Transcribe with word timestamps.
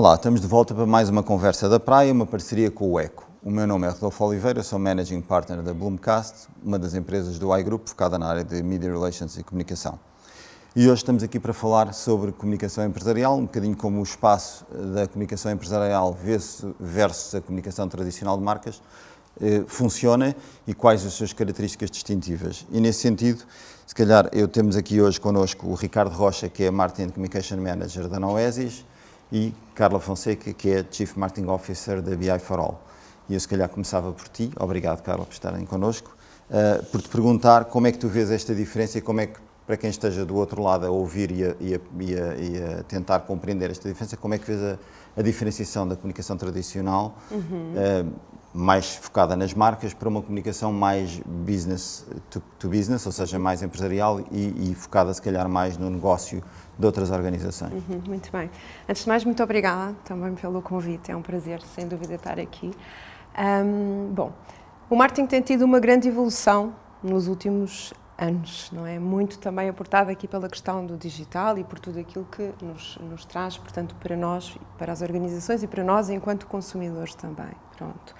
Olá, 0.00 0.14
estamos 0.14 0.40
de 0.40 0.46
volta 0.46 0.74
para 0.74 0.86
mais 0.86 1.10
uma 1.10 1.22
conversa 1.22 1.68
da 1.68 1.78
praia, 1.78 2.10
uma 2.10 2.24
parceria 2.24 2.70
com 2.70 2.90
o 2.90 2.98
ECO. 2.98 3.28
O 3.44 3.50
meu 3.50 3.66
nome 3.66 3.86
é 3.86 3.90
Rodolfo 3.90 4.24
Oliveira, 4.24 4.62
sou 4.62 4.78
Managing 4.78 5.20
Partner 5.20 5.60
da 5.60 5.74
Bloomcast, 5.74 6.48
uma 6.64 6.78
das 6.78 6.94
empresas 6.94 7.38
do 7.38 7.54
iGroup 7.54 7.86
focada 7.86 8.18
na 8.18 8.26
área 8.26 8.42
de 8.42 8.62
Media 8.62 8.90
Relations 8.90 9.36
e 9.36 9.44
Comunicação. 9.44 10.00
E 10.74 10.88
hoje 10.88 11.02
estamos 11.02 11.22
aqui 11.22 11.38
para 11.38 11.52
falar 11.52 11.92
sobre 11.92 12.32
comunicação 12.32 12.82
empresarial, 12.82 13.36
um 13.36 13.42
bocadinho 13.42 13.76
como 13.76 14.00
o 14.00 14.02
espaço 14.02 14.64
da 14.94 15.06
comunicação 15.06 15.52
empresarial 15.52 16.16
versus 16.80 17.34
a 17.34 17.42
comunicação 17.42 17.86
tradicional 17.86 18.38
de 18.38 18.42
marcas 18.42 18.80
eh, 19.38 19.64
funciona 19.66 20.34
e 20.66 20.72
quais 20.72 21.04
as 21.04 21.12
suas 21.12 21.34
características 21.34 21.90
distintivas. 21.90 22.66
E 22.72 22.80
nesse 22.80 23.00
sentido, 23.00 23.44
se 23.86 23.94
calhar 23.94 24.30
eu 24.32 24.48
temos 24.48 24.76
aqui 24.76 24.98
hoje 24.98 25.20
connosco 25.20 25.66
o 25.66 25.74
Ricardo 25.74 26.14
Rocha, 26.14 26.48
que 26.48 26.64
é 26.64 26.70
Marketing 26.70 27.10
Communication 27.10 27.58
Manager 27.58 28.08
da 28.08 28.18
Noesis, 28.18 28.82
e 29.32 29.54
Carla 29.74 30.00
Fonseca, 30.00 30.52
que 30.52 30.70
é 30.70 30.84
Chief 30.90 31.16
Marketing 31.16 31.48
Officer 31.48 32.02
da 32.02 32.16
BI 32.16 32.38
for 32.38 32.58
All. 32.58 32.80
E 33.28 33.34
eu 33.34 33.40
se 33.40 33.46
calhar 33.46 33.68
começava 33.68 34.12
por 34.12 34.28
ti, 34.28 34.50
obrigado 34.58 35.02
Carla 35.02 35.24
por 35.24 35.32
estarem 35.32 35.64
connosco, 35.64 36.16
uh, 36.50 36.84
por 36.86 37.00
te 37.00 37.08
perguntar 37.08 37.66
como 37.66 37.86
é 37.86 37.92
que 37.92 37.98
tu 37.98 38.08
vês 38.08 38.30
esta 38.30 38.54
diferença 38.54 38.98
e 38.98 39.00
como 39.00 39.20
é 39.20 39.26
que, 39.26 39.38
para 39.66 39.76
quem 39.76 39.88
esteja 39.88 40.24
do 40.26 40.34
outro 40.34 40.60
lado 40.60 40.84
a 40.84 40.90
ouvir 40.90 41.30
e 41.30 41.44
a, 41.44 41.54
e 41.60 41.74
a, 41.74 41.80
e 42.00 42.14
a, 42.14 42.34
e 42.34 42.80
a 42.80 42.82
tentar 42.82 43.20
compreender 43.20 43.70
esta 43.70 43.88
diferença, 43.88 44.16
como 44.16 44.34
é 44.34 44.38
que 44.38 44.46
vês 44.46 44.78
a, 45.16 45.22
diferenciação 45.22 45.86
da 45.86 45.94
comunicação 45.94 46.36
tradicional, 46.36 47.16
uhum. 47.30 47.74
uh, 47.74 48.12
mais 48.52 48.96
focada 48.96 49.36
nas 49.36 49.54
marcas, 49.54 49.94
para 49.94 50.08
uma 50.08 50.22
comunicação 50.22 50.72
mais 50.72 51.20
business 51.24 52.04
to, 52.30 52.42
to 52.58 52.68
business, 52.68 53.06
ou 53.06 53.12
seja, 53.12 53.38
mais 53.38 53.62
empresarial 53.62 54.20
e, 54.32 54.74
focada 54.74 55.14
se 55.14 55.22
calhar 55.22 55.48
mais 55.48 55.78
no 55.78 55.88
negócio 55.88 56.42
de 56.80 56.86
outras 56.86 57.10
organizações. 57.10 57.72
Uhum, 57.72 58.02
muito 58.06 58.32
bem. 58.32 58.50
Antes 58.88 59.02
de 59.02 59.08
mais, 59.08 59.24
muito 59.24 59.42
obrigada 59.42 59.94
também 60.04 60.34
pelo 60.34 60.62
convite. 60.62 61.12
É 61.12 61.16
um 61.16 61.22
prazer, 61.22 61.60
sem 61.62 61.86
dúvida, 61.86 62.14
estar 62.14 62.40
aqui. 62.40 62.70
Um, 63.38 64.12
bom, 64.12 64.32
o 64.88 64.96
marketing 64.96 65.26
tem 65.26 65.40
tido 65.42 65.62
uma 65.62 65.78
grande 65.78 66.08
evolução 66.08 66.74
nos 67.02 67.28
últimos 67.28 67.92
anos, 68.18 68.70
não 68.72 68.86
é? 68.86 68.98
Muito 68.98 69.38
também 69.38 69.68
aportado 69.68 70.10
aqui 70.10 70.26
pela 70.26 70.48
questão 70.48 70.84
do 70.84 70.96
digital 70.96 71.56
e 71.58 71.64
por 71.64 71.78
tudo 71.78 71.98
aquilo 71.98 72.26
que 72.30 72.50
nos, 72.62 72.98
nos 72.98 73.24
traz, 73.24 73.56
portanto, 73.56 73.94
para 74.00 74.16
nós, 74.16 74.56
para 74.78 74.92
as 74.92 75.00
organizações 75.00 75.62
e 75.62 75.66
para 75.66 75.84
nós 75.84 76.10
enquanto 76.10 76.46
consumidores 76.46 77.14
também. 77.14 77.52
Pronto. 77.76 78.14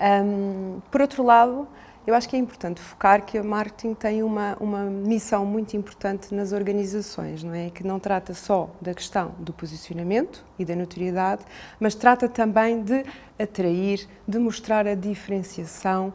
Um, 0.00 0.80
por 0.90 1.00
outro 1.00 1.22
lado, 1.22 1.66
eu 2.06 2.14
acho 2.14 2.28
que 2.28 2.36
é 2.36 2.38
importante 2.38 2.80
focar 2.80 3.24
que 3.24 3.38
o 3.38 3.44
marketing 3.44 3.94
tem 3.94 4.22
uma, 4.22 4.56
uma 4.60 4.84
missão 4.84 5.44
muito 5.44 5.76
importante 5.76 6.32
nas 6.32 6.52
organizações, 6.52 7.42
não 7.42 7.52
é? 7.52 7.68
Que 7.70 7.84
não 7.84 7.98
trata 7.98 8.32
só 8.32 8.70
da 8.80 8.94
questão 8.94 9.34
do 9.40 9.52
posicionamento 9.52 10.44
e 10.58 10.64
da 10.64 10.76
notoriedade, 10.76 11.44
mas 11.80 11.94
trata 11.94 12.28
também 12.28 12.82
de 12.82 13.04
atrair, 13.38 14.06
de 14.26 14.38
mostrar 14.38 14.86
a 14.86 14.94
diferenciação 14.94 16.12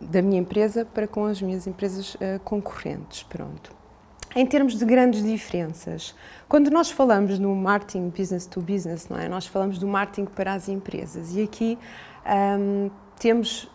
da 0.00 0.22
minha 0.22 0.40
empresa 0.40 0.84
para 0.84 1.08
com 1.08 1.24
as 1.24 1.42
minhas 1.42 1.66
empresas 1.66 2.14
uh, 2.14 2.38
concorrentes. 2.44 3.24
Pronto. 3.24 3.80
Em 4.34 4.46
termos 4.46 4.78
de 4.78 4.84
grandes 4.84 5.24
diferenças, 5.24 6.14
quando 6.48 6.70
nós 6.70 6.88
falamos 6.88 7.36
no 7.40 7.52
marketing 7.56 8.10
business 8.10 8.46
to 8.46 8.60
business, 8.60 9.08
não 9.08 9.18
é? 9.18 9.28
Nós 9.28 9.44
falamos 9.44 9.76
do 9.76 9.88
marketing 9.88 10.26
para 10.26 10.54
as 10.54 10.68
empresas 10.68 11.34
e 11.34 11.42
aqui 11.42 11.76
um, 12.24 12.90
temos 13.18 13.68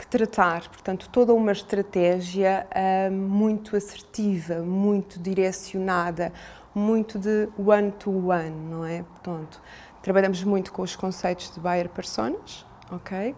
que 0.00 0.06
tratar, 0.06 0.68
portanto, 0.68 1.08
toda 1.10 1.34
uma 1.34 1.52
estratégia 1.52 2.66
uh, 2.70 3.12
muito 3.12 3.76
assertiva, 3.76 4.56
muito 4.62 5.20
direcionada, 5.20 6.32
muito 6.74 7.18
de 7.18 7.48
one-to-one, 7.58 8.50
-one, 8.50 8.70
não 8.70 8.84
é? 8.84 9.02
Portanto, 9.02 9.60
trabalhamos 10.02 10.42
muito 10.42 10.72
com 10.72 10.82
os 10.82 10.96
conceitos 10.96 11.52
de 11.52 11.60
buyer 11.60 11.88
personas, 11.90 12.64
ok? 12.90 13.30
Uh, 13.30 13.34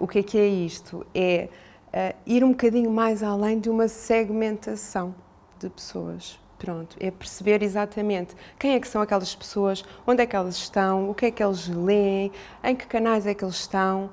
o 0.00 0.08
que 0.08 0.20
é 0.20 0.22
que 0.22 0.38
é 0.38 0.46
isto? 0.46 1.06
É 1.14 1.48
uh, 1.88 2.16
ir 2.26 2.42
um 2.42 2.50
bocadinho 2.50 2.90
mais 2.90 3.22
além 3.22 3.60
de 3.60 3.68
uma 3.68 3.86
segmentação 3.86 5.14
de 5.58 5.68
pessoas. 5.68 6.41
Pronto, 6.62 6.96
é 7.00 7.10
perceber 7.10 7.60
exatamente 7.60 8.36
quem 8.56 8.74
é 8.76 8.80
que 8.80 8.86
são 8.86 9.02
aquelas 9.02 9.34
pessoas, 9.34 9.84
onde 10.06 10.22
é 10.22 10.26
que 10.26 10.36
elas 10.36 10.54
estão, 10.54 11.10
o 11.10 11.14
que 11.14 11.26
é 11.26 11.30
que 11.32 11.42
eles 11.42 11.66
leem, 11.66 12.30
em 12.62 12.76
que 12.76 12.86
canais 12.86 13.26
é 13.26 13.34
que 13.34 13.44
eles 13.44 13.56
estão, 13.56 14.10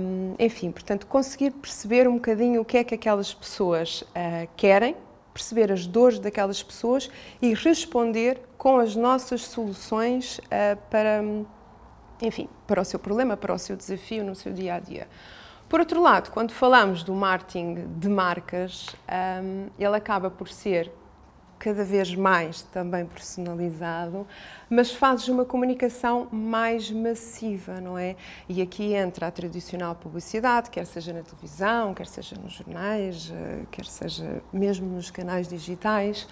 um, 0.00 0.34
enfim, 0.38 0.72
portanto, 0.72 1.06
conseguir 1.06 1.50
perceber 1.50 2.08
um 2.08 2.14
bocadinho 2.14 2.62
o 2.62 2.64
que 2.64 2.78
é 2.78 2.84
que 2.84 2.94
aquelas 2.94 3.34
pessoas 3.34 4.00
uh, 4.00 4.48
querem, 4.56 4.96
perceber 5.34 5.70
as 5.70 5.86
dores 5.86 6.18
daquelas 6.18 6.62
pessoas 6.62 7.10
e 7.42 7.52
responder 7.52 8.40
com 8.56 8.78
as 8.78 8.96
nossas 8.96 9.42
soluções 9.42 10.38
uh, 10.38 10.78
para, 10.88 11.22
enfim, 12.22 12.48
para 12.66 12.80
o 12.80 12.84
seu 12.86 12.98
problema, 12.98 13.36
para 13.36 13.52
o 13.52 13.58
seu 13.58 13.76
desafio 13.76 14.24
no 14.24 14.34
seu 14.34 14.54
dia 14.54 14.76
a 14.76 14.80
dia. 14.80 15.06
Por 15.68 15.80
outro 15.80 16.00
lado, 16.00 16.30
quando 16.30 16.50
falamos 16.50 17.02
do 17.02 17.12
marketing 17.12 17.88
de 17.98 18.08
marcas, 18.08 18.96
um, 19.42 19.66
ele 19.78 19.96
acaba 19.96 20.30
por 20.30 20.48
ser 20.48 20.90
cada 21.64 21.82
vez 21.82 22.14
mais 22.14 22.60
também 22.60 23.06
personalizado, 23.06 24.26
mas 24.68 24.92
fazes 24.92 25.28
uma 25.28 25.46
comunicação 25.46 26.28
mais 26.30 26.90
massiva, 26.90 27.80
não 27.80 27.96
é? 27.96 28.16
E 28.46 28.60
aqui 28.60 28.92
entra 28.92 29.28
a 29.28 29.30
tradicional 29.30 29.94
publicidade, 29.94 30.68
quer 30.68 30.84
seja 30.84 31.14
na 31.14 31.22
televisão, 31.22 31.94
quer 31.94 32.06
seja 32.06 32.36
nos 32.36 32.52
jornais, 32.52 33.32
eh, 33.34 33.62
quer 33.70 33.86
seja 33.86 34.42
mesmo 34.52 34.94
nos 34.94 35.10
canais 35.10 35.48
digitais. 35.48 36.28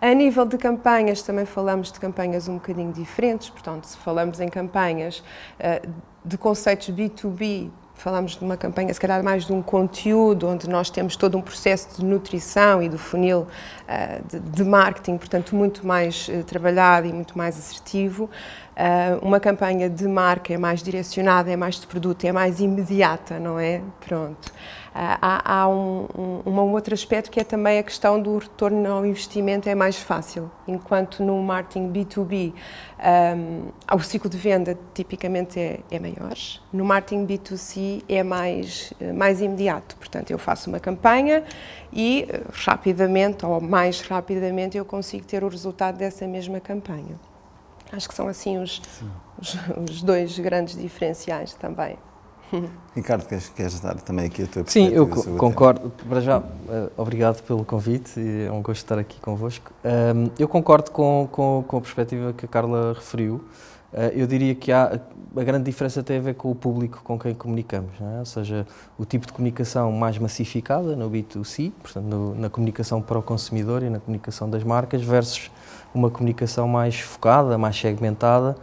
A 0.00 0.14
nível 0.14 0.46
de 0.46 0.56
campanhas, 0.56 1.20
também 1.20 1.46
falamos 1.46 1.90
de 1.90 1.98
campanhas 1.98 2.46
um 2.46 2.54
bocadinho 2.54 2.92
diferentes, 2.92 3.50
portanto, 3.50 3.86
se 3.86 3.96
falamos 3.96 4.38
em 4.38 4.48
campanhas 4.48 5.20
eh, 5.58 5.82
de 6.24 6.38
conceitos 6.38 6.90
B2B, 6.90 7.72
falamos 7.96 8.36
de 8.36 8.44
uma 8.44 8.56
campanha, 8.56 8.92
se 8.92 9.00
calhar 9.00 9.22
mais 9.22 9.46
de 9.46 9.52
um 9.52 9.62
conteúdo, 9.62 10.48
onde 10.48 10.68
nós 10.68 10.90
temos 10.90 11.16
todo 11.16 11.36
um 11.36 11.42
processo 11.42 11.96
de 11.96 12.04
nutrição 12.04 12.82
e 12.82 12.88
do 12.88 12.98
funil 12.98 13.40
uh, 13.40 14.28
de, 14.28 14.38
de, 14.38 14.64
marketing, 14.64 15.16
portanto, 15.16 15.56
muito 15.56 15.86
mais 15.86 16.28
uh, 16.28 16.44
trabalhado 16.44 17.06
e 17.06 17.12
muito 17.12 17.36
mais 17.36 17.58
assertivo. 17.58 18.24
Uh, 18.76 19.24
uma 19.26 19.40
campanha 19.40 19.88
de 19.88 20.06
marca 20.06 20.52
é 20.52 20.58
mais 20.58 20.82
direcionada, 20.82 21.50
é 21.50 21.56
mais 21.56 21.80
de 21.80 21.86
produto, 21.86 22.24
é 22.24 22.32
mais 22.32 22.60
imediata, 22.60 23.38
não 23.38 23.58
é? 23.58 23.80
Pronto. 24.06 24.52
Ah, 24.98 25.18
há, 25.20 25.60
há 25.60 25.68
um, 25.68 26.06
um, 26.16 26.50
um, 26.50 26.72
outro 26.72 26.94
aspecto 26.94 27.30
que 27.30 27.38
é 27.38 27.44
também 27.44 27.78
a 27.78 27.82
questão 27.82 28.18
do 28.18 28.38
retorno 28.38 28.90
ao 28.90 29.04
investimento 29.04 29.68
é 29.68 29.74
mais 29.74 29.98
fácil, 29.98 30.50
enquanto 30.66 31.22
no 31.22 31.36
marketing 31.42 31.92
B2B 31.92 32.54
um, 33.36 33.94
o 33.94 34.00
ciclo 34.00 34.30
de 34.30 34.38
venda 34.38 34.78
tipicamente 34.94 35.60
é, 35.60 35.80
é 35.90 35.98
maior, 35.98 36.34
no 36.72 36.82
marketing 36.82 37.26
B2C 37.26 38.04
é 38.08 38.22
mais, 38.22 38.94
mais 39.14 39.42
imediato, 39.42 39.96
portanto 39.96 40.30
eu 40.30 40.38
faço 40.38 40.70
uma 40.70 40.80
campanha 40.80 41.44
e 41.92 42.26
eh, 42.30 42.40
rapidamente 42.64 43.44
ou 43.44 43.60
mais 43.60 44.00
rapidamente 44.00 44.78
eu 44.78 44.84
consigo 44.86 45.26
ter 45.26 45.44
o 45.44 45.48
resultado 45.48 45.98
dessa 45.98 46.26
mesma 46.26 46.58
campanha. 46.58 47.20
Acho 47.92 48.08
que 48.08 48.14
são 48.14 48.28
assim 48.28 48.56
os, 48.56 48.80
os, 49.38 49.58
os 49.90 50.02
dois 50.02 50.38
grandes 50.38 50.74
diferenciais 50.74 51.52
também. 51.52 51.98
Ricardo, 52.94 53.26
queres, 53.26 53.48
queres 53.48 53.80
dar 53.80 53.94
também 53.96 54.26
aqui 54.26 54.42
a 54.42 54.46
tua 54.46 54.64
Sim, 54.66 54.88
eu 54.88 55.06
concordo. 55.06 55.92
Para 56.08 56.20
já, 56.20 56.38
uh, 56.38 56.44
obrigado 56.96 57.42
pelo 57.42 57.64
convite, 57.64 58.20
é 58.46 58.50
um 58.50 58.62
gosto 58.62 58.82
estar 58.82 58.98
aqui 58.98 59.20
convosco. 59.20 59.72
Um, 59.84 60.30
eu 60.38 60.48
concordo 60.48 60.90
com, 60.90 61.28
com, 61.30 61.64
com, 61.66 61.76
a 61.76 61.80
perspectiva 61.80 62.32
que 62.32 62.44
a 62.44 62.48
Carla 62.48 62.94
referiu. 62.94 63.44
Uh, 63.92 64.12
eu 64.14 64.26
diria 64.26 64.54
que 64.54 64.72
há, 64.72 65.00
a 65.36 65.44
grande 65.44 65.64
diferença 65.64 66.02
tem 66.02 66.18
a 66.18 66.20
ver 66.20 66.34
com 66.34 66.50
o 66.50 66.54
público 66.54 67.00
com 67.04 67.18
quem 67.18 67.34
comunicamos, 67.34 67.92
é? 68.00 68.18
ou 68.18 68.26
seja, 68.26 68.66
o 68.98 69.04
tipo 69.04 69.26
de 69.26 69.32
comunicação 69.32 69.92
mais 69.92 70.18
massificada 70.18 70.96
no 70.96 71.10
B2C, 71.10 71.72
portanto, 71.82 72.04
no, 72.04 72.34
na 72.34 72.50
comunicação 72.50 73.00
para 73.00 73.18
o 73.18 73.22
consumidor 73.22 73.82
e 73.82 73.90
na 73.90 74.00
comunicação 74.00 74.50
das 74.50 74.64
marcas, 74.64 75.02
versus 75.02 75.50
uma 75.94 76.10
comunicação 76.10 76.68
mais 76.68 77.00
focada, 77.00 77.56
mais 77.56 77.78
segmentada, 77.78 78.56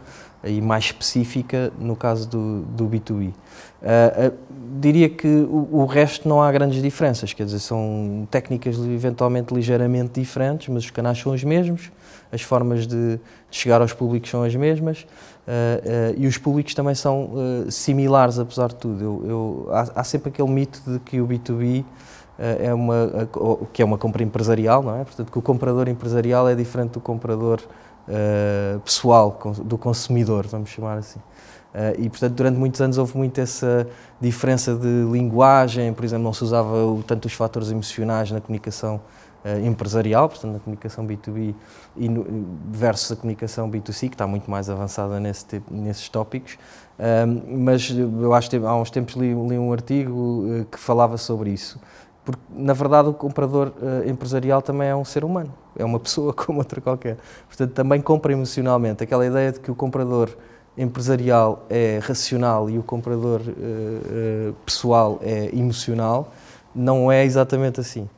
e 0.46 0.60
mais 0.60 0.84
específica 0.84 1.72
no 1.78 1.96
caso 1.96 2.28
do, 2.28 2.62
do 2.62 2.86
B2B. 2.86 3.28
Uh, 3.28 3.32
uh, 3.32 4.34
diria 4.80 5.08
que 5.08 5.26
o, 5.26 5.68
o, 5.72 5.86
resto 5.86 6.28
não 6.28 6.42
há 6.42 6.50
grandes 6.50 6.82
diferenças, 6.82 7.32
quer 7.32 7.44
dizer, 7.44 7.58
são 7.58 8.26
técnicas 8.30 8.78
eventualmente 8.78 9.54
ligeiramente 9.54 10.20
diferentes, 10.20 10.68
mas 10.68 10.84
os 10.84 10.90
canais 10.90 11.18
são 11.18 11.32
os 11.32 11.44
mesmos, 11.44 11.90
as 12.32 12.42
formas 12.42 12.86
de, 12.86 13.16
de 13.16 13.20
chegar 13.50 13.80
aos 13.80 13.92
públicos 13.92 14.30
são 14.30 14.42
as 14.42 14.54
mesmas 14.54 15.02
uh, 15.02 16.14
e 16.16 16.26
os 16.26 16.36
públicos 16.36 16.74
também 16.74 16.94
são 16.94 17.30
similares, 17.70 18.38
apesar 18.38 18.68
de 18.68 18.76
tudo. 18.76 19.02
Eu, 19.02 19.24
eu, 19.26 19.68
há, 19.70 20.00
há, 20.00 20.04
sempre 20.04 20.28
aquele 20.30 20.50
mito 20.50 20.80
de 20.86 20.98
que 20.98 21.20
o 21.20 21.26
B2B 21.26 21.84
é 22.36 22.74
uma, 22.74 23.28
que 23.72 23.80
é 23.80 23.84
uma 23.84 23.96
compra 23.96 24.22
empresarial, 24.22 24.82
não 24.82 24.96
é? 24.96 25.04
Portanto, 25.04 25.30
que 25.30 25.38
o 25.38 25.42
comprador 25.42 25.88
empresarial 25.88 26.48
é 26.48 26.54
diferente 26.56 26.92
do 26.92 27.00
comprador 27.00 27.60
uh, 28.08 28.80
pessoal 28.80 29.38
do 29.64 29.78
consumidor, 29.78 30.46
vamos 30.46 30.70
chamar 30.70 30.98
assim. 30.98 31.20
e, 31.98 32.08
portanto, 32.08 32.34
durante 32.34 32.56
muitos 32.56 32.80
anos 32.80 32.98
houve 32.98 33.16
muito 33.16 33.40
essa 33.40 33.86
diferença 34.20 34.74
de 34.74 35.04
linguagem, 35.10 35.92
por 35.92 36.04
exemplo, 36.04 36.24
não 36.24 36.32
se 36.32 36.44
usava 36.44 36.76
tanto 37.06 37.26
os 37.26 37.32
fatores 37.32 37.70
emocionais 37.70 38.30
na 38.30 38.40
comunicação 38.40 39.00
empresarial, 39.62 40.28
portanto, 40.28 40.52
na 40.52 40.58
comunicação 40.60 41.04
B2B 41.04 41.54
e 41.96 42.08
no, 42.08 42.24
versus 42.70 43.12
a 43.12 43.16
comunicação 43.16 43.68
B2C, 43.68 44.08
que 44.08 44.14
está 44.14 44.26
muito 44.26 44.48
mais 44.48 44.70
avançada 44.70 45.18
nesse, 45.18 45.60
nesses 45.68 46.08
tópicos. 46.08 46.56
mas 47.44 47.90
eu 47.90 48.32
acho 48.32 48.48
que 48.48 48.56
há 48.56 48.74
uns 48.76 48.90
tempos 48.90 49.16
li, 49.16 49.34
li 49.34 49.58
um 49.58 49.72
artigo 49.72 50.64
que 50.70 50.78
falava 50.78 51.18
sobre 51.18 51.50
isso 51.50 51.80
porque 52.24 52.40
na 52.50 52.72
verdade 52.72 53.08
o 53.08 53.12
comprador 53.12 53.68
uh, 53.68 54.08
empresarial 54.08 54.62
também 54.62 54.88
é 54.88 54.96
um 54.96 55.04
ser 55.04 55.24
humano, 55.24 55.52
é 55.76 55.84
uma 55.84 56.00
pessoa 56.00 56.32
como 56.32 56.58
outra 56.58 56.80
qualquer. 56.80 57.18
Portanto, 57.46 57.72
também 57.72 58.00
compra 58.00 58.32
emocionalmente. 58.32 59.04
Aquela 59.04 59.26
ideia 59.26 59.52
de 59.52 59.60
que 59.60 59.70
o 59.70 59.74
comprador 59.74 60.30
empresarial 60.76 61.64
é 61.68 62.00
racional 62.02 62.68
e 62.68 62.78
o 62.78 62.82
comprador 62.82 63.40
uh, 63.40 64.50
uh, 64.50 64.54
pessoal 64.64 65.20
é 65.22 65.54
emocional, 65.54 66.32
não 66.74 67.12
é 67.12 67.24
exatamente 67.24 67.78
assim. 67.78 68.08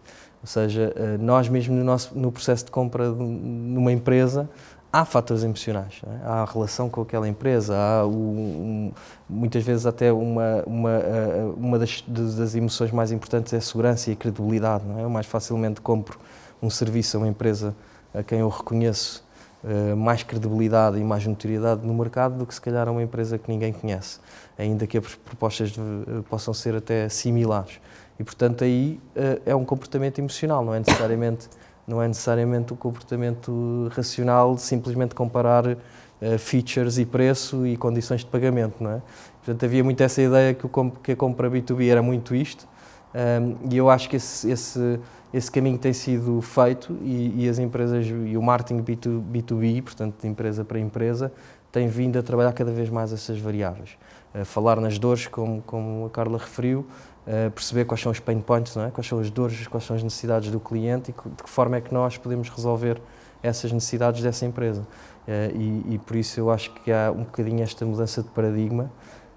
Ou 0.41 0.47
seja, 0.47 0.95
nós 1.19 1.49
mesmo 1.49 1.75
no, 1.75 1.83
nosso, 1.83 2.17
no 2.17 2.31
processo 2.31 2.67
de 2.67 2.71
compra 2.71 3.09
numa 3.09 3.91
empresa, 3.91 4.49
há 4.93 5.05
fatores 5.05 5.43
emocionais. 5.43 6.01
É? 6.07 6.27
Há 6.27 6.43
a 6.43 6.45
relação 6.45 6.89
com 6.89 7.03
aquela 7.03 7.29
empresa, 7.29 7.77
há 7.77 8.07
um, 8.07 8.93
muitas 9.29 9.63
vezes 9.65 9.87
até 9.87 10.13
uma, 10.13 10.63
uma, 10.67 10.91
eh, 10.91 11.53
uma 11.57 11.79
das, 11.79 12.03
das, 12.07 12.55
emoções 12.55 12.91
mais 12.91 13.13
importantes 13.13 13.53
é 13.53 13.59
a 13.59 13.61
segurança 13.61 14.11
e 14.11 14.13
a 14.15 14.17
credibilidade. 14.17 14.85
Não 14.85 14.99
é? 14.99 15.05
Eu 15.05 15.11
mais 15.11 15.27
facilmente 15.27 15.81
compro 15.81 16.19
um 16.63 16.71
serviço 16.71 17.17
a 17.17 17.21
uma 17.21 17.29
empresa 17.29 17.75
a 18.15 18.23
quem 18.23 18.39
eu 18.41 18.49
reconheço 18.49 19.25
uh, 19.63 19.97
mais 19.97 20.23
credibilidade 20.23 20.99
e 20.99 21.05
mais 21.05 21.27
notoriedade 21.27 21.87
no 21.87 21.95
mercado 21.95 22.39
do 22.39 22.47
que 22.47 22.55
se 22.55 22.61
calhar 22.61 22.89
a 22.89 22.91
uma 22.91 23.03
empresa 23.03 23.37
que 23.37 23.51
ninguém 23.51 23.73
conhece, 23.73 24.21
ainda 24.57 24.87
que 24.87 24.97
as 24.97 25.15
propostas 25.17 25.71
de, 25.71 25.81
uh, 25.81 26.25
possam 26.31 26.55
ser 26.55 26.75
até 26.75 27.09
similares. 27.09 27.81
E 28.19 28.25
portanto 28.25 28.65
aí 28.65 29.01
uh, 29.15 29.43
é 29.45 29.55
um 29.55 29.65
comportamento 29.65 30.19
emocional, 30.19 30.65
não 30.65 30.75
é 30.75 30.79
necessariamente 30.79 31.49
não 31.87 32.03
é 32.03 32.09
necessariamente 32.09 32.73
o 32.73 32.77
comportamento 32.77 33.89
racional 33.95 34.55
de 34.55 34.63
simplesmente 34.63 35.15
comparar 35.15 35.67
uh, 35.67 36.39
features 36.39 36.99
e 36.99 37.05
preço 37.05 37.67
e 37.67 37.77
condições 37.77 38.21
de 38.21 38.27
pagamento, 38.27 38.83
não 38.83 38.91
é? 38.91 39.03
Portanto, 39.45 39.65
havia 39.65 39.85
muito 39.85 40.03
essa 40.03 40.21
ideia 40.21 40.55
que, 40.55 40.67
o, 40.67 40.91
que 41.03 41.13
a 41.13 41.17
compra 41.17 41.49
B2B 41.49 41.89
era 41.89 42.03
muito 42.03 42.35
isto, 42.35 42.67
um, 43.15 43.19
ehm, 43.19 43.57
e 43.71 43.77
eu 43.77 43.89
acho 43.89 44.09
que 44.09 44.17
esse, 44.17 44.51
esse, 44.51 44.99
esse 45.33 45.51
caminho 45.51 45.79
tem 45.79 45.93
sido 45.93 46.41
feito 46.43 46.97
e, 47.03 47.45
e, 47.45 47.49
as 47.49 47.61
empresas 47.61 48.05
e 48.07 48.37
o 48.37 48.43
marketing 48.43 48.83
B2, 48.83 49.23
B2B, 49.23 49.83
portanto, 49.83 50.17
de 50.21 50.27
empresa 50.27 50.65
para 50.65 50.81
empresa, 50.81 51.33
tem 51.71 51.87
vindo 51.87 52.19
a 52.19 52.23
trabalhar 52.23 52.53
cada 52.53 52.73
vez 52.73 52.91
mais 52.91 53.13
essas 53.13 53.39
variáveis. 53.39 53.91
Uh, 54.35 54.45
falar 54.45 54.81
nas 54.81 54.99
dores, 54.99 55.29
como, 55.29 55.63
como 55.63 56.07
a 56.07 56.11
Carla 56.11 56.39
referiu, 56.39 56.85
uh, 57.27 57.51
perceber 57.51 57.85
quais 57.85 58.01
são 58.01 58.13
os 58.13 58.21
pain 58.21 58.41
points, 58.41 58.77
é? 58.77 58.91
quais 58.91 59.07
são 59.07 59.19
as 59.19 59.31
dores, 59.31 59.67
quais 59.67 59.85
são 59.85 59.97
as 59.97 60.03
necessidades 60.03 60.51
do 60.51 60.61
cliente 60.61 61.11
e 61.11 61.31
de 61.31 61.43
que 61.43 61.51
forma 61.51 61.77
é 61.77 61.81
que 61.81 61.93
nós 61.93 62.17
podemos 62.17 62.49
resolver 62.49 63.01
essas 63.43 63.73
necessidades 63.73 64.23
dessa 64.23 64.47
empresa. 64.47 64.83
Uh, 65.27 65.57
e, 65.57 65.95
e, 65.95 65.99
por 65.99 66.17
isso 66.17 66.39
eu 66.39 66.51
acho 66.51 66.73
que 66.73 66.93
há 66.93 67.11
um 67.11 67.25
bocadinho 67.25 67.63
esta 67.63 67.85
mudança 67.85 68.23
de 68.23 68.29
paradigma 68.29 68.91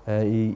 uh, 0.05 0.23
e, 0.23 0.55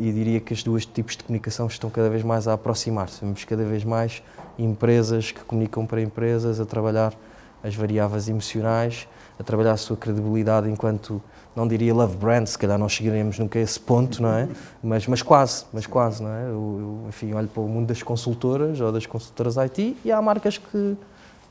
e, 0.00 0.08
e, 0.08 0.12
diria 0.12 0.40
que 0.40 0.52
os 0.52 0.62
dois 0.62 0.84
tipos 0.84 1.16
de 1.16 1.24
comunicação 1.24 1.66
estão 1.66 1.88
cada 1.88 2.10
vez 2.10 2.22
mais 2.24 2.48
a 2.48 2.54
aproximar-se. 2.54 3.20
Vemos 3.20 3.44
cada 3.44 3.64
vez 3.64 3.84
mais 3.84 4.22
empresas 4.58 5.30
que 5.30 5.40
comunicam 5.44 5.86
para 5.86 6.02
empresas 6.02 6.58
a 6.58 6.66
trabalhar 6.66 7.14
as 7.62 7.76
variáveis 7.76 8.28
emocionais, 8.28 9.08
a 9.38 9.44
trabalhar 9.44 9.72
a 9.72 9.76
sua 9.76 9.96
credibilidade 9.96 10.68
enquanto 10.68 11.22
não 11.54 11.68
diria 11.68 11.94
love 11.94 12.16
brand, 12.16 12.46
se 12.46 12.58
calhar 12.58 12.78
não 12.78 12.88
chegaremos 12.88 13.38
nunca 13.38 13.58
a 13.58 13.62
esse 13.62 13.78
ponto, 13.78 14.22
não 14.22 14.32
é? 14.32 14.48
Mas, 14.82 15.06
mas 15.06 15.22
quase, 15.22 15.64
mas 15.72 15.86
quase, 15.86 16.22
não 16.22 16.30
é? 16.30 16.44
Eu, 16.44 16.48
eu, 16.50 17.08
enfim, 17.08 17.32
olho 17.34 17.48
para 17.48 17.62
o 17.62 17.68
mundo 17.68 17.88
das 17.88 18.02
consultoras 18.02 18.80
ou 18.80 18.90
das 18.90 19.06
consultoras 19.06 19.58
IT 19.58 19.96
e 20.04 20.10
há 20.10 20.20
marcas 20.22 20.58
que, 20.58 20.96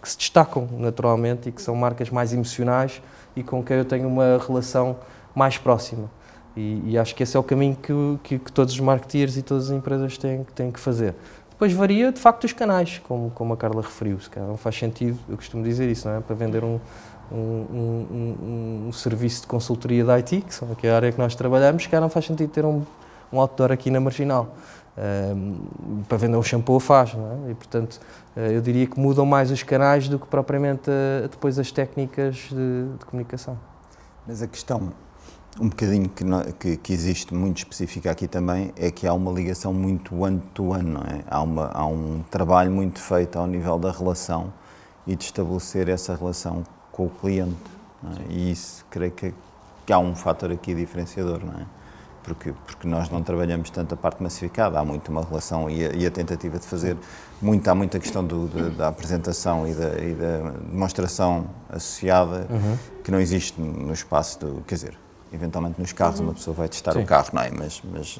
que 0.02 0.10
se 0.10 0.18
destacam 0.18 0.68
naturalmente 0.78 1.50
e 1.50 1.52
que 1.52 1.62
são 1.62 1.76
marcas 1.76 2.10
mais 2.10 2.34
emocionais 2.34 3.02
e 3.36 3.44
com 3.44 3.64
quem 3.64 3.78
eu 3.78 3.86
tenho 3.86 4.08
uma 4.08 4.38
relação 4.46 4.98
mais 5.36 5.58
próxima. 5.58 6.10
E, 6.56 6.82
e 6.86 6.98
acho 6.98 7.16
que 7.16 7.24
esse 7.24 7.38
é 7.38 7.40
o 7.40 7.44
caminho 7.44 7.76
que, 7.76 7.94
que, 8.24 8.40
que, 8.40 8.52
todos 8.52 8.74
os 8.74 8.80
marketeers 8.80 9.38
e 9.38 9.42
todas 9.42 9.70
as 9.70 9.78
empresas 9.78 10.18
têm, 10.18 10.44
têm 10.56 10.72
que 10.72 10.80
fazer. 10.80 11.16
Depois 11.52 11.72
varia, 11.74 12.12
de 12.12 12.20
facto, 12.20 12.44
os 12.44 12.54
canais, 12.54 13.00
como, 13.08 13.30
como 13.32 13.54
a 13.54 13.58
Carla 13.58 13.84
referiu. 13.84 14.20
Se 14.20 14.30
calhar 14.30 14.50
não 14.50 14.58
faz 14.58 14.76
sentido, 14.76 15.18
eu 15.30 15.38
costumo 15.38 15.64
dizer 15.64 15.90
isso, 15.90 16.08
não 16.08 16.18
é? 16.18 16.20
Para 16.20 16.36
vender 16.36 16.64
um, 16.64 16.80
um, 17.32 18.08
um, 18.12 18.88
um, 18.88 18.92
serviço 18.92 19.42
de 19.42 19.48
consultoria 19.48 20.04
de 20.04 20.12
IT, 20.12 20.42
que, 20.42 20.54
são, 20.54 20.68
que 20.76 20.88
é 20.88 20.92
a 20.92 20.96
área 20.96 21.12
que 21.12 21.18
nós 21.18 21.36
trabalhamos, 21.36 21.88
que 21.88 22.00
não 22.00 22.10
faz 22.10 22.26
sentido 22.26 22.50
ter 22.50 22.66
um, 22.66 22.84
um 23.32 23.40
outdoor 23.40 23.72
aqui 23.72 23.90
na 23.90 24.00
Marginal. 24.00 24.54
Um, 24.98 26.04
para 26.08 26.18
vender 26.18 26.36
um 26.36 26.44
shampoo 26.44 26.80
faz, 26.80 27.14
não 27.14 27.48
é? 27.48 27.52
E, 27.52 27.56
portanto, 27.56 27.98
eh, 28.36 28.58
eu 28.58 28.62
diria 28.62 28.86
que 28.86 29.00
mudam 29.00 29.26
mais 29.26 29.50
os 29.50 29.64
canais 29.64 30.10
do 30.10 30.20
que 30.20 30.28
propriamente 30.28 30.90
eh, 30.90 31.30
depois 31.32 31.58
as 31.58 31.72
técnicas 31.72 32.50
de, 32.50 32.98
de 33.00 33.06
comunicação. 33.06 33.58
Mas 34.28 34.42
a 34.42 34.48
questão, 34.48 34.92
um 35.60 35.70
bocadinho 35.70 36.10
que, 36.10 36.26
que, 36.60 36.78
que, 36.78 36.94
existe 36.94 37.34
muito 37.34 37.60
específica 37.60 38.12
aqui 38.12 38.28
também, 38.28 38.74
é 38.76 38.92
que 38.92 39.08
há 39.08 39.14
uma 39.14 39.32
ligação 39.32 39.74
muito 39.74 40.26
ano-to-ano, 40.26 40.90
não 40.90 41.02
é? 41.02 41.24
Há, 41.26 41.40
há 41.74 41.86
um 41.86 42.22
trabalho 42.30 42.70
muito 42.70 43.00
feito 43.00 43.40
ao 43.40 43.48
nível 43.48 43.80
da 43.80 43.92
relação 43.92 44.52
e 45.08 45.16
de 45.16 45.24
estabelecer 45.24 45.88
essa 45.88 46.14
relação 46.14 46.64
com 47.02 47.06
o 47.06 47.10
cliente. 47.10 47.56
É? 48.04 48.34
E 48.34 48.52
isso, 48.52 48.86
creio 48.90 49.12
que, 49.12 49.34
que, 49.86 49.94
há 49.94 50.00
um 50.00 50.16
fator 50.16 50.52
aqui 50.52 50.74
diferenciador, 50.74 51.40
não 51.44 51.54
é? 51.54 51.66
Porque, 52.24 52.54
porque 52.68 52.88
nós 52.88 53.10
não 53.10 53.24
trabalhamos 53.24 53.72
tanto 53.72 53.96
a 53.96 53.98
parte 53.98 54.22
massificada, 54.22 54.80
há 54.80 54.86
muito 54.86 55.10
uma 55.10 55.24
relação 55.24 55.68
e 55.68 55.84
a, 55.84 55.92
e 55.92 56.06
a 56.06 56.12
tentativa 56.12 56.60
de 56.60 56.66
fazer, 56.68 56.96
muito, 57.42 57.68
há 57.68 57.74
muita 57.74 58.00
questão 58.00 58.24
do, 58.24 58.48
de, 58.48 58.70
da 58.76 58.90
apresentação 58.90 59.68
e 59.68 59.74
da, 59.74 60.00
e 60.00 60.14
da 60.14 60.52
demonstração 60.72 61.48
associada 61.68 62.48
uhum. 62.48 62.78
que 63.04 63.10
não 63.10 63.20
existe 63.20 63.60
no 63.60 63.92
espaço 63.92 64.40
do, 64.40 64.62
quer 64.68 64.76
dizer, 64.76 64.98
eventualmente 65.34 65.82
nos 65.82 65.94
carros 65.94 66.20
uhum. 66.20 66.28
uma 66.28 66.34
pessoa 66.36 66.56
vai 66.56 66.70
testar 66.70 66.94
Sim. 66.94 67.02
o 67.02 67.06
carro, 67.08 67.30
não 67.34 67.42
é? 67.42 67.50
Mas, 67.50 67.82
mas 67.92 68.20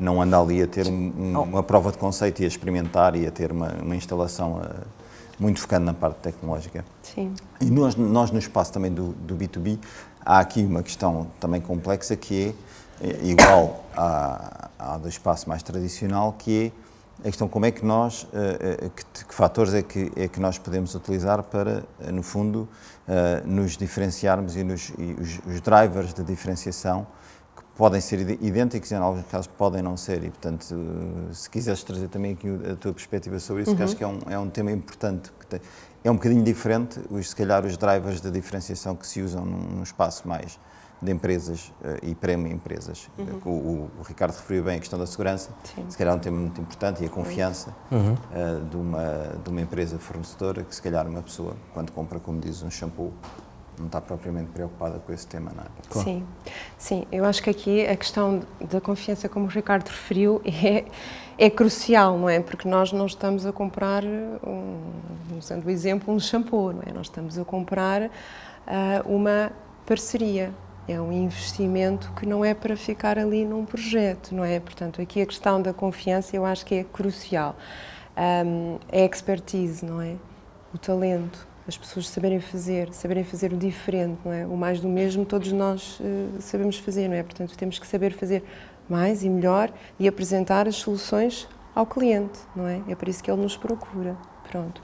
não 0.00 0.22
anda 0.22 0.40
ali 0.40 0.62
a 0.62 0.66
ter 0.66 0.86
um, 0.86 1.12
um, 1.14 1.42
uma 1.42 1.62
prova 1.62 1.92
de 1.92 1.98
conceito 1.98 2.40
e 2.40 2.46
a 2.46 2.48
experimentar 2.48 3.14
e 3.14 3.26
a 3.26 3.30
ter 3.30 3.52
uma, 3.52 3.74
uma 3.74 3.94
instalação 3.94 4.58
a, 4.58 5.03
muito 5.38 5.60
focando 5.60 5.86
na 5.86 5.94
parte 5.94 6.18
tecnológica. 6.18 6.84
Sim. 7.02 7.34
E 7.60 7.66
nós, 7.66 7.94
nós 7.96 8.30
no 8.30 8.38
espaço 8.38 8.72
também 8.72 8.92
do, 8.92 9.08
do 9.12 9.36
B2B, 9.36 9.78
há 10.24 10.38
aqui 10.38 10.62
uma 10.62 10.82
questão 10.82 11.26
também 11.40 11.60
complexa 11.60 12.16
que 12.16 12.54
é, 13.00 13.06
é 13.06 13.26
igual 13.26 13.84
à, 13.96 14.70
à 14.78 14.98
do 14.98 15.08
espaço 15.08 15.48
mais 15.48 15.62
tradicional, 15.62 16.34
que 16.38 16.66
é 16.66 16.84
a 17.20 17.24
questão 17.24 17.48
como 17.48 17.64
é 17.64 17.70
que 17.70 17.84
nós, 17.84 18.26
eh, 18.34 18.78
eh, 18.82 18.90
que, 18.94 19.24
que 19.24 19.34
fatores 19.34 19.72
é 19.72 19.82
que, 19.82 20.12
é 20.16 20.28
que 20.28 20.40
nós 20.40 20.58
podemos 20.58 20.94
utilizar 20.94 21.42
para, 21.42 21.84
eh, 22.00 22.12
no 22.12 22.22
fundo, 22.22 22.68
nos 23.44 23.76
diferenciarmos 23.76 24.56
e, 24.56 24.64
nos, 24.64 24.90
e 24.96 25.14
os, 25.20 25.38
os 25.46 25.60
drivers 25.60 26.14
de 26.14 26.24
diferenciação 26.24 27.06
podem 27.76 28.00
ser 28.00 28.20
idênticos 28.42 28.90
e 28.90 28.94
em 28.94 28.98
alguns 28.98 29.26
casos 29.26 29.46
podem 29.46 29.82
não 29.82 29.96
ser 29.96 30.22
e 30.24 30.30
portanto 30.30 30.74
se 31.32 31.50
quiseres 31.50 31.82
trazer 31.82 32.08
também 32.08 32.32
aqui 32.32 32.48
a 32.70 32.76
tua 32.76 32.92
perspectiva 32.92 33.38
sobre 33.38 33.62
isso 33.62 33.72
uhum. 33.72 33.76
que 33.76 33.82
acho 33.82 33.96
que 33.96 34.04
é 34.04 34.06
um, 34.06 34.18
é 34.30 34.38
um 34.38 34.48
tema 34.48 34.70
importante 34.70 35.32
que 35.38 35.46
tem, 35.46 35.60
é 36.04 36.10
um 36.10 36.14
bocadinho 36.14 36.44
diferente 36.44 37.00
os, 37.10 37.30
se 37.30 37.36
calhar 37.36 37.64
os 37.64 37.76
drivers 37.76 38.20
de 38.20 38.30
diferenciação 38.30 38.94
que 38.94 39.06
se 39.06 39.20
usam 39.20 39.44
num, 39.44 39.76
num 39.76 39.82
espaço 39.82 40.28
mais 40.28 40.58
de 41.04 41.12
empresas 41.12 41.72
uh, 41.82 41.98
e 42.02 42.14
prêmio-empresas. 42.14 43.10
Uhum. 43.18 43.40
O, 43.44 43.50
o, 43.50 43.90
o, 44.00 44.02
Ricardo 44.02 44.34
referiu 44.34 44.64
bem 44.64 44.76
a 44.76 44.78
questão 44.78 44.98
da 44.98 45.06
segurança, 45.06 45.50
Sim. 45.74 45.84
se 45.88 45.98
calhar 45.98 46.14
é 46.14 46.16
um 46.16 46.20
tema 46.20 46.38
muito 46.38 46.60
importante, 46.60 47.02
e 47.02 47.06
a 47.06 47.10
confiança 47.10 47.74
uhum. 47.90 48.14
uh, 48.14 48.64
de, 48.64 48.76
uma, 48.76 49.38
de 49.42 49.50
uma 49.50 49.60
empresa 49.60 49.98
fornecedora, 49.98 50.64
que 50.64 50.74
se 50.74 50.80
calhar 50.80 51.06
uma 51.06 51.22
pessoa, 51.22 51.56
quando 51.74 51.92
compra, 51.92 52.18
como 52.18 52.40
diz, 52.40 52.62
um 52.62 52.70
shampoo, 52.70 53.12
não 53.78 53.86
está 53.86 54.00
propriamente 54.00 54.50
preocupada 54.50 54.98
com 54.98 55.12
esse 55.12 55.26
tema, 55.26 55.52
não 55.54 55.62
é? 55.62 55.66
Claro. 55.88 56.08
Sim, 56.08 56.26
sim. 56.78 57.06
Eu 57.10 57.24
acho 57.24 57.42
que 57.42 57.50
aqui 57.50 57.86
a 57.86 57.96
questão 57.96 58.42
da 58.60 58.80
confiança, 58.80 59.28
como 59.28 59.46
o 59.46 59.48
Ricardo 59.48 59.88
referiu, 59.88 60.40
é, 60.46 60.84
é 61.36 61.50
crucial, 61.50 62.16
não 62.18 62.28
é? 62.28 62.40
Porque 62.40 62.68
nós 62.68 62.92
não 62.92 63.06
estamos 63.06 63.44
a 63.46 63.52
comprar, 63.52 64.04
um, 64.04 64.80
usando 65.36 65.66
o 65.66 65.70
exemplo, 65.70 66.14
um 66.14 66.20
shampoo, 66.20 66.72
não 66.72 66.82
é? 66.86 66.92
Nós 66.92 67.06
estamos 67.06 67.38
a 67.38 67.44
comprar 67.44 68.02
uh, 68.02 68.10
uma 69.06 69.52
parceria. 69.86 70.52
É 70.86 71.00
um 71.00 71.10
investimento 71.10 72.12
que 72.12 72.26
não 72.26 72.44
é 72.44 72.52
para 72.52 72.76
ficar 72.76 73.18
ali 73.18 73.44
num 73.44 73.64
projeto, 73.64 74.34
não 74.34 74.44
é? 74.44 74.60
Portanto, 74.60 75.00
aqui 75.00 75.22
a 75.22 75.26
questão 75.26 75.60
da 75.60 75.72
confiança 75.72 76.36
eu 76.36 76.44
acho 76.44 76.64
que 76.64 76.74
é 76.74 76.84
crucial. 76.84 77.56
Um, 78.16 78.78
é 78.92 79.04
expertise, 79.04 79.84
não 79.84 80.00
é? 80.00 80.14
O 80.74 80.78
talento 80.78 81.53
as 81.66 81.76
pessoas 81.76 82.08
saberem 82.08 82.40
fazer, 82.40 82.92
saberem 82.92 83.24
fazer 83.24 83.52
o 83.52 83.56
diferente, 83.56 84.18
não 84.24 84.32
é? 84.32 84.46
O 84.46 84.56
mais 84.56 84.80
do 84.80 84.88
mesmo 84.88 85.24
todos 85.24 85.50
nós 85.50 85.98
uh, 85.98 86.40
sabemos 86.40 86.78
fazer, 86.78 87.08
não 87.08 87.16
é? 87.16 87.22
Portanto, 87.22 87.56
temos 87.56 87.78
que 87.78 87.86
saber 87.86 88.12
fazer 88.12 88.44
mais 88.88 89.24
e 89.24 89.30
melhor 89.30 89.72
e 89.98 90.06
apresentar 90.06 90.68
as 90.68 90.76
soluções 90.76 91.48
ao 91.74 91.86
cliente, 91.86 92.38
não 92.54 92.66
é? 92.66 92.82
É 92.88 92.94
por 92.94 93.08
isso 93.08 93.22
que 93.22 93.30
ele 93.30 93.40
nos 93.40 93.56
procura, 93.56 94.14
pronto. 94.50 94.80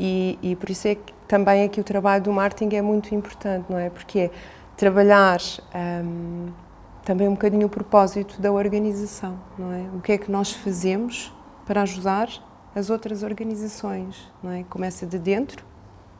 E, 0.00 0.38
e 0.42 0.56
por 0.56 0.70
isso 0.70 0.88
é 0.88 0.94
que 0.94 1.12
também 1.28 1.64
aqui 1.64 1.80
o 1.80 1.84
trabalho 1.84 2.22
do 2.24 2.32
marketing 2.32 2.76
é 2.76 2.82
muito 2.82 3.14
importante, 3.14 3.66
não 3.68 3.78
é? 3.78 3.90
Porque 3.90 4.18
é 4.18 4.30
trabalhar 4.74 5.38
um, 5.74 6.48
também 7.04 7.28
um 7.28 7.32
bocadinho 7.32 7.66
o 7.66 7.70
propósito 7.70 8.40
da 8.40 8.50
organização, 8.50 9.38
não 9.58 9.70
é? 9.70 9.82
O 9.94 10.00
que 10.00 10.12
é 10.12 10.18
que 10.18 10.30
nós 10.30 10.50
fazemos 10.50 11.30
para 11.66 11.82
ajudar 11.82 12.28
as 12.74 12.88
outras 12.88 13.22
organizações, 13.22 14.32
não 14.42 14.50
é? 14.50 14.64
Começa 14.64 15.06
de 15.06 15.18
dentro 15.18 15.71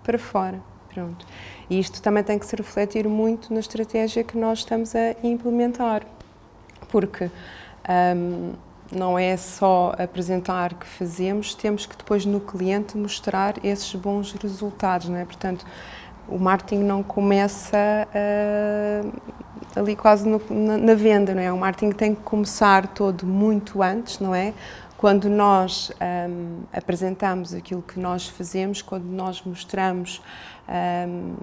para 0.02 0.18
fora, 0.18 0.61
pronto. 0.92 1.26
E 1.68 1.78
isto 1.78 2.02
também 2.02 2.23
tem 2.23 2.38
que 2.38 2.47
se 2.47 2.54
refletir 2.56 3.09
muito 3.09 3.52
na 3.52 3.61
estratégia 3.61 4.23
que 4.23 4.37
nós 4.37 4.61
estamos 4.61 4.94
a 4.94 5.14
implementar, 5.23 6.02
porque 6.88 7.30
um, 8.16 8.52
não 8.90 9.18
é 9.18 9.37
só 9.37 9.94
apresentar 9.99 10.75
que 10.75 10.87
fazemos, 10.87 11.54
temos 11.54 11.87
que 11.87 11.97
depois 11.97 12.26
no 12.26 12.40
cliente 12.40 12.97
mostrar 12.97 13.54
esses 13.64 13.94
bons 13.94 14.32
resultados, 14.32 15.09
não 15.09 15.16
é? 15.16 15.25
Portanto, 15.25 15.64
o 16.28 16.38
marketing 16.38 16.85
não 16.85 17.02
começa 17.02 18.06
uh, 18.14 19.23
ali 19.75 19.97
quase 19.97 20.28
no, 20.28 20.40
na, 20.50 20.76
na, 20.76 20.94
venda, 20.94 21.35
não 21.35 21.42
é? 21.42 21.52
O 21.52 21.59
marketing 21.59 21.92
tem 21.92 22.14
que 22.14 22.23
começar 22.23 22.88
todo 22.88 23.26
muito 23.26 23.82
antes, 23.82 24.18
não 24.18 24.35
é? 24.35 24.52
Quando 25.02 25.28
nós 25.28 25.90
um, 26.30 26.62
apresentamos 26.73 27.52
aquilo 27.52 27.82
que 27.82 27.99
nós 27.99 28.28
fazemos, 28.28 28.80
quando 28.80 29.02
nós 29.06 29.42
mostramos 29.42 30.23
um, 31.09 31.35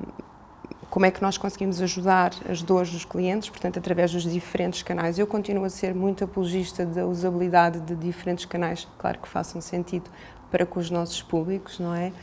como 0.89 1.05
é 1.05 1.11
que 1.11 1.21
nós 1.21 1.37
conseguimos 1.37 1.81
ajudar 1.81 2.31
as 2.49 2.61
dores 2.61 2.89
dos 2.89 3.03
clientes, 3.03 3.49
portanto, 3.49 3.77
através 3.77 4.13
dos 4.13 4.23
diferentes 4.23 4.81
canais. 4.81 5.19
Eu 5.19 5.27
continuo 5.27 5.65
a 5.65 5.69
ser 5.69 5.93
muito 5.93 6.23
apologista 6.23 6.85
da 6.85 7.05
usabilidade 7.05 7.81
de 7.81 7.95
diferentes 7.95 8.45
canais, 8.45 8.87
claro 8.97 9.19
que 9.19 9.27
façam 9.27 9.59
sentido 9.59 10.09
para 10.49 10.65
com 10.65 10.79
os 10.79 10.89
nossos 10.89 11.21
públicos, 11.21 11.79
não 11.79 11.93
é? 11.93 12.13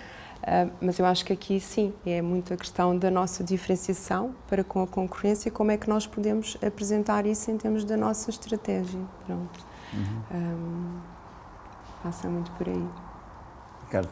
Uh, 0.40 0.72
mas 0.80 0.98
eu 0.98 1.04
acho 1.04 1.22
que 1.22 1.34
aqui 1.34 1.60
sim, 1.60 1.92
é 2.06 2.22
muito 2.22 2.54
a 2.54 2.56
questão 2.56 2.96
da 2.96 3.10
nossa 3.10 3.44
diferenciação 3.44 4.34
para 4.48 4.64
com 4.64 4.82
a 4.82 4.86
concorrência, 4.86 5.50
como 5.50 5.70
é 5.70 5.76
que 5.76 5.86
nós 5.86 6.06
podemos 6.06 6.56
apresentar 6.66 7.26
isso 7.26 7.50
em 7.50 7.58
termos 7.58 7.84
da 7.84 7.94
nossa 7.94 8.30
estratégia. 8.30 9.00
Pronto. 9.26 9.66
Uhum. 9.92 10.38
Um, 10.38 11.15
passa 12.06 12.28
muito 12.28 12.52
por 12.52 12.68
aí. 12.68 12.84
Ricardo. 13.84 14.08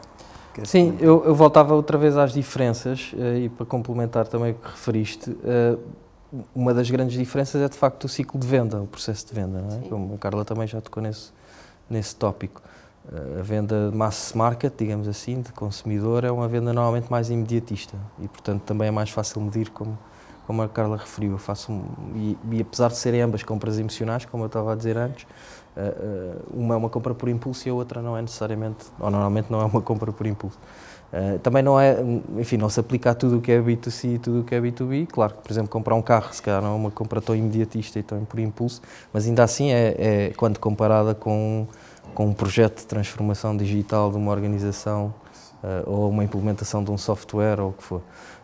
Sim, 0.63 0.97
eu, 1.01 1.23
eu, 1.25 1.35
voltava 1.35 1.73
outra 1.75 1.97
vez 1.97 2.15
às 2.17 2.31
diferenças 2.31 3.11
uh, 3.13 3.37
e 3.37 3.49
para 3.49 3.65
complementar 3.65 4.25
também 4.27 4.51
o 4.51 4.55
que 4.55 4.69
referiste, 4.69 5.29
uh, 5.29 5.79
uma 6.53 6.73
das 6.73 6.89
grandes 6.89 7.17
diferenças 7.17 7.61
é 7.61 7.67
de 7.67 7.77
facto 7.77 8.05
o 8.05 8.09
ciclo 8.09 8.39
de 8.39 8.47
venda, 8.47 8.81
o 8.81 8.87
processo 8.87 9.27
de 9.27 9.33
venda, 9.33 9.61
não 9.61 9.77
é? 9.77 9.89
Como 9.89 10.15
a 10.15 10.17
Carla 10.17 10.45
também 10.45 10.65
já 10.65 10.79
tocou 10.79 11.03
nesse, 11.03 11.31
nesse 11.89 12.15
tópico. 12.15 12.61
Uh, 13.05 13.39
a 13.39 13.43
venda 13.43 13.89
de 13.91 13.97
mass 13.97 14.33
market, 14.33 14.73
digamos 14.77 15.07
assim, 15.07 15.41
de 15.41 15.51
consumidor, 15.51 16.23
é 16.23 16.31
uma 16.31 16.47
venda 16.47 16.71
normalmente 16.71 17.09
mais 17.09 17.29
imediatista 17.29 17.97
e, 18.19 18.27
portanto, 18.27 18.61
também 18.63 18.87
é 18.87 18.91
mais 18.91 19.09
fácil 19.09 19.41
medir, 19.41 19.69
como, 19.71 19.97
como 20.47 20.61
a 20.61 20.69
Carla 20.69 20.97
referiu. 20.97 21.33
Eu 21.33 21.37
faço 21.37 21.71
um, 21.71 21.83
e, 22.15 22.37
e 22.51 22.61
apesar 22.61 22.89
de 22.89 22.97
serem 22.97 23.21
ambas 23.21 23.43
compras 23.43 23.77
emocionais, 23.77 24.23
como 24.25 24.43
eu 24.43 24.47
estava 24.47 24.71
a 24.71 24.75
dizer 24.75 24.97
antes, 24.97 25.25
eh, 25.25 25.25
eh, 25.25 25.64
uma 26.53 26.75
é 26.75 26.77
uma 26.77 26.89
compra 26.89 27.13
por 27.13 27.27
impulso 27.27 27.67
e 27.67 27.71
a 27.71 27.73
outra 27.73 28.01
não 28.01 28.17
é 28.17 28.21
necessariamente, 28.21 28.85
ou 28.99 29.11
normalmente 29.11 29.51
não 29.51 29.61
é 29.61 29.65
uma 29.65 29.81
compra 29.81 30.11
por 30.11 30.25
impulso. 30.25 30.57
Uh, 31.15 31.39
também 31.39 31.63
não 31.63 31.79
é, 31.79 31.97
enfim, 32.37 32.57
não 32.57 32.67
se 32.67 32.77
aplica 32.77 33.11
a 33.11 33.15
tudo 33.15 33.37
o 33.37 33.41
que 33.41 33.49
é 33.49 33.61
B2C 33.61 34.15
e 34.15 34.19
tudo 34.19 34.41
o 34.41 34.43
que 34.43 34.53
é 34.53 34.59
B2B. 34.59 35.07
Claro 35.07 35.35
que, 35.35 35.41
por 35.43 35.51
exemplo, 35.51 35.69
comprar 35.69 35.95
um 35.95 36.01
carro, 36.01 36.33
se 36.33 36.41
calhar 36.41 36.61
não 36.61 36.73
é 36.73 36.75
uma 36.75 36.91
compra 36.91 37.21
tão 37.21 37.33
imediatista 37.33 37.99
e 37.99 38.03
tão 38.03 38.25
por 38.25 38.37
impulso, 38.37 38.81
mas 39.13 39.25
ainda 39.25 39.41
assim 39.41 39.71
é, 39.71 39.95
é 39.97 40.33
quando 40.35 40.59
comparada 40.59 41.15
com, 41.15 41.67
com 42.13 42.27
um 42.27 42.33
projeto 42.33 42.79
de 42.79 42.85
transformação 42.85 43.55
digital 43.55 44.11
de 44.11 44.17
uma 44.17 44.29
organização 44.29 45.13
uh, 45.63 45.89
ou 45.89 46.09
uma 46.09 46.23
implementação 46.23 46.83
de 46.83 46.91
um 46.91 46.97
software 46.97 47.61
ou 47.61 47.69
o 47.69 47.73
que 47.73 47.83
for. 47.83 48.01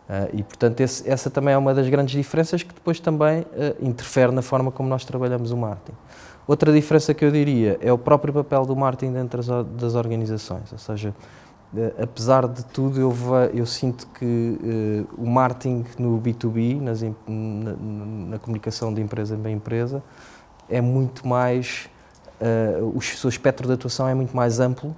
Uh, 0.07 0.29
e, 0.33 0.43
portanto, 0.43 0.79
esse, 0.79 1.09
essa 1.09 1.29
também 1.29 1.53
é 1.53 1.57
uma 1.57 1.73
das 1.73 1.89
grandes 1.89 2.15
diferenças 2.15 2.63
que 2.63 2.73
depois 2.73 3.01
também 3.01 3.45
interfere 3.81 4.31
na 4.31 4.41
forma 4.41 4.71
como 4.71 4.87
nós 4.87 5.03
trabalhamos 5.03 5.51
o 5.51 5.57
marketing. 5.57 5.97
Outra 6.47 6.73
diferença 6.73 7.13
que 7.13 7.23
eu 7.23 7.31
diria 7.31 7.77
é 7.81 7.91
o 7.93 7.97
próprio 7.97 8.33
papel 8.33 8.65
do 8.65 8.75
marketing 8.75 9.13
dentro 9.13 9.41
das 9.63 9.95
organizações, 9.95 10.71
ou 10.71 10.77
seja, 10.77 11.13
eh, 11.75 11.93
apesar 12.03 12.47
de 12.47 12.65
tudo, 12.65 12.99
eu, 12.99 13.13
eu 13.53 13.65
sinto 13.65 14.07
que 14.07 14.59
uh, 15.15 15.21
o 15.21 15.25
marketing 15.25 15.85
no 15.97 16.19
B2B, 16.19 16.81
nas, 16.81 17.01
na, 17.01 17.75
na, 18.31 18.39
comunicação 18.39 18.93
de 18.93 19.01
empresa 19.01 19.37
para 19.37 19.49
empresa, 19.49 20.03
é 20.69 20.81
muito 20.81 21.25
mais. 21.27 21.89
Uh, 22.41 22.97
o 22.97 23.01
seu 23.01 23.29
espectro 23.29 23.67
de 23.67 23.73
atuação 23.73 24.07
é 24.07 24.15
muito 24.15 24.35
mais 24.35 24.59
amplo 24.59 24.95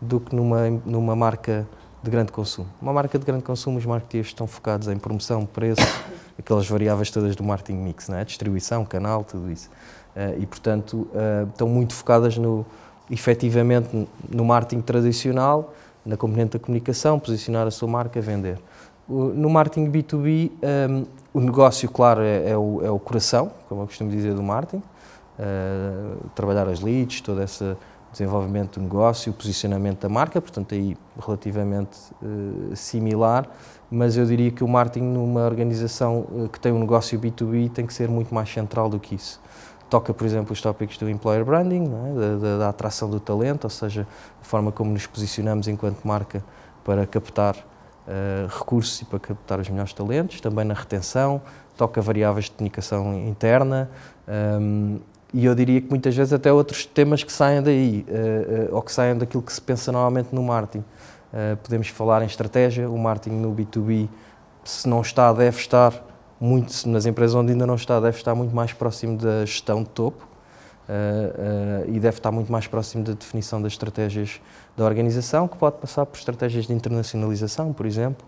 do 0.00 0.18
que 0.18 0.34
numa, 0.34 0.70
numa 0.86 1.14
marca 1.14 1.68
de 2.02 2.10
grande 2.10 2.32
consumo. 2.32 2.68
Uma 2.80 2.92
marca 2.92 3.18
de 3.18 3.24
grande 3.24 3.44
consumo, 3.44 3.78
os 3.78 3.86
marketeers 3.86 4.28
estão 4.28 4.46
focados 4.46 4.88
em 4.88 4.96
promoção, 4.96 5.44
preço, 5.44 5.82
aquelas 6.38 6.68
variáveis 6.68 7.10
todas 7.10 7.36
do 7.36 7.44
marketing 7.44 7.78
mix, 7.78 8.08
é? 8.08 8.24
distribuição, 8.24 8.84
canal, 8.84 9.22
tudo 9.22 9.50
isso. 9.50 9.68
Eh, 10.18 10.38
e, 10.40 10.46
portanto, 10.46 11.06
eh, 11.14 11.46
estão 11.48 11.68
muito 11.68 11.94
focadas 11.94 12.36
no, 12.36 12.66
efetivamente 13.08 14.08
no 14.28 14.44
marketing 14.44 14.82
tradicional, 14.82 15.72
na 16.04 16.16
componente 16.16 16.58
da 16.58 16.58
comunicação, 16.58 17.20
posicionar 17.20 17.68
a 17.68 17.70
sua 17.70 17.86
marca, 17.86 18.20
vender. 18.20 18.58
No 19.08 19.48
marketing 19.48 19.90
B2B, 19.90 20.50
um, 20.50 20.66
ehm, 20.66 21.04
o 21.32 21.40
negócio, 21.40 21.88
claro, 21.88 22.22
é, 22.22 22.50
é, 22.50 22.56
o, 22.56 22.84
é, 22.84 22.90
o, 22.90 22.98
coração, 22.98 23.52
como 23.68 23.82
eu 23.82 23.86
costumo 23.86 24.10
dizer, 24.10 24.34
do 24.34 24.42
marketing. 24.42 24.82
Uh, 25.38 26.28
trabalhar 26.34 26.66
as 26.66 26.80
leads, 26.80 27.20
todo 27.20 27.40
esse 27.40 27.76
desenvolvimento 28.10 28.80
do 28.80 28.82
negócio, 28.82 29.30
o 29.30 29.34
posicionamento 29.34 30.00
da 30.00 30.08
marca, 30.08 30.40
portanto, 30.40 30.74
aí 30.74 30.96
relativamente 31.16 31.96
similar. 32.74 33.48
Mas 33.88 34.16
eu 34.16 34.26
diria 34.26 34.50
que 34.50 34.64
o 34.64 34.68
marketing 34.68 35.06
numa 35.06 35.42
organização 35.42 36.26
que 36.52 36.58
tem 36.58 36.72
um 36.72 36.80
negócio 36.80 37.16
B2B 37.20 37.70
tem 37.70 37.86
que 37.86 37.94
ser 37.94 38.08
muito 38.08 38.34
mais 38.34 38.52
central 38.52 38.88
do 38.88 38.98
que 38.98 39.14
isso 39.14 39.40
toca, 39.88 40.12
por 40.12 40.26
exemplo, 40.26 40.52
os 40.52 40.60
tópicos 40.60 40.96
do 40.98 41.08
employer 41.08 41.44
branding, 41.44 41.84
é? 41.84 42.20
da, 42.20 42.36
da, 42.36 42.58
da, 42.58 42.68
atração 42.68 43.08
do 43.08 43.18
talento, 43.18 43.64
ou 43.64 43.70
seja, 43.70 44.06
a 44.40 44.44
forma 44.44 44.70
como 44.70 44.92
nos 44.92 45.06
posicionamos 45.06 45.68
enquanto 45.68 46.04
marca 46.04 46.44
para 46.84 47.06
captar 47.06 47.56
uh, 47.56 48.46
recursos 48.58 49.00
e 49.00 49.04
para 49.04 49.18
captar 49.18 49.60
os 49.60 49.68
melhores 49.68 49.92
talentos, 49.92 50.40
também 50.40 50.64
na 50.64 50.74
retenção, 50.74 51.40
toca 51.76 52.00
variáveis 52.00 52.46
de 52.46 52.52
comunicação 52.52 53.14
interna 53.14 53.88
um, 54.26 54.32
ehm, 54.32 55.00
e 55.32 55.44
eu 55.44 55.54
diria 55.54 55.80
que 55.80 55.90
muitas 55.90 56.16
vezes 56.16 56.32
até 56.32 56.50
outros 56.50 56.86
temas 56.86 57.22
que 57.22 57.30
saem 57.30 57.62
daí, 57.62 58.04
uh, 58.08 58.72
uh, 58.72 58.76
ou 58.76 58.82
que 58.82 58.90
saem 58.90 59.16
daquilo 59.16 59.42
que 59.42 59.52
se 59.52 59.60
pensa 59.60 59.92
normalmente 59.92 60.34
no 60.34 60.42
marketing. 60.42 60.84
podemos 61.62 61.88
falar 61.88 62.22
em 62.22 62.26
estratégia, 62.26 62.88
o 62.88 62.98
marketing 62.98 63.36
no 63.36 63.54
B2B, 63.54 64.08
se 64.64 64.88
não 64.88 65.02
está, 65.02 65.30
deve 65.32 65.58
estar 65.58 65.92
muito, 66.40 66.88
nas 66.88 67.06
empresas 67.06 67.34
onde 67.34 67.52
ainda 67.52 67.66
não 67.66 67.74
está, 67.74 67.98
deve 68.00 68.16
estar 68.16 68.34
muito 68.34 68.54
mais 68.54 68.72
próximo 68.72 69.16
da 69.16 69.44
gestão 69.44 69.82
de 69.82 69.88
topo 69.90 70.24
uh, 70.88 71.88
uh, 71.88 71.90
e 71.90 71.98
deve 71.98 72.18
estar 72.18 72.30
muito 72.30 72.50
mais 72.50 72.66
próximo 72.66 73.04
da 73.04 73.12
definição 73.12 73.60
das 73.60 73.72
estratégias 73.72 74.40
da 74.76 74.84
organização, 74.84 75.48
que 75.48 75.56
pode 75.56 75.78
passar 75.78 76.06
por 76.06 76.16
estratégias 76.16 76.66
de 76.66 76.72
internacionalização, 76.72 77.72
por 77.72 77.86
exemplo, 77.86 78.26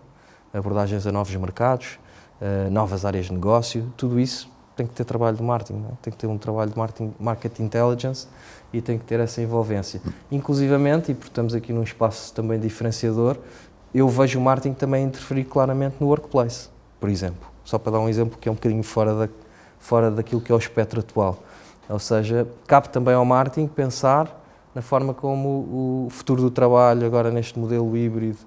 abordagens 0.53 1.07
a 1.07 1.11
novos 1.11 1.33
mercados, 1.35 1.99
uh, 2.41 2.69
novas 2.69 3.05
áreas 3.05 3.27
de 3.27 3.33
negócio, 3.33 3.91
tudo 3.95 4.19
isso 4.19 4.49
tem 4.75 4.87
que 4.87 4.93
ter 4.93 5.05
trabalho 5.05 5.37
de 5.37 5.43
marketing, 5.43 5.79
é? 5.79 5.93
tem 6.01 6.11
que 6.11 6.17
ter 6.17 6.27
um 6.27 6.37
trabalho 6.37 6.71
de 6.71 6.77
marketing, 6.77 7.13
market 7.19 7.59
intelligence 7.59 8.27
e 8.73 8.81
tem 8.81 8.97
que 8.97 9.05
ter 9.05 9.19
essa 9.19 9.41
envolvência. 9.41 10.01
Inclusivamente, 10.31 11.11
e 11.11 11.13
porque 11.13 11.29
estamos 11.29 11.53
aqui 11.53 11.71
num 11.71 11.83
espaço 11.83 12.33
também 12.33 12.59
diferenciador, 12.59 13.37
eu 13.93 14.07
vejo 14.07 14.39
o 14.39 14.41
marketing 14.41 14.73
também 14.73 15.05
interferir 15.05 15.43
claramente 15.43 15.97
no 15.99 16.07
workplace, 16.07 16.69
por 16.99 17.09
exemplo 17.09 17.50
só 17.71 17.79
para 17.79 17.93
dar 17.93 17.99
um 17.99 18.09
exemplo 18.09 18.37
que 18.37 18.49
é 18.49 18.51
um 18.51 18.55
bocadinho 18.55 18.83
fora, 18.83 19.15
da, 19.15 19.29
fora 19.79 20.11
daquilo 20.11 20.41
que 20.41 20.51
é 20.51 20.55
o 20.55 20.57
espectro 20.57 20.99
atual. 20.99 21.39
Ou 21.87 21.99
seja, 21.99 22.45
cabe 22.67 22.89
também 22.89 23.13
ao 23.13 23.23
marketing 23.23 23.67
pensar 23.67 24.39
na 24.75 24.81
forma 24.81 25.13
como 25.13 26.05
o 26.05 26.07
futuro 26.09 26.41
do 26.41 26.51
trabalho, 26.51 27.05
agora 27.05 27.31
neste 27.31 27.57
modelo 27.57 27.95
híbrido, 27.95 28.37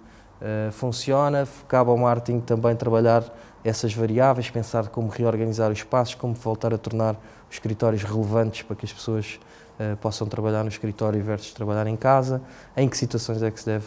uh, 0.41 0.71
funciona. 0.73 1.49
Cabe 1.67 1.91
ao 1.91 1.97
marketing 1.97 2.41
também 2.41 2.77
trabalhar 2.77 3.25
essas 3.65 3.95
variáveis, 3.95 4.51
pensar 4.51 4.89
como 4.89 5.09
reorganizar 5.09 5.71
os 5.71 5.79
espaços, 5.79 6.15
como 6.15 6.35
voltar 6.35 6.75
a 6.75 6.79
tornar 6.79 7.15
os 7.49 7.57
escritórios 7.57 8.03
relevantes 8.03 8.63
para 8.63 8.77
que 8.77 8.85
as 8.85 8.93
pessoas 8.93 9.41
uh, 9.79 9.97
possam 9.99 10.27
trabalhar 10.27 10.63
no 10.63 10.69
escritório 10.69 11.23
versus 11.23 11.53
trabalhar 11.53 11.87
em 11.87 11.97
casa, 11.97 12.43
em 12.77 12.89
que 12.89 12.97
situações 12.97 13.43
é 13.43 13.51
que 13.51 13.61
se 13.61 13.67
deve, 13.67 13.87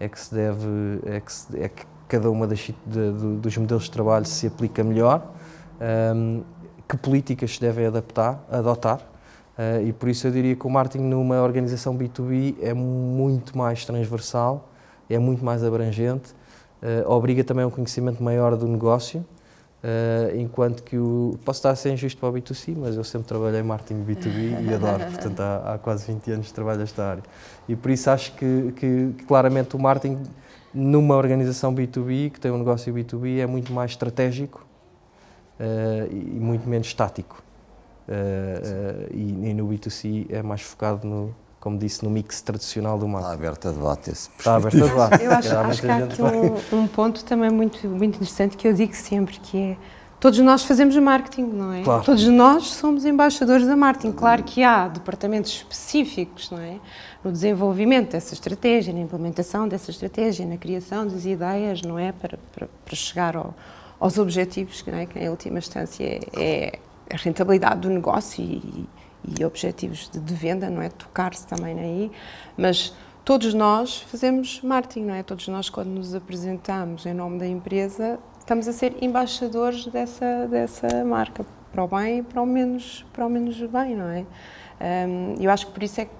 é 0.00 0.08
que 0.08 0.18
se 0.18 0.34
deve, 0.34 0.68
é 1.04 1.20
que, 1.20 1.62
é 1.62 1.68
que 1.68 1.97
cada 2.08 2.30
uma 2.30 2.46
das, 2.46 2.58
de, 2.58 2.72
de, 2.86 3.36
dos 3.36 3.56
modelos 3.56 3.84
de 3.84 3.90
trabalho 3.90 4.24
se 4.24 4.46
aplica 4.46 4.82
melhor, 4.82 5.30
um, 6.14 6.42
que 6.88 6.96
políticas 6.96 7.54
se 7.54 7.60
devem 7.60 7.86
adaptar, 7.86 8.42
adotar, 8.50 8.98
uh, 8.98 9.86
e 9.86 9.92
por 9.92 10.08
isso 10.08 10.26
eu 10.26 10.30
diria 10.30 10.56
que 10.56 10.66
o 10.66 10.70
marketing 10.70 11.04
numa 11.04 11.42
organização 11.42 11.96
B2B 11.96 12.56
é 12.62 12.72
muito 12.72 13.56
mais 13.56 13.84
transversal, 13.84 14.68
é 15.08 15.18
muito 15.18 15.44
mais 15.44 15.62
abrangente, 15.62 16.34
uh, 16.82 17.10
obriga 17.10 17.44
também 17.44 17.64
a 17.64 17.66
um 17.66 17.70
conhecimento 17.70 18.22
maior 18.22 18.56
do 18.56 18.66
negócio, 18.66 19.24
Uh, 19.78 20.36
enquanto 20.36 20.82
que 20.82 20.98
o. 20.98 21.38
Posso 21.44 21.60
estar 21.60 21.70
a 21.70 21.76
ser 21.76 21.92
injusto 21.92 22.18
para 22.18 22.30
o 22.30 22.32
B2C, 22.32 22.74
mas 22.76 22.96
eu 22.96 23.04
sempre 23.04 23.28
trabalhei 23.28 23.60
em 23.60 23.62
marketing 23.62 24.04
B2B 24.04 24.68
e 24.68 24.74
adoro, 24.74 25.04
portanto, 25.06 25.38
há, 25.38 25.74
há, 25.74 25.78
quase 25.78 26.12
20 26.12 26.32
anos 26.32 26.50
trabalho 26.50 26.82
esta 26.82 27.04
área. 27.04 27.22
E 27.68 27.76
por 27.76 27.92
isso 27.92 28.10
acho 28.10 28.32
que, 28.32 28.72
que, 28.74 29.14
que 29.16 29.24
claramente 29.24 29.76
o 29.76 29.78
marketing 29.78 30.20
numa 30.78 31.16
organização 31.16 31.74
B2B, 31.74 32.30
que 32.30 32.40
tem 32.40 32.50
um 32.50 32.58
negócio 32.58 32.94
B2B, 32.94 33.40
é 33.40 33.46
muito 33.46 33.72
mais 33.72 33.90
estratégico 33.90 34.64
uh, 35.58 36.12
e 36.12 36.38
muito 36.38 36.68
menos 36.68 36.86
estático. 36.86 37.42
uh, 38.08 39.08
e, 39.12 39.50
e, 39.50 39.54
no 39.54 39.66
B2C 39.66 40.26
é 40.30 40.42
mais 40.42 40.62
focado 40.62 41.06
no, 41.06 41.34
como 41.58 41.76
disse, 41.76 42.04
no 42.04 42.10
mix 42.10 42.40
tradicional 42.40 42.96
do 42.96 43.08
marketing. 43.08 43.34
Está 43.34 43.46
aberto 43.46 43.68
a 43.68 43.72
debate 43.72 44.10
esse. 44.10 44.30
Está 44.38 44.56
aberto 44.56 44.84
a 44.84 44.86
debate. 44.86 45.22
Eu 45.24 45.32
acho, 45.32 45.56
acho 45.56 45.80
que 45.82 45.88
há 45.88 45.96
aqui 45.98 46.22
um, 46.22 46.78
um, 46.78 46.86
ponto 46.86 47.24
também 47.24 47.50
muito, 47.50 47.88
muito 47.88 48.14
interessante 48.16 48.56
que 48.56 48.68
eu 48.68 48.72
digo 48.72 48.94
sempre, 48.94 49.38
que 49.40 49.58
é 49.58 49.76
todos 50.20 50.38
nós 50.38 50.64
fazemos 50.64 50.96
marketing, 50.96 51.42
não 51.42 51.72
é? 51.72 51.82
Claro. 51.82 52.04
Todos 52.04 52.26
nós 52.28 52.68
somos 52.68 53.04
embaixadores 53.04 53.66
da 53.66 53.76
marketing. 53.76 54.12
Claro 54.12 54.42
que 54.44 54.62
há 54.62 54.88
departamentos 54.88 55.50
específicos, 55.52 56.50
não 56.50 56.58
é? 56.58 56.78
No 57.28 57.32
desenvolvimento 57.32 58.12
dessa 58.12 58.32
estratégia, 58.32 58.90
na 58.90 59.00
implementação 59.00 59.68
dessa 59.68 59.90
estratégia, 59.90 60.46
na 60.46 60.56
criação 60.56 61.06
das 61.06 61.26
ideias, 61.26 61.82
não 61.82 61.98
é? 61.98 62.10
Para, 62.10 62.38
para, 62.54 62.66
para 62.86 62.96
chegar 62.96 63.36
ao, 63.36 63.54
aos 64.00 64.16
objetivos, 64.16 64.82
não 64.86 64.96
é? 64.96 65.04
que 65.04 65.18
em 65.18 65.28
última 65.28 65.58
instância 65.58 66.04
é, 66.04 66.20
é 66.34 66.78
a 67.12 67.18
rentabilidade 67.18 67.82
do 67.82 67.90
negócio 67.90 68.42
e, 68.42 68.88
e 69.38 69.44
objetivos 69.44 70.08
de, 70.08 70.18
de, 70.18 70.34
venda, 70.34 70.70
não 70.70 70.80
é? 70.80 70.88
Tocar-se 70.88 71.46
também 71.46 71.78
aí, 71.78 72.10
mas 72.56 72.94
todos 73.26 73.52
nós 73.52 74.00
fazemos 74.00 74.62
marketing, 74.62 75.04
não 75.04 75.14
é? 75.14 75.22
Todos 75.22 75.48
nós, 75.48 75.68
quando 75.68 75.88
nos 75.88 76.14
apresentamos 76.14 77.04
em 77.04 77.12
nome 77.12 77.38
da 77.38 77.46
empresa, 77.46 78.18
estamos 78.38 78.66
a 78.66 78.72
ser 78.72 78.96
embaixadores 79.02 79.84
dessa, 79.88 80.46
dessa 80.46 81.04
marca, 81.04 81.44
para 81.70 81.84
o 81.84 81.88
bem 81.88 82.20
e 82.20 82.22
para 82.22 82.40
o 82.40 82.46
menos, 82.46 83.04
para 83.12 83.26
o 83.26 83.28
menos 83.28 83.60
bem, 83.60 83.94
não 83.94 84.08
é? 84.08 84.24
Um, 84.80 85.34
eu 85.40 85.50
acho 85.50 85.66
que 85.66 85.72
por 85.72 85.82
isso 85.82 86.00
é 86.00 86.04
que 86.04 86.12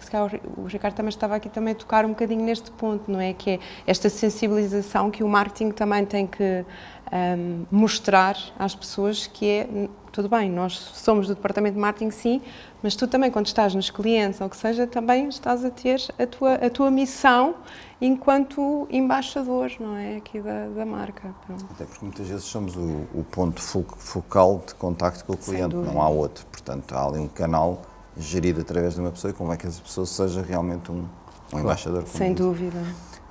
o 0.57 0.65
Ricardo 0.65 0.95
também 0.95 1.11
estava 1.11 1.37
aqui 1.37 1.49
também 1.49 1.73
a 1.73 1.77
tocar 1.77 2.05
um 2.05 2.11
bocadinho 2.11 2.43
neste 2.43 2.71
ponto, 2.73 3.11
não 3.11 3.21
é? 3.21 3.33
Que 3.33 3.51
é 3.51 3.61
esta 3.87 4.09
sensibilização 4.09 5.11
que 5.11 5.23
o 5.23 5.29
marketing 5.29 5.71
também 5.71 6.05
tem 6.05 6.27
que 6.27 6.65
um, 7.13 7.65
mostrar 7.71 8.37
às 8.59 8.75
pessoas 8.75 9.27
que 9.27 9.49
é, 9.49 9.89
tudo 10.11 10.29
bem, 10.29 10.51
nós 10.51 10.73
somos 10.73 11.29
do 11.29 11.35
departamento 11.35 11.75
de 11.75 11.81
marketing 11.81 12.11
sim, 12.11 12.43
mas 12.83 12.97
tu 12.97 13.07
também 13.07 13.31
quando 13.31 13.47
estás 13.47 13.75
nos 13.75 13.91
clientes 13.91 14.41
ou 14.41 14.49
que 14.49 14.57
seja, 14.57 14.87
também 14.87 15.29
estás 15.29 15.65
a 15.65 15.71
ter 15.71 16.01
a 16.19 16.27
tua, 16.27 16.55
a 16.55 16.71
tua 16.71 16.91
missão 16.91 17.55
enquanto 18.01 18.87
embaixador, 18.91 19.71
não 19.79 19.97
é, 19.97 20.17
aqui 20.17 20.41
da, 20.41 20.67
da 20.69 20.85
marca. 20.85 21.35
Pronto. 21.47 21.65
Até 21.71 21.85
porque 21.85 22.05
muitas 22.05 22.27
vezes 22.29 22.45
somos 22.45 22.77
o, 22.77 23.07
o 23.15 23.25
ponto 23.31 23.61
focal 23.63 24.63
de 24.67 24.75
contacto 24.75 25.25
com 25.25 25.35
o 25.35 25.37
cliente, 25.37 25.77
não 25.77 26.03
há 26.03 26.09
outro, 26.09 26.45
portanto 26.47 26.93
há 26.95 27.07
ali 27.07 27.19
um 27.19 27.29
canal 27.29 27.83
gerido 28.19 28.61
através 28.61 28.95
de 28.95 29.01
uma 29.01 29.11
pessoa 29.11 29.31
e 29.31 29.35
como 29.35 29.53
é 29.53 29.57
que 29.57 29.67
essa 29.67 29.81
pessoa 29.81 30.07
seja 30.07 30.43
realmente 30.43 30.91
um, 30.91 31.05
um 31.53 31.61
embaixador. 31.61 32.05
Sem 32.07 32.35
diz. 32.35 32.45
dúvida. 32.45 32.83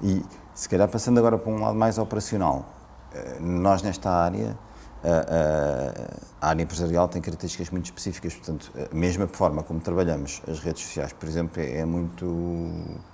E 0.02 0.24
se 0.54 0.68
calhar 0.70 0.88
passando 0.88 1.18
agora 1.18 1.38
para 1.38 1.52
um 1.52 1.60
lado 1.60 1.78
mais 1.78 1.98
operacional, 1.98 2.66
eh, 3.14 3.38
nós 3.40 3.82
nesta 3.82 4.10
área 4.10 4.58
a, 6.42 6.50
área 6.50 6.64
empresarial 6.64 7.08
tem 7.08 7.22
características 7.22 7.70
muito 7.70 7.86
específicas, 7.86 8.34
portanto, 8.34 8.72
a 8.92 8.96
mesma 8.96 9.28
forma 9.28 9.64
como 9.64 9.80
trabalhamos 9.80 10.42
as 10.48 10.60
redes 10.60 10.84
sociais, 10.84 11.14
por 11.14 11.28
exemplo, 11.28 11.62
é, 11.62 11.78
é 11.80 11.86
muito 11.86 12.72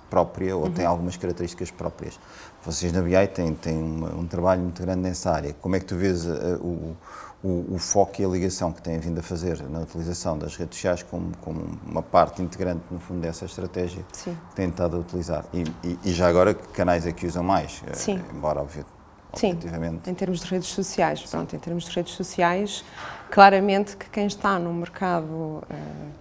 própria 0.08 0.56
ou 0.56 0.64
uhum. 0.64 0.72
tem 0.72 0.84
algumas 0.84 1.16
características 1.16 1.70
próprias. 1.70 2.18
Vocês 2.64 2.92
na 2.92 3.00
BI 3.00 3.26
têm, 3.34 3.54
têm 3.54 3.76
um, 3.76 4.20
um 4.20 4.26
trabalho 4.26 4.62
muito 4.62 4.80
grande 4.82 5.00
nessa 5.00 5.30
área. 5.30 5.54
Como 5.54 5.76
é 5.76 5.80
que 5.80 5.86
tu 5.86 5.96
vês 5.96 6.24
uh, 6.24 6.58
o, 6.62 6.96
o, 7.44 7.74
o, 7.74 7.78
foco 7.78 8.22
e 8.22 8.24
a 8.24 8.28
ligação 8.28 8.72
que 8.72 8.80
têm 8.80 8.98
vindo 8.98 9.20
a 9.20 9.22
fazer 9.22 9.62
na 9.68 9.80
utilização 9.80 10.38
das 10.38 10.56
redes 10.56 10.76
sociais 10.78 11.02
como, 11.02 11.30
como 11.42 11.78
uma 11.86 12.02
parte 12.02 12.40
integrante, 12.40 12.82
no 12.90 12.98
fundo, 12.98 13.20
dessa 13.20 13.44
estratégia 13.44 14.02
Sim. 14.12 14.34
que 14.48 14.56
têm 14.56 14.70
estado 14.70 14.96
a 14.96 15.00
utilizar? 15.00 15.44
E, 15.52 15.62
e, 15.86 15.98
e, 16.04 16.12
já 16.12 16.26
agora, 16.26 16.54
que 16.54 16.66
canais 16.68 17.06
é 17.06 17.12
que 17.12 17.26
usam 17.26 17.44
mais? 17.44 17.82
Sim. 17.92 18.16
Uh, 18.16 18.36
embora, 18.36 18.62
obviamente 18.62 18.88
Sim, 19.34 19.58
em 20.06 20.14
termos 20.14 20.40
de 20.40 20.46
redes 20.46 20.68
sociais. 20.68 21.22
Pronto, 21.22 21.54
em 21.54 21.58
termos 21.58 21.84
de 21.84 21.90
redes 21.90 22.14
sociais, 22.14 22.84
claramente 23.30 23.96
que 23.96 24.08
quem 24.08 24.26
está 24.26 24.58
num 24.58 24.72
mercado 24.72 25.26
uh, 25.26 25.62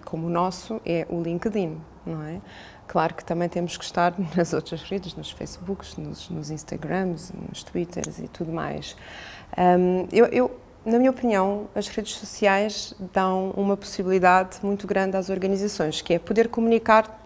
como 0.03 0.27
o 0.27 0.29
nosso 0.29 0.81
é 0.85 1.05
o 1.09 1.21
LinkedIn, 1.21 1.79
não 2.05 2.23
é? 2.23 2.41
Claro 2.87 3.13
que 3.13 3.23
também 3.23 3.47
temos 3.47 3.77
que 3.77 3.83
estar 3.85 4.13
nas 4.35 4.53
outras 4.53 4.83
redes, 4.83 5.15
nos 5.15 5.31
Facebooks, 5.31 5.95
nos, 5.95 6.29
nos 6.29 6.51
Instagrams, 6.51 7.31
nos 7.49 7.63
Twitters 7.63 8.19
e 8.19 8.27
tudo 8.27 8.51
mais. 8.51 8.95
Um, 9.57 10.07
eu, 10.11 10.25
eu, 10.25 10.51
na 10.85 10.97
minha 10.97 11.11
opinião, 11.11 11.67
as 11.73 11.87
redes 11.87 12.15
sociais 12.15 12.93
dão 13.13 13.51
uma 13.55 13.77
possibilidade 13.77 14.57
muito 14.61 14.85
grande 14.85 15.15
às 15.15 15.29
organizações, 15.29 16.01
que 16.01 16.13
é 16.13 16.19
poder 16.19 16.49
comunicar 16.49 17.19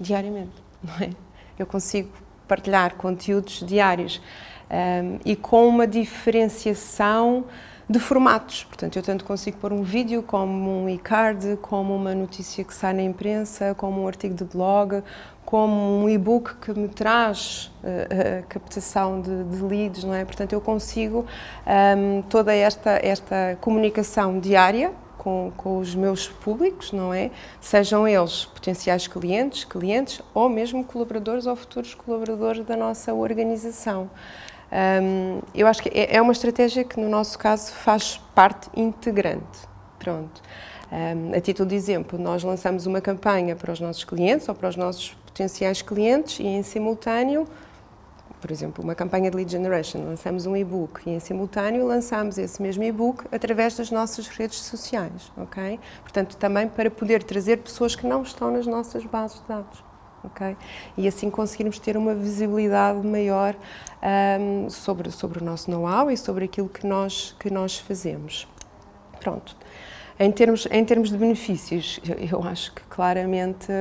diariamente, 0.00 0.62
é? 1.00 1.10
Eu 1.58 1.66
consigo 1.66 2.10
partilhar 2.48 2.94
conteúdos 2.94 3.62
diários 3.66 4.20
um, 4.70 5.18
e 5.24 5.36
com 5.36 5.68
uma 5.68 5.86
diferenciação 5.86 7.44
de 7.88 7.98
formatos. 7.98 8.64
Portanto, 8.64 8.96
eu 8.96 9.02
tanto 9.02 9.24
consigo 9.24 9.58
pôr 9.58 9.72
um 9.72 9.82
vídeo 9.82 10.22
como 10.22 10.82
um 10.82 10.88
e-card, 10.88 11.58
como 11.60 11.94
uma 11.94 12.14
notícia 12.14 12.64
que 12.64 12.72
sai 12.72 12.94
na 12.94 13.02
imprensa, 13.02 13.74
como 13.74 14.02
um 14.02 14.08
artigo 14.08 14.34
de 14.34 14.44
blog, 14.44 15.02
como 15.52 16.02
um 16.02 16.08
e-book 16.08 16.54
que 16.62 16.72
me 16.72 16.88
traz 16.88 17.70
uh, 17.84 18.42
captação 18.48 19.20
de, 19.20 19.44
de, 19.44 19.62
leads, 19.62 20.02
não 20.02 20.14
é? 20.14 20.24
Portanto, 20.24 20.54
eu 20.54 20.62
consigo 20.62 21.26
um, 21.66 22.22
toda 22.22 22.54
esta, 22.54 22.92
esta 22.92 23.58
comunicação 23.60 24.40
diária 24.40 24.94
com, 25.18 25.52
com, 25.54 25.76
os 25.76 25.94
meus 25.94 26.26
públicos, 26.26 26.90
não 26.90 27.12
é? 27.12 27.30
Sejam 27.60 28.08
eles 28.08 28.46
potenciais 28.46 29.06
clientes, 29.06 29.64
clientes 29.64 30.22
ou 30.32 30.48
mesmo 30.48 30.82
colaboradores 30.84 31.44
ou 31.44 31.54
futuros 31.54 31.94
colaboradores 31.94 32.64
da 32.64 32.74
nossa 32.74 33.12
organização. 33.12 34.08
Um, 34.72 35.42
eu 35.54 35.66
acho 35.66 35.82
que 35.82 35.90
é, 35.90 36.16
é 36.16 36.22
uma 36.22 36.32
estratégia 36.32 36.82
que, 36.82 36.98
no 36.98 37.10
nosso 37.10 37.38
caso, 37.38 37.74
faz 37.74 38.16
parte 38.34 38.70
integrante. 38.74 39.68
Pronto. 39.98 40.40
Um, 40.90 41.36
a 41.36 41.40
título 41.42 41.68
de 41.68 41.74
exemplo, 41.74 42.18
nós 42.18 42.42
lançamos 42.42 42.86
uma 42.86 43.02
campanha 43.02 43.54
para 43.54 43.70
os 43.70 43.80
nossos 43.80 44.04
clientes 44.04 44.48
ou 44.48 44.54
para 44.54 44.70
os 44.70 44.76
nossos 44.76 45.14
potenciais 45.32 45.82
clientes 45.82 46.38
e, 46.38 46.46
em 46.46 46.62
simultâneo, 46.62 47.46
por 48.40 48.50
exemplo, 48.50 48.82
uma 48.82 48.94
campanha 48.94 49.30
de 49.30 49.36
lead 49.36 49.50
generation, 49.50 50.04
lançamos 50.04 50.46
um 50.46 50.56
e-book 50.56 51.02
e, 51.06 51.10
em 51.10 51.20
simultâneo, 51.20 51.86
lançamos 51.86 52.38
esse 52.38 52.60
mesmo 52.60 52.82
e-book 52.82 53.24
através 53.32 53.76
das 53.76 53.90
nossas 53.90 54.28
redes 54.28 54.58
sociais, 54.58 55.32
ok? 55.36 55.78
Portanto, 56.02 56.36
também 56.36 56.68
para 56.68 56.90
poder 56.90 57.22
trazer 57.22 57.58
pessoas 57.58 57.94
que 57.94 58.06
não 58.06 58.22
estão 58.22 58.50
nas 58.50 58.66
nossas 58.66 59.04
bases 59.04 59.40
de 59.40 59.48
dados 59.48 59.92
ok? 60.24 60.56
E 60.96 61.08
assim 61.08 61.30
conseguirmos 61.30 61.78
ter 61.78 61.96
uma 61.96 62.14
visibilidade 62.14 63.04
maior 63.06 63.56
um, 64.40 64.70
sobre, 64.70 65.10
sobre 65.10 65.40
o 65.40 65.44
nosso 65.44 65.70
know-how 65.70 66.10
e 66.10 66.16
sobre 66.16 66.44
aquilo 66.44 66.68
que 66.68 66.86
nós, 66.86 67.34
que 67.38 67.50
nós 67.50 67.78
fazemos. 67.78 68.46
Pronto. 69.20 69.56
Em 70.18 70.30
termos, 70.30 70.68
em 70.70 70.84
termos 70.84 71.10
de 71.10 71.16
benefícios, 71.16 72.00
eu 72.30 72.42
acho 72.44 72.72
que 72.72 72.82
claramente, 72.82 73.72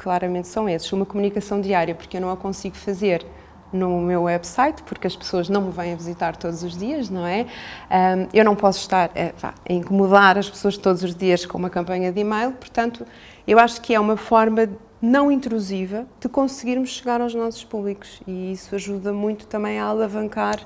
claramente 0.00 0.48
são 0.48 0.68
esses. 0.68 0.90
Uma 0.92 1.04
comunicação 1.04 1.60
diária, 1.60 1.94
porque 1.94 2.16
eu 2.16 2.20
não 2.20 2.30
a 2.30 2.36
consigo 2.36 2.74
fazer 2.74 3.24
no 3.72 4.00
meu 4.00 4.22
website, 4.22 4.82
porque 4.82 5.06
as 5.06 5.14
pessoas 5.14 5.48
não 5.48 5.62
me 5.62 5.70
vêm 5.70 5.92
a 5.92 5.96
visitar 5.96 6.36
todos 6.36 6.62
os 6.62 6.76
dias, 6.76 7.08
não 7.08 7.26
é? 7.26 7.46
Um, 7.90 8.26
eu 8.32 8.44
não 8.44 8.56
posso 8.56 8.80
estar 8.80 9.10
a, 9.14 9.48
a 9.48 9.72
incomodar 9.72 10.38
as 10.38 10.48
pessoas 10.50 10.76
todos 10.76 11.04
os 11.04 11.14
dias 11.14 11.46
com 11.46 11.56
uma 11.56 11.70
campanha 11.70 12.10
de 12.10 12.20
e-mail, 12.20 12.52
portanto, 12.52 13.06
eu 13.46 13.58
acho 13.58 13.80
que 13.80 13.94
é 13.94 14.00
uma 14.00 14.16
forma 14.16 14.68
não 15.00 15.30
intrusiva 15.30 16.06
de 16.20 16.28
conseguirmos 16.28 16.90
chegar 16.90 17.20
aos 17.20 17.34
nossos 17.34 17.64
públicos 17.64 18.20
e 18.26 18.52
isso 18.52 18.74
ajuda 18.74 19.12
muito 19.12 19.46
também 19.46 19.78
a 19.78 19.84
alavancar 19.84 20.60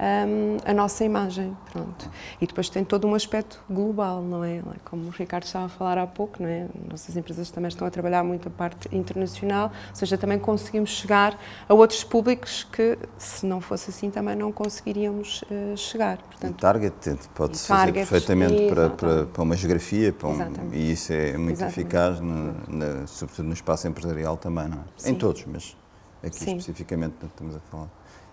um, 0.00 0.56
a 0.64 0.72
nossa 0.72 1.04
imagem, 1.04 1.54
pronto. 1.70 2.10
E 2.40 2.46
depois 2.46 2.70
tem 2.70 2.84
todo 2.84 3.06
um 3.06 3.14
aspecto 3.14 3.62
global, 3.68 4.22
não 4.22 4.42
é? 4.42 4.62
Como 4.84 5.08
o 5.08 5.10
Ricardo 5.10 5.44
estava 5.44 5.66
a 5.66 5.68
falar 5.68 5.98
há 5.98 6.06
pouco, 6.06 6.42
não 6.42 6.48
é? 6.48 6.66
Nossas 6.88 7.16
empresas 7.16 7.50
também 7.50 7.68
estão 7.68 7.86
a 7.86 7.90
trabalhar 7.90 8.24
muito 8.24 8.48
a 8.48 8.50
parte 8.50 8.88
internacional, 8.96 9.70
ou 9.90 9.94
seja, 9.94 10.16
também 10.16 10.38
conseguimos 10.38 10.90
chegar 10.90 11.38
a 11.68 11.74
outros 11.74 12.02
públicos 12.02 12.64
que, 12.64 12.98
se 13.18 13.44
não 13.44 13.60
fosse 13.60 13.90
assim, 13.90 14.10
também 14.10 14.34
não 14.34 14.50
conseguiríamos 14.50 15.42
uh, 15.42 15.76
chegar. 15.76 16.18
Portanto, 16.18 16.56
e 16.56 16.60
target 16.60 17.18
pode-se 17.34 17.66
fazer 17.66 17.92
perfeitamente 17.92 18.68
para, 18.68 18.90
para, 18.90 19.26
para, 19.26 19.42
uma 19.42 19.56
geografia, 19.56 20.12
para 20.12 20.28
um, 20.28 20.72
e 20.72 20.92
isso 20.92 21.12
é 21.12 21.36
muito 21.36 21.58
exatamente. 21.58 21.80
eficaz, 21.80 22.20
no, 22.20 22.54
na, 22.68 23.06
sobretudo 23.06 23.48
no 23.48 23.54
espaço 23.54 23.86
empresarial 23.86 24.36
também, 24.36 24.68
não 24.68 24.78
é? 24.78 24.84
Sim. 24.96 25.10
Em 25.10 25.14
todos, 25.14 25.44
mas 25.46 25.76
aqui 26.22 26.36
Sim. 26.36 26.56
especificamente 26.56 27.14
estamos 27.26 27.56
a 27.56 27.60
falar 27.60 27.88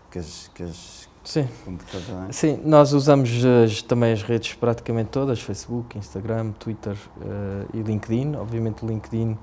que 0.10 0.19
as, 0.19 0.49
que 0.53 0.63
as 0.63 1.10
Sim. 1.28 1.46
Sim, 2.32 2.62
nós 2.63 2.94
usamos 2.94 3.30
as, 3.44 3.82
também 3.82 4.13
as 4.13 4.24
redes 4.24 4.54
praticamente 4.54 5.10
todas, 5.10 5.42
Facebook, 5.42 5.98
Instagram, 5.98 6.54
Twitter 6.54 6.96
uh, 7.18 7.68
e 7.74 7.82
LinkedIn. 7.82 8.38
Obviamente 8.38 8.86
o 8.86 8.88
LinkedIn 8.88 9.38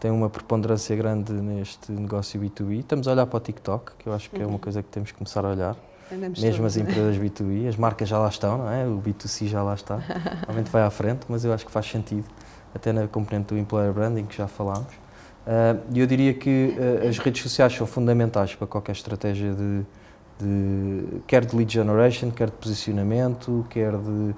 tem 0.00 0.10
uma 0.10 0.30
preponderância 0.30 0.96
grande 0.96 1.34
neste 1.34 1.92
negócio 1.92 2.40
B2B. 2.40 2.80
Estamos 2.80 3.06
a 3.06 3.12
olhar 3.12 3.26
para 3.26 3.36
o 3.36 3.40
TikTok, 3.40 3.92
que 3.98 4.08
eu 4.08 4.14
acho 4.14 4.30
que 4.30 4.36
uhum. 4.36 4.42
é 4.44 4.46
uma 4.46 4.52
uhum. 4.54 4.58
coisa 4.58 4.82
que 4.82 4.88
temos 4.88 5.12
que 5.12 5.18
começar 5.18 5.44
a 5.44 5.50
olhar. 5.50 5.76
Andamos 6.10 6.40
Mesmo 6.40 6.62
todos, 6.62 6.74
as 6.74 6.82
empresas 6.82 7.16
B2B, 7.18 7.68
as 7.68 7.76
marcas 7.76 8.08
já 8.08 8.18
lá 8.18 8.28
estão, 8.30 8.56
não 8.56 8.72
é? 8.72 8.86
O 8.86 8.98
B2C 8.98 9.46
já 9.46 9.62
lá 9.62 9.74
está. 9.74 9.96
Realmente 10.46 10.70
vai 10.70 10.84
à 10.84 10.90
frente, 10.90 11.26
mas 11.28 11.44
eu 11.44 11.52
acho 11.52 11.66
que 11.66 11.70
faz 11.70 11.84
sentido, 11.84 12.24
até 12.74 12.94
na 12.94 13.06
componente 13.06 13.52
do 13.52 13.58
employer 13.58 13.92
branding, 13.92 14.24
que 14.24 14.38
já 14.38 14.48
falámos. 14.48 14.94
Uh, 15.46 15.84
e 15.92 16.00
uh, 16.00 16.02
eu 16.02 16.06
diria 16.06 16.32
que 16.32 16.74
uh, 16.78 17.06
as 17.06 17.18
redes 17.18 17.42
sociais 17.42 17.74
são 17.74 17.86
fundamentais 17.86 18.54
para 18.54 18.66
qualquer 18.66 18.92
estratégia 18.92 19.52
de 19.52 19.84
de, 20.38 21.20
quer 21.26 21.44
de 21.44 21.56
lead 21.56 21.72
generation, 21.72 22.30
quer 22.30 22.46
de 22.46 22.56
posicionamento, 22.56 23.66
quer 23.70 23.92
de 23.92 24.08
uh, 24.08 24.34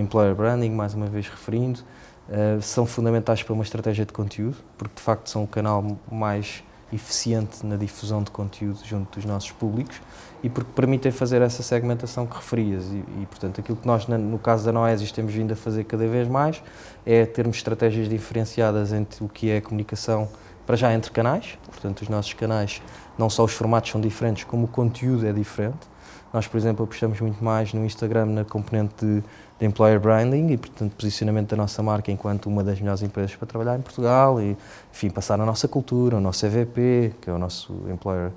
employer 0.00 0.34
branding, 0.34 0.70
mais 0.70 0.94
uma 0.94 1.06
vez 1.06 1.28
referindo. 1.28 1.80
uh, 2.28 2.60
são 2.62 2.86
fundamentais 2.86 3.42
para 3.42 3.52
uma 3.52 3.62
estratégia 3.62 4.04
de 4.04 4.12
conteúdo, 4.12 4.56
porque 4.78 4.94
de 4.96 5.02
facto 5.02 5.28
são 5.28 5.44
o 5.44 5.46
canal 5.46 5.98
mais 6.10 6.62
eficiente 6.92 7.64
na 7.64 7.76
difusão 7.76 8.22
de 8.22 8.30
conteúdo 8.30 8.78
junto 8.84 9.18
dos 9.18 9.24
nossos 9.24 9.50
públicos 9.50 10.00
e 10.42 10.48
porque 10.48 10.70
permitem 10.74 11.10
fazer 11.10 11.40
essa 11.40 11.62
segmentação 11.62 12.26
que 12.26 12.36
referias. 12.36 12.84
E, 12.84 13.22
e 13.22 13.26
portanto, 13.26 13.60
aquilo 13.60 13.78
que 13.78 13.86
nós, 13.86 14.06
no 14.06 14.38
caso 14.38 14.64
da 14.64 14.72
Noesis, 14.72 15.10
temos 15.10 15.32
vindo 15.32 15.52
a 15.52 15.56
fazer 15.56 15.84
cada 15.84 16.06
vez 16.06 16.28
mais 16.28 16.62
é 17.06 17.24
termos 17.24 17.56
estratégias 17.56 18.08
diferenciadas 18.08 18.92
entre 18.92 19.24
o 19.24 19.28
que 19.28 19.50
é 19.50 19.56
a 19.56 19.62
comunicação, 19.62 20.28
para 20.72 20.78
já 20.78 20.94
entre 20.94 21.10
canais, 21.10 21.58
portanto, 21.66 22.00
os 22.00 22.08
nossos 22.08 22.32
canais, 22.32 22.80
não 23.18 23.28
só 23.28 23.44
os 23.44 23.52
formatos 23.52 23.90
são 23.90 24.00
diferentes, 24.00 24.44
como 24.44 24.64
o 24.64 24.66
conteúdo 24.66 25.26
é 25.26 25.30
diferente. 25.30 25.86
Nós, 26.32 26.46
por 26.46 26.56
exemplo, 26.56 26.82
apostamos 26.82 27.20
muito 27.20 27.44
mais 27.44 27.74
no 27.74 27.84
Instagram 27.84 28.24
na 28.24 28.42
componente 28.42 28.94
de, 29.04 29.22
de 29.60 29.66
employer 29.66 30.00
branding 30.00 30.50
e, 30.50 30.56
portanto, 30.56 30.94
posicionamento 30.96 31.50
da 31.50 31.56
nossa 31.58 31.82
marca 31.82 32.10
enquanto 32.10 32.46
uma 32.46 32.64
das 32.64 32.80
melhores 32.80 33.02
empresas 33.02 33.36
para 33.36 33.46
trabalhar 33.46 33.78
em 33.78 33.82
Portugal 33.82 34.40
e, 34.40 34.56
enfim, 34.90 35.10
passar 35.10 35.38
a 35.38 35.44
nossa 35.44 35.68
cultura, 35.68 36.16
o 36.16 36.20
nosso 36.22 36.46
EVP, 36.46 37.16
que 37.20 37.28
é 37.28 37.32
o 37.34 37.38
nosso 37.38 37.74
employer 37.90 38.30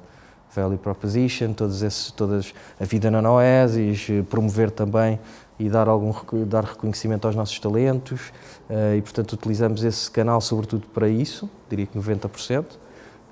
value 0.54 0.78
proposition, 0.78 1.54
todos 1.54 1.82
esses, 1.84 2.12
todas 2.12 2.54
a 2.78 2.84
vida 2.84 3.10
na 3.10 3.21
Noesis, 3.21 4.08
promover 4.30 4.71
também 4.71 5.21
e 5.60 5.70
dar 5.70 5.88
algum 5.88 6.13
dar 6.46 6.63
reconhecimento 6.63 7.26
aos 7.26 7.36
nossos 7.36 7.58
talentos 7.60 8.34
uh, 8.70 8.96
e 8.96 9.02
portanto 9.02 9.34
utilizamos 9.34 9.84
esse 9.84 10.10
canal 10.12 10.41
sobretudo 10.41 10.88
para 10.88 11.08
isso, 11.08 11.50
diria 11.70 11.86
que 11.86 11.98
90%. 11.98 12.63
Uh, 12.63 12.68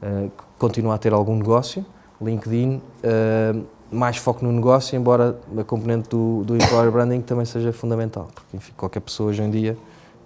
eh, 0.02 0.30
continua 0.58 0.96
a 0.96 0.98
ter 0.98 1.14
algum 1.14 1.36
negócio, 1.36 1.86
LinkedIn 2.22 2.82
uh, 3.04 3.66
mais 3.90 4.18
foco 4.18 4.44
no 4.44 4.52
negócio, 4.52 4.98
embora 4.98 5.40
a 5.58 5.64
componente 5.64 6.10
do, 6.10 6.44
do 6.44 6.56
employer 6.56 6.92
branding 6.92 7.22
também 7.22 7.46
seja 7.46 7.72
fundamental, 7.72 8.28
porque 8.34 8.58
enfim, 8.58 8.74
qualquer 8.76 9.00
pessoa 9.00 9.30
hoje 9.30 9.42
em 9.42 9.50
dia 9.50 9.78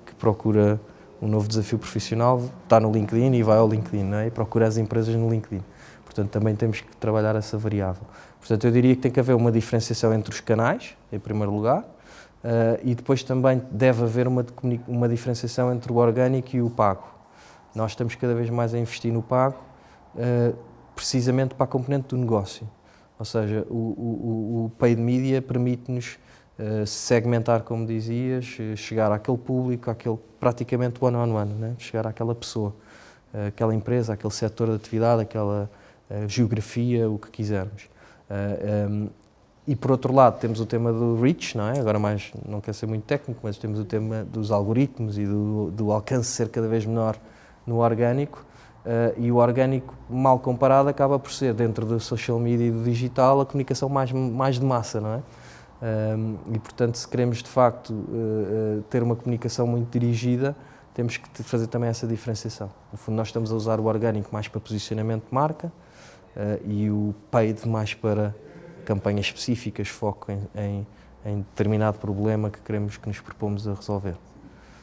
que 0.06 0.16
procura 0.16 0.80
um 1.22 1.28
novo 1.28 1.48
desafio 1.48 1.78
profissional 1.78 2.42
está 2.64 2.80
no 2.80 2.92
LinkedIn 2.92 3.34
e 3.34 3.44
vai 3.44 3.58
ao 3.58 3.68
LinkedIn 3.68 4.04
não 4.04 4.18
é? 4.18 4.28
e 4.28 4.32
procura 4.32 4.68
as 4.68 4.78
empresas 4.78 5.16
no 5.16 5.30
LinkedIn. 5.30 5.64
Portanto, 6.06 6.32
também 6.32 6.56
temos 6.56 6.82
que 6.82 6.96
trabalhar 6.98 7.36
essa 7.36 7.58
variável. 7.58 8.04
Portanto, 8.48 8.64
eu 8.64 8.72
diria 8.72 8.96
que 8.96 9.02
tem 9.02 9.12
que 9.12 9.20
haver 9.20 9.36
uma 9.36 9.52
diferenciação 9.52 10.14
entre 10.14 10.34
os 10.34 10.40
canais, 10.40 10.96
em 11.12 11.20
primeiro 11.20 11.52
lugar, 11.52 11.82
uh, 11.82 12.80
e 12.82 12.96
depois 12.96 13.22
também 13.22 13.62
deve 13.70 14.04
haver 14.04 14.26
uma, 14.26 14.46
uma 14.88 15.10
diferenciação 15.10 15.74
entre 15.74 15.92
o 15.92 15.98
orgânico 15.98 16.56
e 16.56 16.62
o 16.62 16.70
pago. 16.70 17.04
Nós 17.76 17.92
estamos 17.92 18.16
cada 18.16 18.34
vez 18.34 18.50
mais 18.50 18.74
a 18.74 18.80
investir 18.80 19.12
no 19.12 19.22
pago, 19.22 19.58
uh, 20.16 20.56
precisamente 20.96 21.56
para 21.56 21.66
a 21.66 21.68
componente 21.68 22.08
do 22.08 22.18
negócio. 22.18 22.66
Ou 23.20 23.26
seja, 23.26 23.68
o, 23.70 23.76
o, 23.76 24.66
o 24.66 24.72
paid 24.80 25.02
media 25.02 25.42
permite-nos 25.42 26.18
uh, 26.58 26.88
segmentar, 26.88 27.64
como 27.64 27.86
dizias, 27.86 28.46
chegar 28.78 29.12
àquele 29.12 29.38
público, 29.38 29.92
àquele 29.92 30.18
praticamente 30.40 31.04
one-on-one, 31.04 31.52
-on 31.52 31.54
-one, 31.54 31.60
né? 31.60 31.76
chegar 31.80 32.08
àquela 32.08 32.34
pessoa, 32.34 32.74
àquela 33.46 33.76
empresa, 33.76 34.14
àquele 34.14 34.32
setor 34.32 34.70
de 34.70 34.76
atividade, 34.76 35.22
aquela 35.22 35.70
geografia, 36.30 37.10
o 37.10 37.20
que 37.20 37.30
quisermos. 37.30 37.90
Uh, 38.30 38.90
um, 38.90 39.10
e 39.68 39.76
por 39.76 39.92
outro 39.92 40.14
lado 40.14 40.40
temos 40.40 40.62
o 40.62 40.66
tema 40.66 40.94
do 40.94 41.20
reach, 41.22 41.58
não 41.58 41.68
é? 41.68 41.80
Agora 41.80 42.00
mais, 42.00 42.32
não 42.48 42.62
quer 42.62 42.74
ser 42.74 42.86
muito 42.86 43.04
técnico, 43.04 43.42
mas 43.44 43.58
temos 43.58 43.80
o 43.80 43.86
tema 43.86 44.24
dos 44.24 44.50
algoritmos 44.50 45.18
e 45.18 45.26
do, 45.26 45.72
do 45.72 45.92
alcance 45.92 46.30
ser 46.30 46.48
cada 46.50 46.68
vez 46.68 46.86
menor 46.86 47.18
no 47.66 47.80
orgânico. 47.80 48.46
Uh, 48.86 49.20
e 49.22 49.30
o 49.30 49.36
orgânico, 49.36 49.94
mal 50.10 50.40
comparado, 50.40 50.88
acaba 50.88 51.20
por 51.20 51.32
ser, 51.34 51.54
dentro 51.54 51.86
do 51.86 52.00
social 52.00 52.40
media 52.40 52.68
e 52.68 52.72
do 52.72 52.82
digital, 52.84 53.42
a 53.42 53.46
comunicação 53.46 53.90
mais, 53.90 54.14
mais 54.14 54.58
de 54.58 54.66
massa, 54.66 55.02
não 55.02 55.16
é? 55.16 55.22
Um, 55.80 56.38
e 56.54 56.60
portanto, 56.60 56.96
se 56.96 57.08
queremos 57.08 57.44
de 57.44 57.50
facto 57.50 57.92
uh, 57.92 58.82
ter 58.90 59.04
uma 59.04 59.16
comunicação 59.16 59.68
muito 59.68 59.92
dirigida, 59.92 60.56
temos 60.94 61.18
que 61.18 61.44
fazer 61.44 61.68
também 61.68 61.90
essa 61.90 62.08
diferenciação. 62.08 62.72
No 62.92 62.98
fundo, 62.98 63.16
nós 63.16 63.28
estamos 63.28 63.52
a 63.52 63.56
usar 63.56 63.80
o 63.80 63.86
orgânico 63.86 64.30
mais 64.32 64.48
para 64.48 64.60
posicionamento 64.60 65.26
de 65.28 65.34
marca, 65.34 65.68
uh, 65.68 65.72
e 66.66 66.90
o 66.90 67.14
paid 67.32 67.68
mais 67.68 67.94
para 67.94 68.36
campanhas 68.86 69.26
específicas, 69.26 69.88
foco 69.90 70.32
em, 70.32 70.48
em, 70.56 70.88
em, 71.26 71.38
determinado 71.40 71.98
problema 71.98 72.50
que 72.50 72.60
queremos 72.62 72.98
que 72.98 73.08
nos 73.08 73.20
propomos 73.20 73.68
a 73.68 73.74
resolver. 73.74 74.16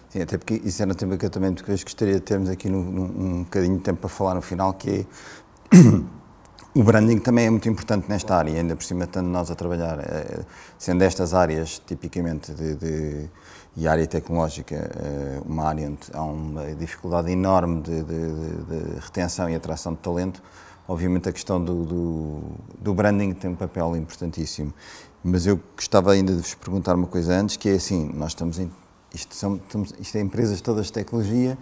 Sim, 0.08 0.22
até 0.22 0.36
porque 0.36 0.60
isso 0.64 0.82
era 0.82 0.92
um 0.92 0.94
tema 0.94 1.16
que 1.16 1.24
eu 1.24 1.30
também 1.30 1.54
gostaria 1.54 2.14
de 2.14 2.20
termos 2.20 2.48
aqui 2.48 2.68
no, 2.68 2.82
no, 2.82 3.02
um 3.02 3.42
bocadinho 3.44 3.78
de 3.78 3.82
tempo 3.82 4.00
para 4.00 4.10
falar 4.10 4.34
no 4.34 4.42
final, 4.42 4.74
que 4.74 4.90
é 4.90 5.76
o 6.74 6.82
branding 6.82 7.18
também 7.18 7.46
é 7.46 7.50
muito 7.50 7.68
importante 7.68 8.08
nesta 8.08 8.36
área, 8.36 8.54
ainda 8.54 8.76
por 8.76 8.84
cima 8.84 9.04
estando 9.04 9.28
nós 9.28 9.50
a 9.50 9.54
trabalhar, 9.54 9.98
é, 10.00 10.44
sendo 10.78 11.02
estas 11.02 11.32
áreas 11.32 11.78
tipicamente 11.78 12.52
de, 12.52 12.74
de 12.76 13.30
e 13.76 13.88
a 13.88 13.92
área 13.92 14.06
tecnológica 14.06 14.76
eh, 14.76 15.40
uma 15.44 15.64
área 15.64 15.88
onde 15.88 15.98
há 16.12 16.22
uma 16.22 16.74
dificuldade 16.74 17.30
enorme 17.30 17.82
de, 17.82 18.04
de, 18.04 18.34
de 18.66 19.00
retenção 19.00 19.50
e 19.50 19.54
atração 19.54 19.94
de 19.94 19.98
talento, 19.98 20.40
Obviamente 20.86 21.28
a 21.28 21.32
questão 21.32 21.62
do, 21.62 21.84
do, 21.84 22.42
do, 22.78 22.94
branding 22.94 23.32
tem 23.32 23.50
um 23.50 23.56
papel 23.56 23.96
importantíssimo, 23.96 24.72
mas 25.22 25.46
eu 25.46 25.58
gostava 25.74 26.12
ainda 26.12 26.32
de 26.34 26.42
vos 26.42 26.54
perguntar 26.54 26.94
uma 26.94 27.06
coisa 27.06 27.34
antes, 27.34 27.56
que 27.56 27.70
é 27.70 27.72
assim, 27.72 28.10
nós 28.12 28.32
estamos 28.32 28.58
em, 28.58 28.70
isto, 29.14 29.34
são, 29.34 29.56
estamos, 29.56 29.94
isto 29.98 30.16
é 30.18 30.20
empresas 30.20 30.60
todas 30.60 30.86
de 30.86 30.92
tecnologia, 30.92 31.56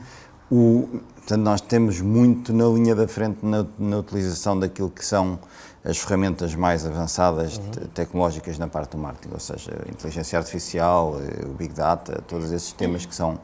o, 0.51 1.01
portanto 1.17 1.41
nós 1.41 1.61
temos 1.61 2.01
muito 2.01 2.53
na 2.53 2.67
linha 2.67 2.97
da 2.97 3.07
frente 3.07 3.39
na, 3.43 3.65
na 3.79 3.99
utilização 3.99 4.59
daquilo 4.59 4.91
que 4.91 5.05
são 5.05 5.39
as 5.85 5.99
ferramentas 5.99 6.55
mais 6.55 6.85
avançadas 6.85 7.59
uhum. 7.59 7.87
tecnológicas 7.95 8.59
na 8.59 8.67
parte 8.67 8.93
do 8.93 8.99
marketing, 8.99 9.35
ou 9.35 9.41
seja, 9.41 9.73
a 9.87 9.91
inteligência 9.91 10.39
artificial, 10.39 11.17
eh, 11.21 11.47
o 11.47 11.55
big 11.55 11.73
data, 11.73 12.23
todos 12.29 12.53
esses 12.53 12.73
temas 12.73 13.07
que 13.07 13.15
são 13.15 13.39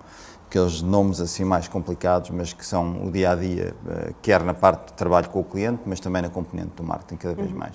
aqueles 0.48 0.80
nomes 0.80 1.20
assim 1.20 1.44
mais 1.44 1.68
complicados, 1.68 2.30
mas 2.30 2.54
que 2.54 2.64
são 2.64 3.06
o 3.06 3.12
dia 3.12 3.32
a 3.32 3.34
dia, 3.34 3.74
eh, 3.86 4.12
quer 4.22 4.42
na 4.42 4.54
parte 4.54 4.86
de 4.86 4.92
trabalho 4.94 5.28
com 5.28 5.40
o 5.40 5.44
cliente, 5.44 5.82
mas 5.84 6.00
também 6.00 6.22
na 6.22 6.30
componente 6.30 6.70
do 6.74 6.82
marketing, 6.82 7.16
cada 7.16 7.34
vez 7.34 7.50
uhum. 7.50 7.58
mais. 7.58 7.74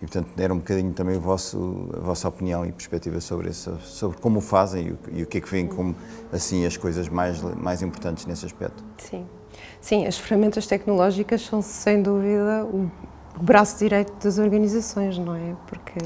E, 0.00 0.06
portanto, 0.06 0.28
era 0.36 0.54
um 0.54 0.58
bocadinho 0.58 0.92
também 0.92 1.16
o 1.16 1.20
vosso, 1.20 1.88
a 1.96 2.00
vossa 2.00 2.28
opinião 2.28 2.64
e 2.64 2.72
perspectiva 2.72 3.20
sobre 3.20 3.50
isso, 3.50 3.76
sobre 3.82 4.20
como 4.20 4.38
o 4.38 4.40
fazem 4.40 4.88
e 4.88 4.90
o, 4.92 4.98
e 5.12 5.22
o 5.24 5.26
que 5.26 5.38
é 5.38 5.40
que 5.40 5.50
vem 5.50 5.66
como, 5.66 5.94
assim, 6.32 6.64
as 6.64 6.76
coisas 6.76 7.08
mais, 7.08 7.42
mais 7.56 7.82
importantes 7.82 8.24
nesse 8.26 8.46
aspecto. 8.46 8.82
Sim. 8.98 9.26
Sim, 9.80 10.06
as 10.06 10.16
ferramentas 10.16 10.66
tecnológicas 10.66 11.42
são, 11.42 11.60
sem 11.60 12.02
dúvida, 12.02 12.64
o 12.64 12.88
braço 13.40 13.78
direito 13.78 14.12
das 14.22 14.38
organizações, 14.38 15.18
não 15.18 15.34
é? 15.34 15.56
Porque. 15.66 15.98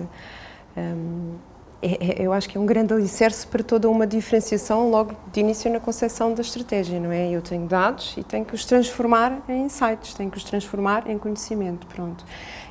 Um, 0.76 1.36
é, 1.82 2.22
é, 2.22 2.26
eu 2.26 2.32
acho 2.32 2.48
que 2.48 2.56
é 2.56 2.60
um 2.60 2.64
grande 2.64 2.94
alicerce 2.94 3.46
para 3.46 3.62
toda 3.62 3.88
uma 3.88 4.06
diferenciação 4.06 4.90
logo 4.90 5.14
de 5.30 5.40
início 5.40 5.70
na 5.70 5.78
concepção 5.78 6.32
da 6.32 6.40
estratégia, 6.40 6.98
não 6.98 7.12
é? 7.12 7.28
Eu 7.30 7.42
tenho 7.42 7.66
dados 7.66 8.14
e 8.16 8.24
tenho 8.24 8.44
que 8.44 8.54
os 8.54 8.64
transformar 8.64 9.42
em 9.48 9.64
insights, 9.64 10.14
tenho 10.14 10.30
que 10.30 10.38
os 10.38 10.44
transformar 10.44 11.08
em 11.08 11.18
conhecimento, 11.18 11.86
pronto. 11.86 12.24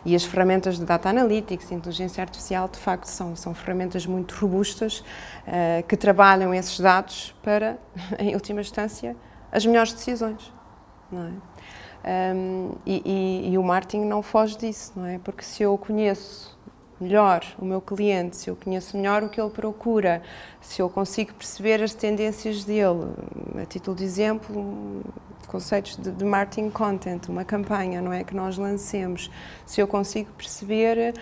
E 0.03 0.15
as 0.15 0.23
ferramentas 0.23 0.77
de 0.77 0.85
data 0.85 1.09
analytics, 1.09 1.71
inteligência 1.71 2.21
artificial, 2.21 2.67
de 2.67 2.79
facto, 2.79 3.05
são, 3.05 3.35
são 3.35 3.53
ferramentas 3.53 4.05
muito 4.07 4.35
robustas 4.35 4.99
uh, 4.99 5.83
que 5.87 5.95
trabalham 5.95 6.53
esses 6.53 6.79
dados 6.79 7.35
para, 7.43 7.77
em 8.17 8.33
última 8.33 8.61
instância, 8.61 9.15
as 9.51 9.65
melhores 9.65 9.93
decisões, 9.93 10.51
não 11.11 11.27
é? 11.27 11.31
Um, 12.07 12.75
e, 12.85 13.01
e, 13.03 13.53
e 13.53 13.57
o 13.57 13.63
marketing 13.63 14.05
não 14.05 14.21
foge 14.21 14.55
disso, 14.57 14.93
não 14.95 15.07
é? 15.07 15.17
Porque 15.17 15.43
se 15.43 15.63
eu 15.63 15.75
conheço 15.75 16.54
melhor 16.99 17.43
o 17.59 17.65
meu 17.65 17.81
cliente, 17.81 18.37
se 18.37 18.49
eu 18.49 18.55
conheço 18.55 18.95
melhor 18.95 19.23
o 19.23 19.29
que 19.29 19.39
ele 19.39 19.49
procura, 19.49 20.21
se 20.61 20.81
eu 20.81 20.89
consigo 20.89 21.33
perceber 21.33 21.83
as 21.83 21.93
tendências 21.93 22.63
dele, 22.63 23.11
a 23.61 23.65
título 23.65 23.95
de 23.95 24.03
exemplo, 24.03 25.03
conceitos 25.45 25.97
de, 25.97 26.11
de 26.11 26.25
marketing 26.25 26.69
content, 26.69 27.29
uma 27.29 27.45
campanha, 27.45 28.01
não 28.01 28.11
é 28.11 28.23
que 28.23 28.35
nós 28.35 28.57
lancemos, 28.57 29.29
se 29.65 29.79
eu 29.79 29.87
consigo 29.87 30.31
perceber 30.33 31.13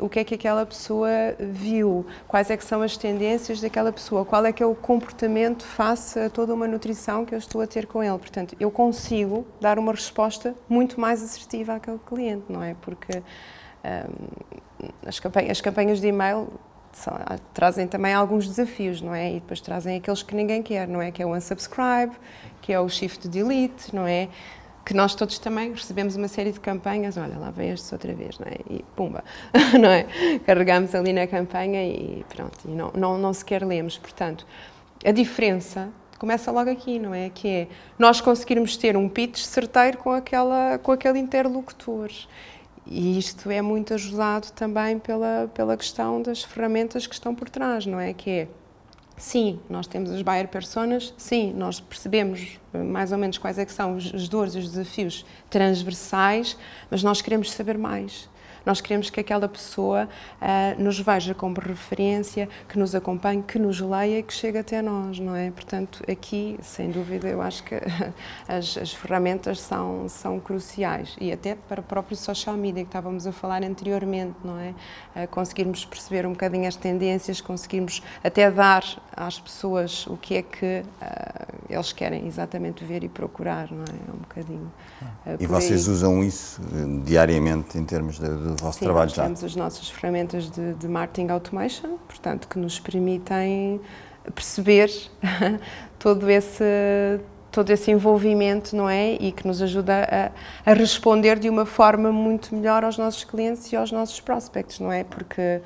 um, 0.00 0.06
o 0.06 0.08
que 0.08 0.20
é 0.20 0.24
que 0.24 0.34
aquela 0.34 0.64
pessoa 0.64 1.08
viu, 1.38 2.06
quais 2.26 2.50
é 2.50 2.56
que 2.56 2.64
são 2.64 2.82
as 2.82 2.96
tendências 2.96 3.60
daquela 3.60 3.92
pessoa, 3.92 4.24
qual 4.24 4.44
é 4.46 4.52
que 4.52 4.62
é 4.62 4.66
o 4.66 4.74
comportamento 4.74 5.64
face 5.64 6.18
a 6.18 6.30
toda 6.30 6.54
uma 6.54 6.66
nutrição 6.66 7.24
que 7.24 7.34
eu 7.34 7.38
estou 7.38 7.60
a 7.60 7.66
ter 7.66 7.86
com 7.86 8.02
ele. 8.02 8.18
Portanto, 8.18 8.56
eu 8.58 8.70
consigo 8.70 9.46
dar 9.60 9.78
uma 9.78 9.92
resposta 9.92 10.54
muito 10.68 11.00
mais 11.00 11.22
assertiva 11.22 11.74
àquele 11.74 11.98
cliente, 11.98 12.44
não 12.48 12.62
é? 12.62 12.74
Porque 12.80 13.22
as, 15.06 15.18
campanhas, 15.18 15.50
as 15.50 15.60
campanhas 15.60 16.00
de 16.00 16.08
e-mail 16.08 16.48
são, 16.92 17.14
trazem 17.54 17.86
também 17.86 18.12
alguns 18.12 18.46
desafios, 18.46 19.00
não 19.00 19.14
é? 19.14 19.30
E 19.30 19.34
depois 19.34 19.60
trazem 19.60 19.96
aqueles 19.96 20.22
que 20.22 20.34
ninguém 20.34 20.62
quer, 20.62 20.86
não 20.86 21.00
é? 21.00 21.10
Que 21.10 21.22
é 21.22 21.26
o 21.26 21.34
unsubscribe, 21.34 22.12
que 22.60 22.72
é 22.72 22.80
o 22.80 22.88
shift 22.88 23.28
delete, 23.28 23.94
não 23.94 24.06
é? 24.06 24.28
Que 24.84 24.94
nós 24.94 25.14
todos 25.14 25.38
também 25.38 25.72
recebemos 25.72 26.16
uma 26.16 26.28
série 26.28 26.52
de 26.52 26.60
campanhas, 26.60 27.16
olha, 27.16 27.38
lá 27.38 27.50
vem 27.50 27.70
este 27.70 27.92
outra 27.94 28.12
vez, 28.14 28.38
não 28.38 28.46
é? 28.46 28.56
E 28.68 28.84
pumba, 28.96 29.24
não 29.80 29.88
é? 29.88 30.06
Carregamos 30.44 30.94
ali 30.94 31.12
na 31.12 31.26
campanha 31.26 31.84
e 31.84 32.24
pronto, 32.28 32.58
e 32.64 32.70
não, 32.70 32.90
não, 32.94 33.18
não 33.18 33.32
sequer 33.32 33.64
lemos. 33.64 33.96
Portanto, 33.96 34.46
a 35.04 35.12
diferença 35.12 35.88
começa 36.18 36.52
logo 36.52 36.70
aqui, 36.70 36.98
não 36.98 37.14
é? 37.14 37.30
Que 37.30 37.48
é 37.48 37.68
nós 37.98 38.20
conseguirmos 38.20 38.76
ter 38.76 38.96
um 38.96 39.08
pitch 39.08 39.38
certeiro 39.38 39.98
com, 39.98 40.10
aquela, 40.10 40.78
com 40.78 40.92
aquele 40.92 41.18
interlocutor 41.18 42.10
e 42.86 43.18
isto 43.18 43.50
é 43.50 43.62
muito 43.62 43.94
ajudado 43.94 44.50
também 44.52 44.98
pela, 44.98 45.50
pela 45.54 45.76
questão 45.76 46.20
das 46.20 46.42
ferramentas 46.42 47.06
que 47.06 47.14
estão 47.14 47.34
por 47.34 47.48
trás, 47.48 47.86
não 47.86 48.00
é? 48.00 48.12
Que 48.12 48.30
é 48.30 48.48
Sim, 49.16 49.60
nós 49.68 49.86
temos 49.86 50.10
as 50.10 50.22
buyer 50.22 50.48
personas, 50.48 51.14
sim, 51.16 51.52
nós 51.52 51.78
percebemos 51.78 52.58
mais 52.72 53.12
ou 53.12 53.18
menos 53.18 53.38
quais 53.38 53.58
é 53.58 53.64
que 53.64 53.72
são 53.72 53.96
as 53.96 54.28
dores 54.28 54.54
e 54.54 54.58
os 54.58 54.70
desafios 54.70 55.24
transversais, 55.48 56.56
mas 56.90 57.02
nós 57.02 57.22
queremos 57.22 57.52
saber 57.52 57.78
mais. 57.78 58.28
Nós 58.64 58.80
queremos 58.80 59.10
que 59.10 59.20
aquela 59.20 59.48
pessoa 59.48 60.08
uh, 60.40 60.82
nos 60.82 60.98
veja 60.98 61.34
como 61.34 61.56
referência, 61.60 62.48
que 62.68 62.78
nos 62.78 62.94
acompanhe, 62.94 63.42
que 63.42 63.58
nos 63.58 63.80
leia, 63.80 64.22
que 64.22 64.32
chegue 64.32 64.58
até 64.58 64.80
nós, 64.80 65.18
não 65.18 65.34
é? 65.34 65.50
Portanto, 65.50 66.02
aqui, 66.10 66.58
sem 66.62 66.90
dúvida, 66.90 67.28
eu 67.28 67.42
acho 67.42 67.62
que 67.64 67.74
as, 68.48 68.76
as 68.76 68.92
ferramentas 68.92 69.60
são, 69.60 70.08
são 70.08 70.38
cruciais 70.40 71.16
e 71.20 71.32
até 71.32 71.54
para 71.54 71.80
o 71.80 71.84
próprio 71.84 72.16
social 72.16 72.56
media 72.56 72.82
que 72.82 72.88
estávamos 72.88 73.26
a 73.26 73.32
falar 73.32 73.62
anteriormente, 73.62 74.36
não 74.44 74.58
é? 74.58 74.74
Uh, 75.14 75.28
conseguirmos 75.28 75.84
perceber 75.84 76.26
um 76.26 76.32
bocadinho 76.32 76.68
as 76.68 76.76
tendências, 76.76 77.40
conseguirmos 77.40 78.02
até 78.22 78.50
dar 78.50 78.84
às 79.16 79.38
pessoas 79.38 80.06
o 80.06 80.16
que 80.16 80.36
é 80.36 80.42
que 80.42 80.82
uh, 80.82 81.52
eles 81.68 81.92
querem 81.92 82.26
exatamente 82.26 82.84
ver 82.84 83.02
e 83.02 83.08
procurar, 83.08 83.70
não 83.70 83.84
é? 83.84 84.10
É 84.10 84.12
um 84.12 84.18
bocadinho. 84.18 84.72
e 85.40 85.46
vocês 85.46 85.88
aí. 85.88 85.94
usam 85.94 86.22
isso 86.22 86.60
diariamente 87.04 87.78
em 87.78 87.84
termos 87.84 88.18
de, 88.18 88.28
de 88.28 88.51
do 88.54 88.62
vosso 88.62 88.78
Sim, 88.78 88.84
trabalho 88.84 89.10
já? 89.10 89.24
temos 89.24 89.42
as 89.44 89.56
nossas 89.56 89.88
ferramentas 89.88 90.50
de, 90.50 90.74
de 90.74 90.88
marketing 90.88 91.30
automation, 91.30 91.96
portanto, 92.06 92.48
que 92.48 92.58
nos 92.58 92.78
permitem 92.78 93.80
perceber 94.34 94.90
todo 95.98 96.30
esse 96.30 96.64
todo 97.50 97.68
esse 97.68 97.90
envolvimento, 97.90 98.74
não 98.74 98.88
é? 98.88 99.12
E 99.12 99.30
que 99.30 99.46
nos 99.46 99.60
ajuda 99.60 100.32
a, 100.64 100.70
a, 100.70 100.74
responder 100.74 101.38
de 101.38 101.50
uma 101.50 101.66
forma 101.66 102.10
muito 102.10 102.54
melhor 102.54 102.82
aos 102.82 102.96
nossos 102.96 103.24
clientes 103.24 103.70
e 103.70 103.76
aos 103.76 103.92
nossos 103.92 104.18
prospects, 104.20 104.80
não 104.80 104.90
é? 104.90 105.04
Porque 105.04 105.60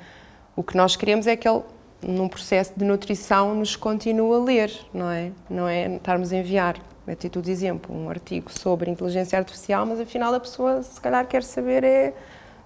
o 0.53 0.61
que 0.61 0.75
nós 0.75 0.97
queremos 0.97 1.27
é 1.27 1.37
que 1.37 1.47
ele, 1.47 1.61
num 2.01 2.27
processo 2.27 2.73
de 2.75 2.83
nutrição, 2.83 3.55
nos 3.55 3.77
continue 3.77 4.35
a 4.35 4.39
ler, 4.39 4.73
não 4.93 5.09
é? 5.09 5.31
Não 5.49 5.65
é 5.65 5.95
estarmos 5.95 6.33
a 6.33 6.37
enviar, 6.37 6.75
a 7.07 7.15
título 7.15 7.45
de 7.45 7.51
exemplo, 7.51 7.95
um 7.95 8.09
artigo 8.09 8.51
sobre 8.51 8.91
inteligência 8.91 9.39
artificial, 9.39 9.85
mas 9.85 9.97
afinal 9.97 10.33
a 10.33 10.41
pessoa 10.41 10.83
se 10.83 10.99
calhar 10.99 11.25
quer 11.25 11.41
saber 11.41 11.85
é 11.85 12.13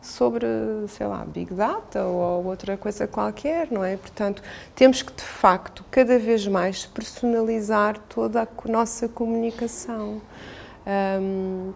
sobre, 0.01 0.47
sei 0.87 1.05
lá, 1.05 1.23
Big 1.23 1.53
Data 1.53 2.03
ou 2.03 2.45
outra 2.45 2.75
coisa 2.75 3.07
qualquer, 3.07 3.71
não 3.71 3.83
é? 3.83 3.95
Portanto, 3.95 4.41
temos 4.75 5.01
que, 5.01 5.13
de 5.13 5.23
facto, 5.23 5.85
cada 5.91 6.17
vez 6.17 6.47
mais 6.47 6.85
personalizar 6.85 7.99
toda 8.09 8.41
a 8.41 8.47
nossa 8.67 9.07
comunicação 9.07 10.21
um, 11.21 11.71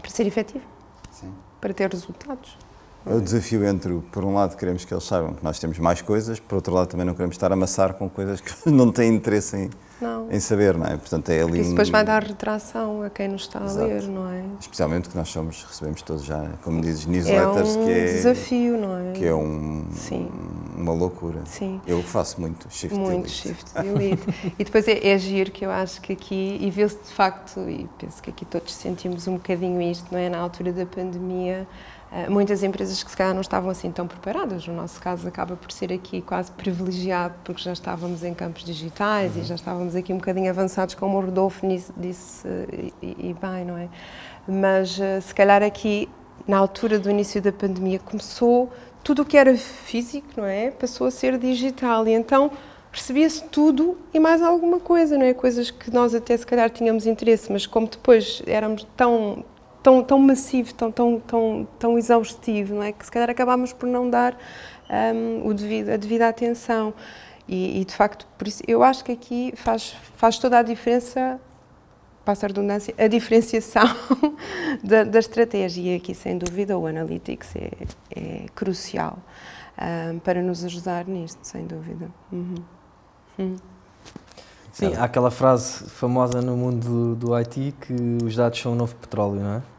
para 0.00 0.10
ser 0.10 0.26
efetiva, 0.26 0.64
Sim. 1.10 1.32
para 1.60 1.74
ter 1.74 1.90
resultados. 1.90 2.56
É 3.04 3.14
o 3.14 3.20
desafio 3.20 3.64
entre, 3.64 4.00
por 4.12 4.24
um 4.24 4.34
lado, 4.34 4.56
queremos 4.56 4.84
que 4.84 4.92
eles 4.92 5.04
saibam 5.04 5.34
que 5.34 5.44
nós 5.44 5.58
temos 5.58 5.78
mais 5.78 6.02
coisas, 6.02 6.40
por 6.40 6.56
outro 6.56 6.74
lado, 6.74 6.88
também 6.88 7.06
não 7.06 7.14
queremos 7.14 7.34
estar 7.34 7.50
a 7.50 7.54
amassar 7.54 7.94
com 7.94 8.08
coisas 8.08 8.40
que 8.40 8.52
não 8.70 8.90
têm 8.92 9.14
interesse 9.14 9.56
em, 9.56 9.70
não. 10.00 10.15
Em 10.30 10.40
saber, 10.40 10.76
não 10.76 10.86
é? 10.86 10.96
Portanto, 10.96 11.28
é 11.30 11.42
ali 11.42 11.60
isso 11.60 11.70
depois 11.70 11.88
vai 11.88 12.04
dar 12.04 12.22
retração 12.22 13.02
a 13.02 13.10
quem 13.10 13.28
nos 13.28 13.42
está 13.42 13.64
Exato. 13.64 13.84
a 13.84 13.86
ler, 13.86 14.02
não 14.02 14.30
é? 14.30 14.44
Especialmente 14.60 15.08
que 15.08 15.16
nós 15.16 15.28
somos, 15.28 15.64
recebemos 15.64 16.02
todos 16.02 16.24
já, 16.24 16.50
como 16.62 16.80
dizes, 16.80 17.06
newsletters, 17.06 17.76
é 17.76 17.78
um 17.78 17.84
que 17.84 17.90
é... 17.92 18.04
desafio, 18.04 18.78
não 18.78 18.98
é? 18.98 19.12
Que 19.12 19.24
é 19.26 19.34
um, 19.34 19.86
Sim. 19.92 20.30
uma 20.76 20.92
loucura. 20.92 21.40
Sim. 21.44 21.80
Eu 21.86 22.02
faço 22.02 22.40
muito 22.40 22.66
shift 22.70 22.96
Muito 22.96 23.12
elite. 23.12 23.30
shift 23.30 23.70
elite. 23.78 24.54
e 24.58 24.64
depois 24.64 24.86
é, 24.88 25.08
é 25.08 25.18
giro 25.18 25.50
que 25.50 25.64
eu 25.64 25.70
acho 25.70 26.00
que 26.00 26.12
aqui, 26.12 26.58
e 26.60 26.70
viu-se 26.70 26.96
de 26.96 27.12
facto, 27.12 27.60
e 27.68 27.88
penso 27.98 28.22
que 28.22 28.30
aqui 28.30 28.44
todos 28.44 28.72
sentimos 28.74 29.26
um 29.26 29.34
bocadinho 29.34 29.80
isto, 29.82 30.06
não 30.10 30.18
é? 30.18 30.28
Na 30.28 30.38
altura 30.38 30.72
da 30.72 30.86
pandemia, 30.86 31.66
muitas 32.28 32.62
empresas 32.62 33.02
que 33.02 33.10
se 33.10 33.16
calhar 33.16 33.34
não 33.34 33.40
estavam 33.40 33.70
assim 33.70 33.90
tão 33.90 34.06
preparadas. 34.06 34.66
No 34.66 34.74
nosso 34.74 35.00
caso, 35.00 35.26
acaba 35.26 35.56
por 35.56 35.70
ser 35.70 35.92
aqui 35.92 36.22
quase 36.22 36.50
privilegiado, 36.52 37.34
porque 37.44 37.60
já 37.60 37.72
estávamos 37.72 38.22
em 38.22 38.32
campos 38.32 38.64
digitais 38.64 39.34
uhum. 39.34 39.42
e 39.42 39.44
já 39.44 39.54
estávamos 39.54 39.94
aqui 39.94 40.12
um 40.12 40.18
bocadinho 40.18 40.50
avançados, 40.50 40.94
como 40.94 41.18
o 41.18 41.20
Rodolfo 41.20 41.66
disse 41.96 42.46
e, 43.02 43.30
e 43.30 43.36
bem, 43.40 43.64
não 43.64 43.76
é? 43.76 43.88
Mas 44.46 44.98
eh, 45.00 45.20
se 45.20 45.34
calhar 45.34 45.62
aqui, 45.62 46.08
na 46.46 46.56
altura 46.56 46.98
do 46.98 47.10
início 47.10 47.42
da 47.42 47.50
pandemia, 47.50 47.98
começou 47.98 48.70
tudo 49.02 49.22
o 49.22 49.24
que 49.24 49.36
era 49.36 49.56
físico, 49.56 50.28
não 50.36 50.44
é? 50.44 50.70
Passou 50.70 51.06
a 51.06 51.10
ser 51.10 51.38
digital 51.38 52.06
e 52.06 52.12
então 52.12 52.50
percebia-se 52.90 53.44
tudo 53.44 53.98
e 54.14 54.18
mais 54.18 54.40
alguma 54.40 54.80
coisa, 54.80 55.18
não 55.18 55.24
é? 55.26 55.34
Coisas 55.34 55.70
que 55.70 55.92
nós 55.92 56.14
até 56.14 56.36
se 56.36 56.46
calhar 56.46 56.70
tínhamos 56.70 57.06
interesse, 57.06 57.52
mas 57.52 57.66
como 57.66 57.86
depois 57.86 58.42
éramos 58.46 58.86
tão 58.96 59.44
tão, 59.86 60.02
tão 60.02 60.18
massivo, 60.18 60.74
tão, 60.74 60.90
tão, 60.90 61.20
tão, 61.20 61.68
tão 61.78 61.96
exaustivo, 61.96 62.74
não 62.74 62.82
é? 62.82 62.90
Que 62.90 63.04
se 63.04 63.12
calhar 63.12 63.30
acabámos 63.30 63.72
por 63.72 63.88
não 63.88 64.10
dar 64.10 64.36
um, 65.14 65.46
o 65.46 65.54
devido, 65.54 65.90
a 65.90 65.96
devida 65.96 66.26
atenção. 66.26 66.92
E, 67.46 67.80
e, 67.80 67.84
de 67.84 67.94
facto, 67.94 68.26
isso, 68.44 68.64
eu 68.66 68.82
acho 68.82 69.04
que 69.04 69.12
aqui 69.12 69.52
faz, 69.54 69.96
faz 70.16 70.38
toda 70.40 70.58
a 70.58 70.62
diferença, 70.64 71.40
passa 72.24 72.46
a 72.46 72.48
redundância, 72.48 72.92
a 72.98 73.06
diferenciação 73.06 73.84
da, 74.82 75.04
da, 75.04 75.20
estratégia. 75.20 75.92
E 75.92 75.94
aqui, 75.94 76.16
sem 76.16 76.36
dúvida, 76.36 76.76
o 76.76 76.84
Analytics 76.84 77.54
é, 77.54 77.70
é 78.10 78.46
crucial 78.56 79.16
um, 80.10 80.18
para 80.18 80.42
nos 80.42 80.64
ajudar 80.64 81.06
nisto, 81.06 81.38
sem 81.44 81.64
dúvida. 81.64 82.10
Uhum. 82.32 82.56
Uhum. 83.38 83.56
Sim, 84.72 84.94
há 84.96 85.04
aquela 85.04 85.30
frase 85.30 85.88
famosa 85.90 86.42
no 86.42 86.56
mundo 86.56 87.14
do, 87.14 87.28
do 87.28 87.34
IT 87.36 87.72
que 87.80 87.94
os 88.24 88.34
dados 88.34 88.58
são 88.58 88.72
o 88.72 88.74
novo 88.74 88.96
petróleo, 88.96 89.40
não 89.40 89.54
é? 89.54 89.75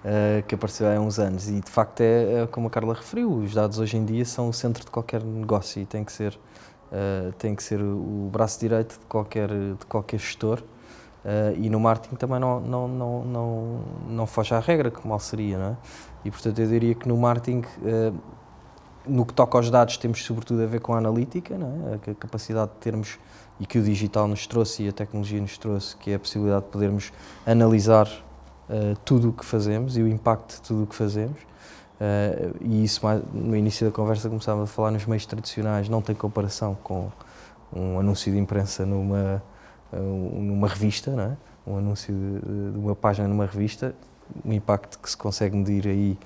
Uh, 0.00 0.42
que 0.46 0.54
apareceu 0.54 0.88
há 0.88 0.98
uns 0.98 1.18
anos 1.18 1.46
e 1.46 1.60
de 1.60 1.70
facto 1.70 2.00
é, 2.00 2.44
é, 2.44 2.46
como 2.46 2.68
a 2.68 2.70
Carla 2.70 2.94
referiu, 2.94 3.30
os 3.30 3.52
dados 3.52 3.78
hoje 3.78 3.98
em 3.98 4.04
dia 4.06 4.24
são 4.24 4.48
o 4.48 4.52
centro 4.52 4.82
de 4.82 4.90
qualquer 4.90 5.22
negócio 5.22 5.82
e 5.82 5.84
tem 5.84 6.02
que 6.02 6.10
ser, 6.10 6.40
uh, 6.90 7.30
tem 7.32 7.54
que 7.54 7.62
ser 7.62 7.82
o 7.82 8.30
braço 8.32 8.58
direito 8.58 8.98
de 8.98 9.04
qualquer, 9.04 9.50
de 9.50 9.86
qualquer 9.86 10.18
gestor 10.18 10.60
uh, 10.60 11.54
e 11.54 11.68
no 11.68 11.78
marketing 11.78 12.16
também 12.16 12.40
não, 12.40 12.60
não, 12.60 12.88
não, 12.88 13.24
não, 13.26 13.80
não 14.08 14.26
foge 14.26 14.54
à 14.54 14.58
regra, 14.58 14.90
que 14.90 15.06
mal 15.06 15.18
seria, 15.18 15.58
não 15.58 15.66
é? 15.66 15.76
E 16.24 16.30
portanto 16.30 16.58
eu 16.60 16.66
diria 16.66 16.94
que 16.94 17.06
no 17.06 17.18
marketing, 17.18 17.62
no 19.06 19.26
que 19.26 19.34
toca 19.34 19.58
aos 19.58 19.70
dados, 19.70 19.98
temos 19.98 20.24
sobretudo 20.24 20.62
a 20.62 20.66
ver 20.66 20.80
com 20.80 20.94
a 20.94 20.98
analítica, 20.98 21.58
não 21.58 21.92
é? 21.92 22.10
a 22.10 22.14
capacidade 22.14 22.70
de 22.72 22.78
termos 22.78 23.18
e 23.58 23.66
que 23.66 23.78
o 23.78 23.82
digital 23.82 24.26
nos 24.26 24.46
trouxe 24.46 24.84
e 24.84 24.88
a 24.88 24.92
tecnologia 24.92 25.40
nos 25.40 25.58
trouxe, 25.58 25.94
que 25.96 26.10
é 26.10 26.14
a 26.14 26.18
possibilidade 26.18 26.64
de 26.64 26.70
podermos 26.70 27.12
analisar 27.46 28.08
uh, 28.70 28.96
tudo 29.04 29.30
o 29.30 29.32
que 29.32 29.44
fazemos 29.44 29.96
e 29.96 30.02
o 30.02 30.08
impacto 30.08 30.56
de 30.56 30.62
tudo 30.62 30.84
o 30.84 30.86
que 30.86 30.94
fazemos. 30.94 31.36
Uh, 32.00 32.56
e 32.60 32.84
isso, 32.84 33.00
no 33.34 33.54
início 33.56 33.86
da 33.86 33.92
conversa, 33.92 34.28
começávamos 34.28 34.70
a 34.70 34.72
falar 34.72 34.90
nos 34.90 35.04
meios 35.04 35.26
tradicionais, 35.26 35.88
não 35.88 36.00
tem 36.00 36.14
comparação 36.14 36.76
com 36.82 37.10
um 37.74 37.98
anúncio 37.98 38.32
de 38.32 38.38
imprensa 38.38 38.86
numa, 38.86 39.42
uh, 39.92 39.96
numa 39.96 40.68
revista, 40.68 41.10
não 41.10 41.24
é? 41.24 41.36
um 41.66 41.76
anúncio 41.76 42.14
de, 42.14 42.72
de, 42.72 42.78
uma 42.78 42.94
página 42.94 43.28
numa 43.28 43.44
revista. 43.44 43.94
O 44.44 44.52
impacto 44.52 44.98
que 44.98 45.10
se 45.10 45.16
consegue 45.16 45.56
medir 45.56 45.88
aí 45.88 46.16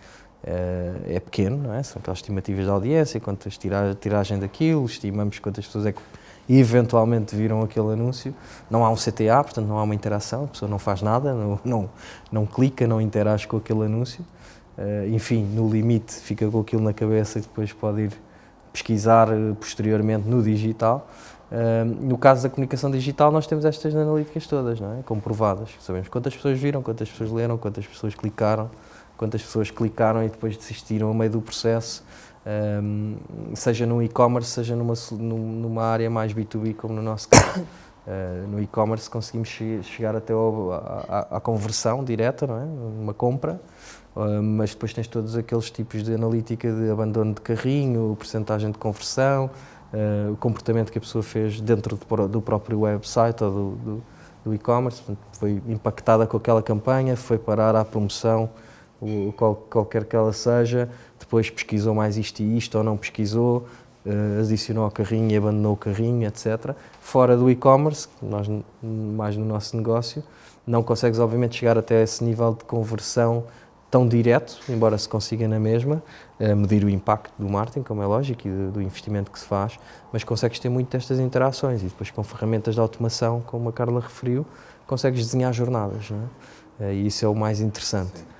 é 1.07 1.18
pequeno, 1.18 1.57
não 1.57 1.72
é? 1.72 1.83
são 1.83 1.98
aquelas 2.00 2.18
estimativas 2.18 2.66
de 2.66 2.70
audiência, 2.70 3.18
quantas 3.18 3.57
tira, 3.57 3.96
tiragem 3.98 4.38
daquilo, 4.38 4.85
estimamos 4.85 5.38
quantas 5.38 5.64
pessoas 5.64 5.87
é 5.87 5.92
que 5.92 6.02
e 6.48 6.59
eventualmente 6.59 7.35
viram 7.35 7.62
aquele 7.62 7.92
anúncio. 7.92 8.35
Não 8.70 8.85
há 8.85 8.90
um 8.90 8.94
CTA, 8.94 9.42
portanto 9.42 9.66
não 9.66 9.78
há 9.78 9.83
uma 9.83 9.94
interação, 9.94 10.44
a 10.44 10.48
pessoa 10.48 10.68
não 10.68 10.78
faz 10.78 11.02
nada, 11.02 11.33
não, 11.33 11.59
não, 11.64 11.90
não 12.30 12.46
clica, 12.46 12.87
não 12.87 13.00
interage 13.00 13.46
com 13.46 13.57
aquele 13.57 13.85
anúncio. 13.85 14.24
Uh, 14.76 15.09
enfim, 15.14 15.44
no 15.44 15.68
limite 15.68 16.14
fica 16.14 16.50
com 16.50 16.61
aquilo 16.61 16.83
na 16.83 16.92
cabeça 16.92 17.38
e 17.38 17.42
depois 17.42 17.72
pode 17.72 18.02
ir 18.02 18.12
pesquisar 18.72 19.28
uh, 19.30 19.54
posteriormente 19.54 20.28
no 20.28 20.42
digital. 20.42 21.09
Uh, 21.50 21.85
no 21.85 22.18
caso 22.18 22.42
da 22.42 22.50
comunicação 22.50 22.90
digital, 22.90 23.30
nós 23.30 23.46
temos 23.46 23.64
estas 23.64 23.94
analíticas 23.94 24.46
todas, 24.46 24.80
não 24.80 24.98
é? 24.98 25.02
comprovadas. 25.02 25.70
Sabemos 25.80 26.09
quantas 26.09 26.35
pessoas 26.35 26.59
viram, 26.59 26.83
quantas 26.83 27.09
pessoas 27.09 27.30
leram, 27.30 27.57
quantas 27.57 27.87
pessoas 27.87 28.14
clicaram, 28.14 28.68
quantas 29.16 29.42
pessoas 29.42 29.70
clicaram 29.70 30.24
e 30.24 30.28
depois 30.28 30.57
desistiram 30.57 31.09
a 31.11 31.14
meio 31.14 31.30
do 31.30 31.40
processo 31.40 32.02
um, 32.46 33.16
seja 33.54 33.87
no 33.87 34.02
e-commerce, 34.02 34.50
seja 34.50 34.76
numa, 34.76 34.94
numa 35.12 35.83
área 35.85 36.11
mais 36.11 36.33
B2B, 36.33 36.74
como 36.74 36.94
no 36.94 37.02
nosso 37.02 37.28
caso. 37.30 37.61
Uh, 38.07 38.46
no 38.48 38.61
e-commerce 38.61 39.09
conseguimos 39.09 39.48
chegar 39.48 40.14
até 40.14 40.35
à, 41.30 41.40
conversão 41.40 42.04
direta, 42.04 42.46
não 42.46 42.59
é? 42.59 42.64
uma 43.00 43.14
compra, 43.14 43.59
uh, 44.14 44.42
mas 44.42 44.72
depois 44.72 44.92
tens 44.92 45.09
todos 45.09 45.35
aqueles 45.38 45.70
tipos 45.70 46.02
de 46.02 46.12
analítica 46.14 46.70
de 46.70 46.90
abandono 46.90 47.33
de 47.33 47.40
carrinho, 47.40 48.14
porcentagem 48.18 48.70
de 48.70 48.76
conversão, 48.76 49.48
uh, 49.94 50.33
o 50.33 50.37
comportamento 50.37 50.92
que 50.92 50.98
a 50.98 51.00
pessoa 51.00 51.22
fez 51.22 51.62
dentro 51.62 51.96
do, 51.96 52.28
do 52.28 52.42
próprio 52.42 52.80
website 52.80 53.42
ou 53.42 53.50
do, 53.50 53.70
do, 53.76 54.02
do 54.44 54.54
e-commerce, 54.54 55.02
foi 55.33 55.62
impactada 55.66 56.26
com 56.26 56.37
aquela 56.37 56.62
campanha, 56.62 57.16
foi 57.16 57.38
parar 57.38 57.74
à 57.74 57.87
promoção, 57.87 58.50
o, 59.00 59.33
qual, 59.33 59.54
qualquer 59.54 60.04
que 60.04 60.14
ela 60.14 60.35
seja, 60.35 60.90
depois 61.24 61.50
pesquisou 61.50 61.94
mais 61.94 62.16
isto 62.16 62.40
e 62.40 62.56
isto 62.56 62.76
ou 62.76 62.84
não 62.84 62.96
pesquisou, 62.96 63.66
uh, 64.06 64.40
adicionou 64.40 64.84
ao 64.84 64.90
carrinho 64.90 65.30
e 65.30 65.37
abandonou 65.37 65.72
o 65.72 65.76
carrinho, 65.76 66.26
etc. 66.28 66.74
Fora 67.00 67.37
do 67.37 67.50
e-commerce, 67.50 68.08
nós 68.22 68.46
mais 68.82 69.37
no 69.37 69.44
nosso 69.44 69.76
negócio, 69.76 70.22
não 70.66 70.82
consegues 70.82 71.18
obviamente 71.18 71.56
chegar 71.56 71.76
até 71.76 72.02
esse 72.02 72.22
nível 72.22 72.54
de 72.54 72.64
conversão 72.64 73.44
tão 73.90 74.08
direto, 74.08 74.58
embora 74.68 74.98
se 74.98 75.08
consiga 75.08 75.46
na 75.46 75.58
mesma, 75.58 76.02
uh, 76.40 76.56
medir 76.56 76.84
o 76.84 76.90
impacto 76.90 77.32
do 77.38 77.48
marketing, 77.48 77.82
como 77.82 78.02
é 78.02 78.06
lógico, 78.06 78.46
e 78.46 78.50
do, 78.70 78.82
investimento 78.82 79.30
que 79.30 79.38
se 79.38 79.46
faz, 79.46 79.78
mas 80.12 80.24
consegues 80.24 80.58
ter 80.58 80.68
muito 80.68 80.90
destas 80.90 81.18
interações 81.18 81.80
e 81.80 81.87
depois 81.87 82.10
com 82.10 82.22
ferramentas 82.22 82.74
de 82.74 82.80
automação, 82.80 83.40
como 83.46 83.68
a 83.68 83.72
Carla 83.72 84.00
referiu, 84.00 84.44
consegues 84.87 85.24
desenhar 85.24 85.52
jornadas, 85.52 86.10
é? 86.10 86.84
Uh, 86.84 86.92
e 86.92 87.06
isso 87.06 87.24
é 87.24 87.28
o 87.28 87.34
mais 87.34 87.60
interessante. 87.60 88.20
Uh, 88.20 88.33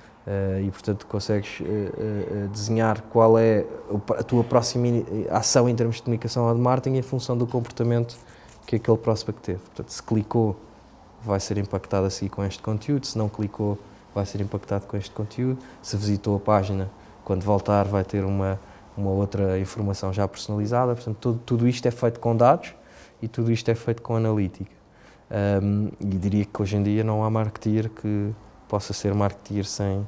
e 0.61 0.71
portanto 0.71 1.05
consegues 1.05 1.59
uh, 1.59 1.63
uh, 1.63 2.47
desenhar 2.47 3.01
qual 3.11 3.37
é 3.37 3.63
a 4.17 4.23
tua 4.23 4.43
próxima 4.43 4.87
ação 5.29 5.69
em 5.69 5.75
termos 5.75 5.97
de 5.97 6.03
comunicação 6.03 6.47
ou 6.47 6.55
de 6.55 6.59
marketing 6.59 6.97
em 6.97 7.01
função 7.03 7.37
do 7.37 7.45
comportamento 7.45 8.17
que 8.65 8.75
aquele 8.77 8.97
prospect 8.97 9.41
teve. 9.41 9.59
Portanto, 9.59 9.89
se 9.89 10.01
clicou, 10.01 10.55
vai 11.23 11.39
ser 11.39 11.57
impactado 11.57 12.07
a 12.07 12.09
seguir 12.09 12.29
com 12.29 12.43
este 12.43 12.61
conteúdo, 12.61 13.05
se 13.05 13.17
não 13.17 13.29
clicou, 13.29 13.77
vai 14.13 14.25
ser 14.25 14.41
impactado 14.41 14.85
com 14.85 14.97
este 14.97 15.11
conteúdo, 15.11 15.59
se 15.81 15.95
visitou 15.95 16.35
a 16.35 16.39
página, 16.39 16.89
quando 17.23 17.43
voltar 17.43 17.85
vai 17.85 18.03
ter 18.03 18.23
uma, 18.23 18.59
uma 18.97 19.11
outra 19.11 19.59
informação 19.59 20.11
já 20.11 20.27
personalizada. 20.27 20.95
Portanto, 20.95 21.17
tudo, 21.19 21.39
tudo 21.45 21.67
isto 21.67 21.85
é 21.87 21.91
feito 21.91 22.19
com 22.19 22.35
dados 22.35 22.73
e 23.21 23.27
tudo 23.27 23.51
isto 23.51 23.69
é 23.69 23.75
feito 23.75 24.01
com 24.01 24.15
analítica. 24.15 24.71
Um, 25.61 25.89
e 25.99 26.17
diria 26.17 26.45
que 26.45 26.61
hoje 26.61 26.77
em 26.77 26.83
dia 26.83 27.03
não 27.03 27.23
há 27.23 27.29
marketeer 27.29 27.89
que 27.89 28.31
possa 28.75 28.91
ser 28.91 29.13
marketeer 29.13 29.63
sem 29.63 30.05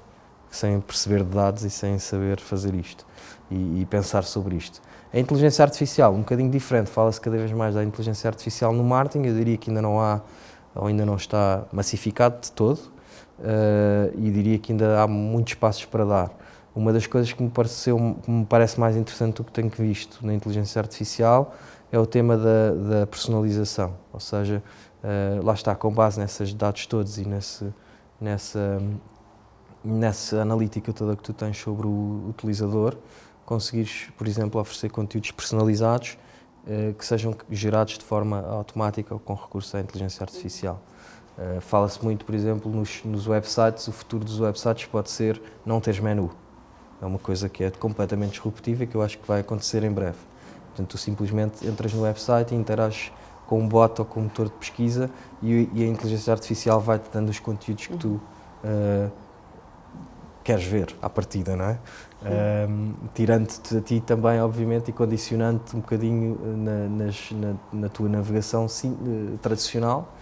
sem 0.50 0.80
perceber 0.82 1.24
de 1.24 1.36
dados 1.36 1.64
e 1.64 1.70
sem 1.70 1.98
saber 2.00 2.40
fazer 2.40 2.74
isto 2.76 3.06
e, 3.50 3.82
e, 3.82 3.86
pensar 3.86 4.24
sobre 4.24 4.56
isto. 4.56 4.82
A 5.14 5.20
inteligência 5.20 5.64
artificial, 5.64 6.14
um 6.14 6.20
bocadinho 6.20 6.50
diferente, 6.50 6.90
fala-se 6.90 7.20
cada 7.20 7.38
vez 7.38 7.52
mais 7.52 7.76
da 7.76 7.84
inteligência 7.84 8.28
artificial 8.28 8.74
no 8.74 8.84
marketing, 8.84 9.28
eu 9.28 9.36
diria 9.36 9.58
que 9.58 9.70
ainda 9.70 9.82
não 9.82 10.00
há, 10.00 10.22
ou 10.76 10.88
ainda 10.88 11.06
não 11.06 11.16
está 11.16 11.66
massificado 11.72 12.42
de 12.42 12.52
todo, 12.52 12.78
uh, 12.78 14.12
e 14.16 14.30
diria 14.32 14.58
que 14.58 14.72
ainda 14.72 15.02
há 15.02 15.08
muitos 15.08 15.54
passos 15.54 15.86
para 15.86 16.06
dar. 16.06 16.32
Uma 16.76 16.94
das 16.94 17.08
coisas 17.08 17.32
que 17.32 17.42
me, 17.42 17.50
pareceu, 17.50 18.18
que 18.24 18.30
me 18.30 18.46
parece 18.46 18.80
mais 18.80 18.96
interessante 18.96 19.38
do 19.38 19.44
que 19.44 19.52
tenho 19.52 19.70
visto 19.70 20.26
na 20.26 20.34
inteligência 20.34 20.80
artificial 20.80 21.56
é 21.92 21.98
o 21.98 22.06
tema 22.06 22.38
da, 22.38 22.72
da 22.72 23.08
personalização, 23.08 23.96
ou 24.14 24.20
seja, 24.20 24.62
uh, 25.04 25.46
lá 25.46 25.54
está, 25.54 25.74
com 25.76 25.92
base 25.92 26.20
nesses 26.20 26.54
dados 26.54 26.86
todos 26.86 27.18
e 27.18 27.26
nesse, 27.26 27.66
nessa 28.20 28.82
nessa 29.84 30.42
analítica 30.42 30.92
toda 30.92 31.16
que 31.16 31.24
tu 31.24 31.34
tens 31.34 31.58
sobre 31.58 31.88
o 31.88 32.26
utilizador, 32.30 32.98
conseguires, 33.46 34.10
por 34.18 34.28
exemplo, 34.28 34.60
oferecer 34.60 34.90
conteúdos 34.90 35.32
personalizados 35.32 36.18
eh, 36.68 36.94
que 36.98 37.06
sejam 37.06 37.34
gerados 37.50 37.98
de 37.98 38.04
forma 38.04 38.42
automática 38.42 39.14
ou 39.14 39.20
com 39.20 39.34
recurso 39.34 39.78
à 39.78 39.80
inteligência 39.80 40.24
artificial. 40.24 40.82
Eh, 41.38 41.60
Fala-se 41.62 42.04
muito, 42.04 42.26
por 42.26 42.36
exemplo, 42.36 42.70
nos, 42.70 43.04
nos, 43.06 43.28
websites, 43.28 43.88
o 43.88 43.92
futuro 43.92 44.26
dos 44.26 44.40
websites 44.40 44.86
pode 44.86 45.10
ser 45.10 45.42
não 45.66 45.80
teres 45.80 46.00
menu. 46.00 46.30
É 47.02 47.06
uma 47.06 47.20
coisa 47.20 47.48
que 47.48 47.64
é 47.64 47.72
completamente 47.72 48.32
disruptiva 48.32 48.84
e 48.84 48.88
que 48.88 48.96
eu 48.96 49.02
acho 49.02 49.18
que 49.18 49.28
vai 49.28 49.40
acontecer 49.40 49.84
em 49.84 49.92
breve. 49.92 50.18
Portanto, 50.70 50.90
tu 50.90 50.98
simplesmente 50.98 51.66
entras 51.66 51.94
no 51.94 52.02
website 52.02 52.54
e 52.54 52.58
interages 52.58 53.12
com 53.48 53.60
um 53.60 53.68
bot 53.68 54.00
ou 54.00 54.06
com 54.06 54.20
um 54.20 54.24
motor 54.24 54.48
de 54.48 54.54
pesquisa 54.54 55.10
e, 55.42 55.70
e 55.74 55.84
a 55.84 55.88
inteligência 55.88 56.32
artificial 56.32 56.80
vai-te 56.80 57.10
dando 57.12 57.30
os 57.30 57.40
conteúdos 57.40 57.88
que 57.88 57.98
tu 57.98 58.20
uh, 58.64 59.12
queres 60.44 60.66
ver 60.66 60.96
à 61.02 61.10
partida, 61.10 61.56
não 61.56 61.66
é? 61.66 61.80
Um, 62.70 62.94
Tirando-te 63.14 63.78
a 63.78 63.82
ti 63.82 64.02
também, 64.02 64.42
obviamente, 64.42 64.90
e 64.90 64.92
condicionando-te 64.94 65.76
um 65.76 65.80
bocadinho 65.80 66.38
na, 66.58 67.06
nas, 67.06 67.32
na, 67.32 67.54
na 67.72 67.90
tua 67.90 68.10
navegação 68.10 68.68
sim, 68.68 68.92
uh, 68.92 69.38
tradicional, 69.38 70.14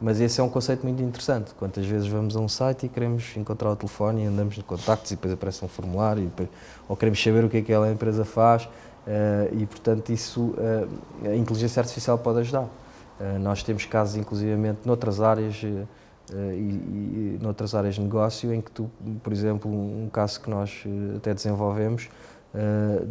mas 0.00 0.20
esse 0.20 0.40
é 0.40 0.44
um 0.44 0.48
conceito 0.48 0.84
muito 0.84 1.02
interessante. 1.02 1.54
Quantas 1.54 1.86
vezes 1.86 2.06
vamos 2.08 2.36
a 2.36 2.40
um 2.40 2.48
site 2.48 2.86
e 2.86 2.88
queremos 2.88 3.36
encontrar 3.36 3.70
o 3.70 3.76
telefone 3.76 4.24
e 4.24 4.26
andamos 4.26 4.58
em 4.58 4.62
contactos 4.62 5.10
e 5.12 5.14
depois 5.14 5.32
aparece 5.32 5.64
um 5.64 5.68
formulário, 5.68 6.24
depois, 6.24 6.48
ou 6.88 6.96
queremos 6.96 7.22
saber 7.22 7.44
o 7.44 7.48
que 7.48 7.58
é 7.58 7.62
que 7.62 7.72
aquela 7.72 7.90
empresa 7.90 8.24
faz, 8.24 8.68
e 9.52 9.66
portanto 9.66 10.10
isso, 10.10 10.54
uh, 10.56 11.28
a 11.28 11.36
inteligência 11.36 11.80
artificial 11.80 12.18
pode 12.18 12.40
ajudar. 12.40 12.68
nós 13.40 13.62
temos 13.62 13.84
casos, 13.84 14.16
inclusivamente, 14.16 14.80
noutras 14.84 15.20
áreas 15.20 15.62
e, 15.62 15.86
e 16.32 17.38
noutras 17.40 17.74
áreas 17.74 17.96
de 17.96 18.00
negócio 18.00 18.52
em 18.52 18.60
que 18.60 18.70
tu, 18.70 18.90
por 19.22 19.32
exemplo, 19.32 19.70
um 19.70 20.08
caso 20.10 20.40
que 20.40 20.50
nós 20.50 20.82
até 21.16 21.34
desenvolvemos 21.34 22.08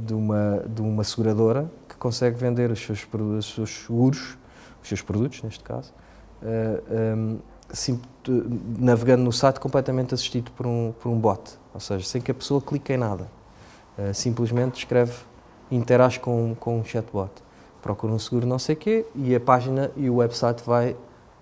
de, 0.06 0.14
uma, 0.14 0.66
de 0.68 0.82
uma 0.82 1.04
seguradora 1.04 1.70
que 1.88 1.96
consegue 1.96 2.36
vender 2.38 2.72
os 2.72 2.80
seus, 2.80 3.08
os 3.14 3.54
seus 3.54 3.70
seguros, 3.86 4.38
os 4.82 4.88
seus 4.88 5.02
produtos 5.02 5.42
neste 5.44 5.64
caso, 5.64 5.94
sim, 7.70 8.02
navegando 8.78 9.24
no 9.24 9.32
site 9.32 9.60
completamente 9.60 10.14
assistido 10.14 10.52
por 10.52 10.66
um, 10.66 10.94
por 11.00 11.10
um 11.10 11.18
bot, 11.20 11.58
ou 11.74 11.80
seja, 11.80 12.06
sem 12.06 12.22
que 12.22 12.32
a 12.32 12.34
pessoa 12.34 12.60
clique 12.62 12.92
em 12.94 12.98
nada, 12.98 13.28
simplesmente 14.14 14.80
escreve, 14.80 15.14
interage 15.76 16.20
com, 16.20 16.56
com 16.60 16.80
um 16.80 16.84
chatbot, 16.84 17.32
procura 17.82 18.14
um 18.14 18.20
seguro 18.20 18.46
não 18.46 18.60
sei 18.60 18.76
o 18.76 18.78
quê 18.78 19.06
e 19.16 19.36
a 19.36 19.40
página 19.40 19.92
e 19.96 20.10
o 20.10 20.16
website 20.16 20.64
vai 20.66 20.96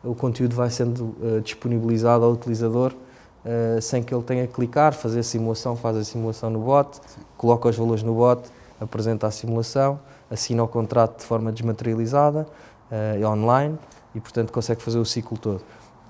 o 0.03 0.15
conteúdo 0.15 0.55
vai 0.55 0.69
sendo 0.69 1.15
uh, 1.21 1.41
disponibilizado 1.41 2.25
ao 2.25 2.31
utilizador 2.31 2.93
uh, 3.45 3.81
sem 3.81 4.01
que 4.01 4.13
ele 4.13 4.23
tenha 4.23 4.47
que 4.47 4.53
clicar, 4.53 4.93
fazer 4.93 5.19
a 5.19 5.23
simulação, 5.23 5.75
faz 5.75 5.97
a 5.97 6.03
simulação 6.03 6.49
no 6.49 6.59
bot, 6.59 6.95
Sim. 6.95 7.21
coloca 7.37 7.69
os 7.69 7.77
valores 7.77 8.03
no 8.03 8.13
bot, 8.13 8.49
apresenta 8.79 9.27
a 9.27 9.31
simulação, 9.31 9.99
assina 10.29 10.63
o 10.63 10.67
contrato 10.67 11.19
de 11.19 11.25
forma 11.25 11.51
desmaterializada, 11.51 12.47
uh, 12.91 13.27
online 13.27 13.77
e, 14.15 14.19
portanto, 14.19 14.51
consegue 14.51 14.81
fazer 14.81 14.99
o 14.99 15.05
ciclo 15.05 15.37
todo. 15.37 15.61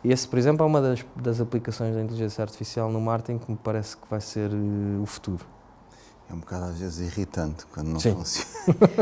Esse, 0.04 0.28
por 0.28 0.40
exemplo, 0.40 0.66
é 0.66 0.68
uma 0.68 0.82
das, 0.82 1.06
das 1.16 1.40
aplicações 1.40 1.94
da 1.94 2.02
inteligência 2.02 2.42
artificial 2.42 2.90
no 2.90 3.00
marketing 3.00 3.38
que 3.38 3.52
me 3.52 3.58
parece 3.58 3.96
que 3.96 4.04
vai 4.10 4.20
ser 4.20 4.50
o 5.02 5.06
futuro. 5.06 5.46
É 6.32 6.34
um 6.34 6.39
bocado 6.39 6.63
às 6.63 6.80
vezes 6.80 7.00
irritante 7.00 7.65
quando 7.74 7.88
não 7.88 8.00
Sim. 8.00 8.15
funciona. 8.15 8.48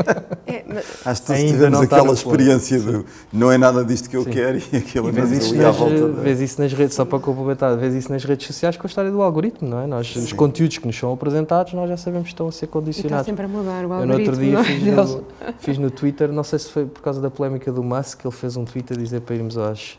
é, 0.48 0.64
mas... 0.66 0.84
Acho 1.06 1.20
que 1.20 1.26
todos 1.28 1.42
tivemos 1.42 1.80
aquela 1.80 2.12
experiência 2.12 2.80
de 2.80 3.04
não 3.32 3.52
é 3.52 3.56
nada 3.56 3.84
disto 3.84 4.10
que 4.10 4.16
eu 4.16 4.24
Sim. 4.24 4.30
quero 4.30 4.58
e 4.72 4.76
aquilo 4.78 5.12
vez 5.12 5.30
isso 5.30 5.54
nas, 5.54 5.66
à 5.66 5.70
volta. 5.70 6.08
Vês 6.08 6.40
isso 6.40 6.60
nas 6.60 6.72
redes, 6.72 6.96
só 6.96 7.04
para 7.04 7.20
complementar, 7.20 7.76
vês 7.76 7.94
isso 7.94 8.10
nas 8.10 8.24
redes 8.24 8.48
sociais 8.48 8.76
com 8.76 8.84
a 8.84 8.88
história 8.88 9.12
do 9.12 9.22
algoritmo, 9.22 9.68
não 9.68 9.80
é? 9.80 9.86
Nós, 9.86 10.16
os 10.16 10.32
conteúdos 10.32 10.78
que 10.78 10.86
nos 10.88 10.98
são 10.98 11.12
apresentados, 11.12 11.72
nós 11.72 11.88
já 11.88 11.96
sabemos 11.96 12.26
que 12.26 12.32
estão 12.32 12.48
a 12.48 12.52
ser 12.52 12.66
condicionados. 12.66 13.28
E 13.28 13.30
está 13.30 13.42
sempre 13.42 13.44
a 13.44 13.48
mudar 13.48 13.84
o 13.84 13.92
algoritmo. 13.92 14.00
Eu 14.00 14.06
no 14.06 14.14
outro 14.18 14.36
dia 14.36 14.58
é? 14.58 14.64
fiz 14.64 14.82
no, 14.82 15.24
fiz 15.60 15.78
no 15.78 15.90
Twitter, 15.90 16.32
não 16.32 16.42
sei 16.42 16.58
se 16.58 16.68
foi 16.68 16.84
por 16.84 17.00
causa 17.00 17.20
da 17.20 17.30
polémica 17.30 17.70
do 17.70 17.84
Musk, 17.84 18.24
ele 18.24 18.34
fez 18.34 18.56
um 18.56 18.64
tweet 18.64 18.92
a 18.92 18.96
dizer 18.96 19.20
para 19.20 19.36
irmos 19.36 19.56
às 19.56 19.96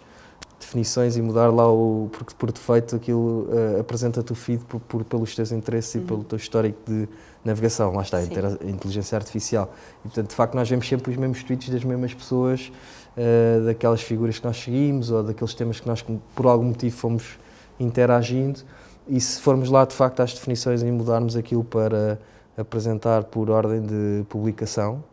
definições 0.62 1.18
e 1.18 1.22
mudar 1.22 1.52
lá 1.52 1.72
o 1.72 2.10
porque 2.12 2.34
por 2.38 2.52
defeito 2.52 2.96
aquilo 2.96 3.48
uh, 3.50 3.80
apresenta-te 3.80 4.32
o 4.32 4.36
feed 4.36 4.64
por, 4.66 4.80
por, 4.80 5.04
pelos 5.04 5.36
teus 5.36 5.52
interesses 5.52 5.96
uhum. 5.96 6.02
e 6.02 6.06
pelo 6.06 6.24
teu 6.24 6.38
histórico 6.38 6.80
de 6.88 7.08
navegação, 7.44 7.94
lá 7.94 8.04
está, 8.04 8.18
a 8.18 8.70
inteligência 8.70 9.18
artificial. 9.18 9.74
E 10.00 10.04
portanto, 10.04 10.30
de 10.30 10.36
facto, 10.36 10.56
nós 10.56 10.70
vemos 10.70 10.88
sempre 10.88 11.12
os 11.12 11.18
mesmos 11.18 11.44
tweets 11.44 11.70
das 11.70 11.84
mesmas 11.84 12.14
pessoas, 12.14 12.72
uh, 13.18 13.66
daquelas 13.66 14.02
figuras 14.02 14.40
que 14.40 14.46
nós 14.46 14.58
seguimos 14.58 15.12
ou 15.12 15.24
daqueles 15.24 15.54
temas 15.54 15.80
que 15.80 15.88
nós 15.88 16.06
por 16.36 16.46
algum 16.46 16.66
motivo 16.66 16.96
fomos 16.96 17.38
interagindo. 17.80 18.60
E 19.08 19.20
se 19.20 19.42
formos 19.42 19.70
lá 19.70 19.84
de 19.86 19.96
facto 19.96 20.22
às 20.22 20.34
definições 20.34 20.84
e 20.84 20.92
mudarmos 20.92 21.36
aquilo 21.36 21.64
para 21.64 22.20
apresentar 22.58 23.24
por 23.24 23.50
ordem 23.50 23.82
de 23.82 24.24
publicação, 24.30 25.04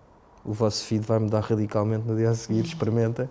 o 0.49 0.53
vosso 0.55 0.83
feed 0.87 1.05
vai 1.05 1.19
mudar 1.19 1.41
radicalmente 1.41 2.09
no 2.09 2.17
dia 2.17 2.31
a 2.31 2.35
seguir, 2.35 2.65
experimenta. 2.65 3.29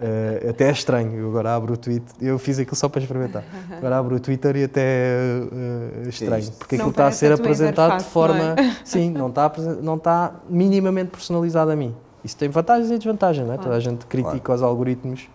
Uh, 0.00 0.48
até 0.48 0.68
é 0.68 0.72
estranho, 0.72 1.14
eu 1.14 1.28
agora 1.28 1.54
abro 1.54 1.74
o 1.74 1.76
Twitter, 1.76 2.14
eu 2.22 2.38
fiz 2.38 2.58
aquilo 2.58 2.74
só 2.74 2.88
para 2.88 3.02
experimentar. 3.02 3.44
Agora 3.70 3.98
abro 3.98 4.16
o 4.16 4.20
Twitter 4.20 4.56
e 4.56 4.64
até 4.64 5.18
uh, 5.52 6.08
estranho, 6.08 6.50
porque 6.52 6.76
aquilo 6.76 6.90
está 6.90 7.06
a 7.06 7.12
ser 7.12 7.32
apresentado 7.32 7.98
de 7.98 8.04
forma. 8.04 8.54
Não 8.54 8.64
é? 8.64 8.76
Sim, 8.82 9.10
não 9.10 9.28
está, 9.28 9.52
não 9.82 9.96
está 9.96 10.36
minimamente 10.48 11.10
personalizado 11.10 11.70
a 11.70 11.76
mim. 11.76 11.94
Isso 12.24 12.36
tem 12.38 12.48
vantagens 12.48 12.90
e 12.90 12.96
desvantagens, 12.96 13.46
não 13.46 13.52
é? 13.52 13.58
Toda 13.58 13.74
a 13.74 13.80
gente 13.80 14.06
critica 14.06 14.40
claro. 14.40 14.58
os 14.58 14.62
algoritmos 14.62 15.28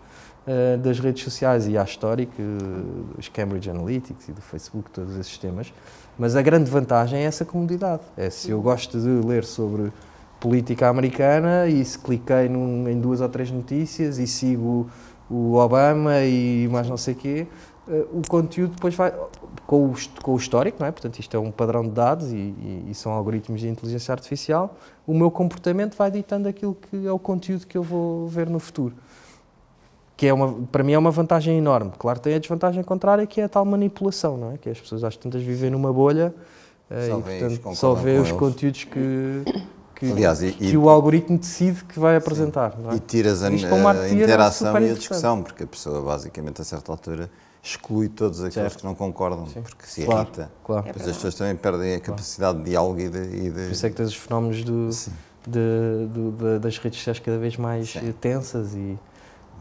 uh, 0.47 0.79
das 0.79 0.99
redes 0.99 1.23
sociais 1.23 1.67
e 1.67 1.77
a 1.77 1.84
histórica, 1.84 2.41
os 3.19 3.27
Cambridge 3.30 3.69
Analytics 3.69 4.30
e 4.30 4.32
do 4.32 4.41
Facebook, 4.41 4.89
todos 4.89 5.15
esses 5.15 5.38
temas. 5.38 5.71
Mas 6.17 6.36
a 6.36 6.41
grande 6.41 6.71
vantagem 6.71 7.19
é 7.19 7.23
essa 7.23 7.45
comodidade. 7.45 8.01
É 8.17 8.32
se 8.32 8.49
eu 8.49 8.59
gosto 8.61 8.99
de 8.99 9.27
ler 9.27 9.45
sobre 9.45 9.91
política 10.39 10.87
americana 10.87 11.67
e 11.67 11.83
se 11.83 11.97
cliquei 11.99 12.47
num, 12.47 12.87
em 12.87 12.99
duas 12.99 13.21
ou 13.21 13.29
três 13.29 13.51
notícias 13.51 14.17
e 14.17 14.25
sigo 14.25 14.89
o 15.29 15.55
Obama 15.55 16.21
e 16.21 16.67
mais 16.71 16.89
não 16.89 16.97
sei 16.97 17.13
quê, 17.13 17.47
uh, 17.87 18.19
o 18.19 18.21
conteúdo 18.27 18.73
depois 18.73 18.95
vai 18.95 19.13
com 19.67 19.85
o, 19.85 19.95
com 20.23 20.33
o 20.33 20.37
histórico, 20.37 20.77
não 20.79 20.87
é? 20.87 20.91
portanto 20.91 21.19
isto 21.19 21.37
é 21.37 21.39
um 21.39 21.51
padrão 21.51 21.83
de 21.83 21.91
dados 21.91 22.31
e, 22.31 22.35
e, 22.35 22.87
e, 22.89 22.95
são 22.95 23.11
algoritmos 23.11 23.61
de 23.61 23.67
inteligência 23.67 24.11
artificial, 24.11 24.75
o 25.05 25.13
meu 25.13 25.29
comportamento 25.29 25.95
vai 25.95 26.09
ditando 26.09 26.47
aquilo 26.47 26.75
que 26.75 27.05
é 27.05 27.11
o 27.11 27.19
conteúdo 27.19 27.67
que 27.67 27.77
eu 27.77 27.83
vou 27.83 28.27
ver 28.27 28.49
no 28.49 28.59
futuro. 28.59 28.95
Que 30.17 30.27
é 30.27 30.33
uma, 30.33 30.51
para 30.69 30.83
mim 30.83 30.91
é 30.91 30.97
uma 30.97 31.11
vantagem 31.11 31.57
enorme. 31.57 31.91
Claro, 31.97 32.19
tem 32.19 32.33
a 32.33 32.39
desvantagem 32.39 32.83
contrária 32.83 33.25
que 33.25 33.39
é 33.39 33.45
a 33.45 33.49
tal 33.49 33.63
manipulação, 33.63 34.35
não 34.35 34.51
é? 34.51 34.57
Que 34.57 34.69
as 34.69 34.77
pessoas 34.77 35.01
às 35.03 35.15
tantas 35.15 35.41
vivem 35.41 35.69
numa 35.69 35.93
bolha 35.93 36.33
uh, 36.91 37.19
e 37.19 37.21
portanto 37.21 37.75
só 37.75 37.93
vê 37.93 38.17
os 38.17 38.27
eles. 38.27 38.31
conteúdos 38.33 38.83
que 38.83 39.43
que, 40.00 40.12
Aliás, 40.12 40.41
e, 40.41 40.52
que 40.54 40.78
o 40.78 40.88
algoritmo 40.89 41.38
decide 41.38 41.84
que 41.84 42.00
vai 42.00 42.16
apresentar. 42.16 42.74
É? 42.91 42.95
E 42.95 43.00
tiras 43.00 43.43
a, 43.43 43.47
a 43.47 43.52
interação 44.10 44.80
e 44.80 44.91
a 44.91 44.93
discussão, 44.93 45.43
porque 45.43 45.64
a 45.64 45.68
pessoa, 45.68 46.02
basicamente, 46.02 46.62
a 46.62 46.64
certa 46.64 46.91
altura, 46.91 47.30
exclui 47.62 48.08
todos 48.08 48.39
aqueles 48.39 48.54
Certo. 48.54 48.78
que 48.78 48.86
não 48.86 48.95
concordam, 48.95 49.45
Sim. 49.47 49.62
porque 49.62 49.86
se 49.86 50.06
Claro, 50.06 50.22
irrita. 50.22 50.50
claro. 50.64 50.84
É 50.88 50.93
Depois 50.93 51.10
as 51.10 51.16
pessoas 51.18 51.36
também 51.36 51.56
perdem 51.58 51.95
a 51.95 52.00
capacidade 52.00 52.58
de 52.60 52.64
diálogo 52.64 53.00
e 53.00 53.10
de. 53.10 53.20
E 53.20 53.50
de 53.50 53.64
Por 53.66 53.72
isso 53.72 53.86
é 53.86 53.89
que 53.89 53.95
tens 53.97 54.10
os 54.10 54.16
fenómenos 54.16 54.64
do, 54.64 54.89
de- 55.45 56.08
do- 56.08 56.32
da- 56.32 56.58
das 56.60 56.78
redes 56.78 57.00
sociais 57.00 57.20
cada 57.20 57.38
vez 57.38 57.58
mais 57.58 57.89
Sim. 57.91 58.14
tensas 58.22 58.74
e, 58.76 58.97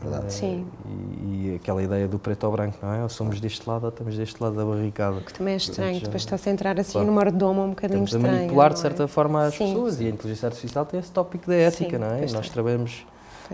Verdade. 0.01 0.32
Sim. 0.32 0.64
e, 0.86 1.49
e 1.53 1.55
aquela 1.57 1.82
ideia 1.82 2.07
do 2.07 2.18
preto 2.18 2.44
ou 2.44 2.53
branco, 2.53 2.78
não 2.82 2.92
é? 2.94 3.03
Ou 3.03 3.09
somos 3.09 3.40
deste 3.40 3.68
lado 3.68 3.82
ou 3.84 3.88
estamos 3.88 4.16
deste 4.16 4.40
lado 4.42 4.55
da 4.57 4.64
barricada. 4.64 5.20
Que 5.20 5.32
também 5.34 5.55
é 5.55 5.57
estranho, 5.57 6.01
depois 6.01 6.22
está-se 6.22 6.49
a 6.49 6.53
entrar 6.53 6.78
assim 6.78 6.92
Claro. 6.92 7.07
numa 7.09 7.24
redoma 7.24 7.62
um 7.64 7.70
bocadinho 7.70 8.05
Estamos 8.05 8.14
a 8.14 8.18
estranha. 8.28 8.42
manipular 8.44 8.72
de 8.72 8.78
é? 8.78 8.82
certa 8.82 9.09
forma 9.09 9.44
as 9.46 9.55
Sim. 9.55 9.66
pessoas 9.68 10.01
e 10.01 10.07
a 10.07 10.09
inteligência 10.11 10.46
artificial 10.46 10.86
tem 10.86 11.01
esse 11.01 11.11
tópico 11.11 11.46
da 11.49 11.55
ética, 11.57 11.90
Sim, 11.90 11.99
não 11.99 12.07
é? 12.12 12.26
nós 12.30 12.49
trabalhamos 12.49 13.05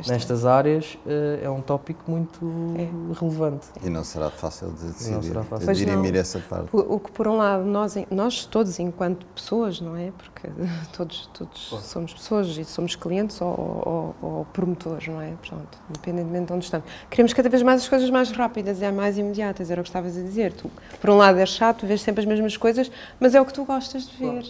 Está. 0.01 0.13
nestas 0.13 0.45
áreas, 0.45 0.99
eh, 1.07 1.41
é 1.45 1.51
um 1.51 1.61
tópico 1.61 2.11
muito 2.11 2.41
É. 2.77 2.89
relevante. 3.21 3.67
E 3.83 3.89
não 3.91 4.03
será 4.05 4.31
fácil 4.31 4.73
de 4.73 4.87
decidir, 4.87 5.23
será 5.23 5.43
fácil. 5.45 5.73
de 5.73 5.87
não. 5.87 5.93
dirimir 6.03 6.17
essa 6.17 6.39
parte. 6.41 6.69
O, 6.73 6.95
o 6.97 6.99
que, 7.01 7.13
por 7.13 7.29
um 7.29 7.37
lado, 7.37 7.65
nós, 7.65 7.95
nós 8.11 8.45
todos, 8.45 8.79
enquanto 8.79 9.25
pessoas, 9.27 9.81
não 9.81 9.97
é? 9.97 10.11
Porque 10.17 10.49
todos, 10.97 11.29
todos 11.33 11.69
somos 11.85 12.13
pessoas 12.15 12.49
e 12.57 12.65
somos 12.65 12.97
clientes 12.97 13.41
ou, 13.41 14.15
ou- 14.23 14.29
ou 14.31 14.45
promotores, 14.47 15.07
não 15.09 15.21
é? 15.21 15.31
Portanto, 15.41 15.79
independentemente 15.91 16.47
de 16.47 16.53
onde 16.53 16.65
estamos. 16.65 16.87
Queremos 17.09 17.33
cada 17.33 17.49
vez 17.49 17.63
mais 17.63 17.83
as 17.83 17.89
coisas 17.89 18.11
mais 18.11 18.31
rápidas 18.31 18.83
e 18.83 18.91
mais 18.93 19.17
imediatas, 19.19 19.71
era 19.71 19.81
o 19.81 19.85
que 19.85 19.89
estavas 19.91 20.17
a 20.17 20.21
dizer. 20.21 20.53
Tu, 20.53 20.71
por 21.01 21.11
um 21.11 21.17
lado, 21.17 21.39
é 21.39 21.47
chato, 21.47 21.87
vês 21.87 22.01
sempre 22.03 22.21
as 22.21 22.27
mesmas 22.27 22.57
coisas, 22.57 22.91
mas 23.21 23.35
é 23.35 23.41
o 23.41 23.45
que 23.47 23.53
tu 23.53 23.65
gostas 23.65 24.07
de 24.09 24.17
ver, 24.17 24.45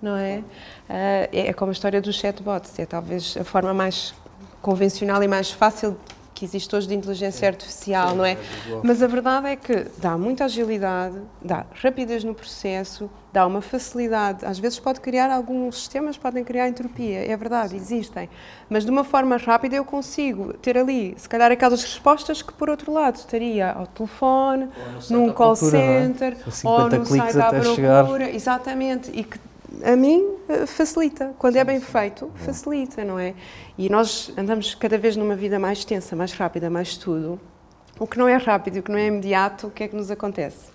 não 0.00 0.16
é? 0.16 0.42
Ah, 0.88 0.94
é? 1.32 1.48
É 1.48 1.52
como 1.52 1.70
a 1.70 1.72
história 1.72 2.00
dos 2.00 2.16
chatbots, 2.16 2.78
é 2.78 2.86
talvez 2.86 3.36
a 3.40 3.44
forma 3.44 3.72
mais 3.74 4.14
convencional 4.62 5.22
e 5.22 5.28
mais 5.28 5.50
fácil 5.50 5.96
que 6.34 6.46
existe 6.46 6.74
hoje 6.74 6.88
de 6.88 6.94
inteligência 6.94 7.46
artificial, 7.46 8.16
não 8.16 8.24
é? 8.24 8.36
Mas 8.82 9.00
a 9.00 9.06
verdade 9.06 9.48
é 9.48 9.54
que 9.54 9.86
dá 9.98 10.16
muita 10.18 10.46
agilidade, 10.46 11.16
dá 11.40 11.66
rapidez 11.80 12.24
no 12.24 12.34
processo, 12.34 13.08
dá 13.32 13.46
uma 13.46 13.60
facilidade. 13.62 14.44
Às 14.44 14.58
vezes 14.58 14.80
pode 14.80 15.00
criar, 15.00 15.30
alguns 15.30 15.76
sistemas 15.76 16.16
podem 16.16 16.42
criar 16.42 16.68
entropia, 16.68 17.30
é 17.30 17.36
verdade, 17.36 17.76
existem. 17.76 18.28
Mas 18.68 18.84
de 18.84 18.90
uma 18.90 19.04
forma 19.04 19.36
rápida 19.36 19.76
eu 19.76 19.84
consigo 19.84 20.52
ter 20.54 20.76
ali, 20.76 21.14
se 21.16 21.28
calhar, 21.28 21.52
aquelas 21.52 21.82
respostas 21.82 22.42
que, 22.42 22.52
por 22.52 22.68
outro 22.68 22.92
lado, 22.92 23.16
estaria 23.16 23.70
ao 23.70 23.86
telefone, 23.86 24.68
num 25.10 25.32
call 25.32 25.54
procura, 25.54 25.78
é? 25.78 26.02
center, 26.02 26.36
São 26.50 26.72
ou 26.72 26.90
50 26.90 26.98
no 26.98 27.06
site 27.06 27.38
à 27.38 27.62
chegar. 27.62 28.02
procura. 28.04 28.30
Exatamente. 28.30 29.10
E 29.14 29.22
que 29.22 29.38
a 29.84 29.96
mim 29.96 30.36
eh, 30.48 30.66
facilita. 30.66 31.34
Quando 31.38 31.56
é 31.56 31.64
bem 31.64 31.80
feito, 31.80 32.30
facilita, 32.36 33.04
não 33.04 33.18
é? 33.18 33.34
E 33.78 33.88
nós 33.88 34.32
andamos 34.36 34.74
cada 34.74 34.98
vez 34.98 35.16
numa 35.16 35.34
vida 35.36 35.58
mais 35.58 35.84
tensa, 35.84 36.14
mais 36.16 36.32
rápida, 36.32 36.68
mais 36.70 36.96
tudo. 36.96 37.40
O 37.98 38.06
que 38.06 38.18
não 38.18 38.26
é 38.28 38.36
rápido, 38.36 38.78
o 38.78 38.82
que 38.82 38.90
não 38.90 38.98
é 38.98 39.06
imediato, 39.06 39.68
o 39.68 39.70
que 39.70 39.84
é 39.84 39.88
que 39.88 39.94
nos 39.96 40.10
acontece? 40.10 40.70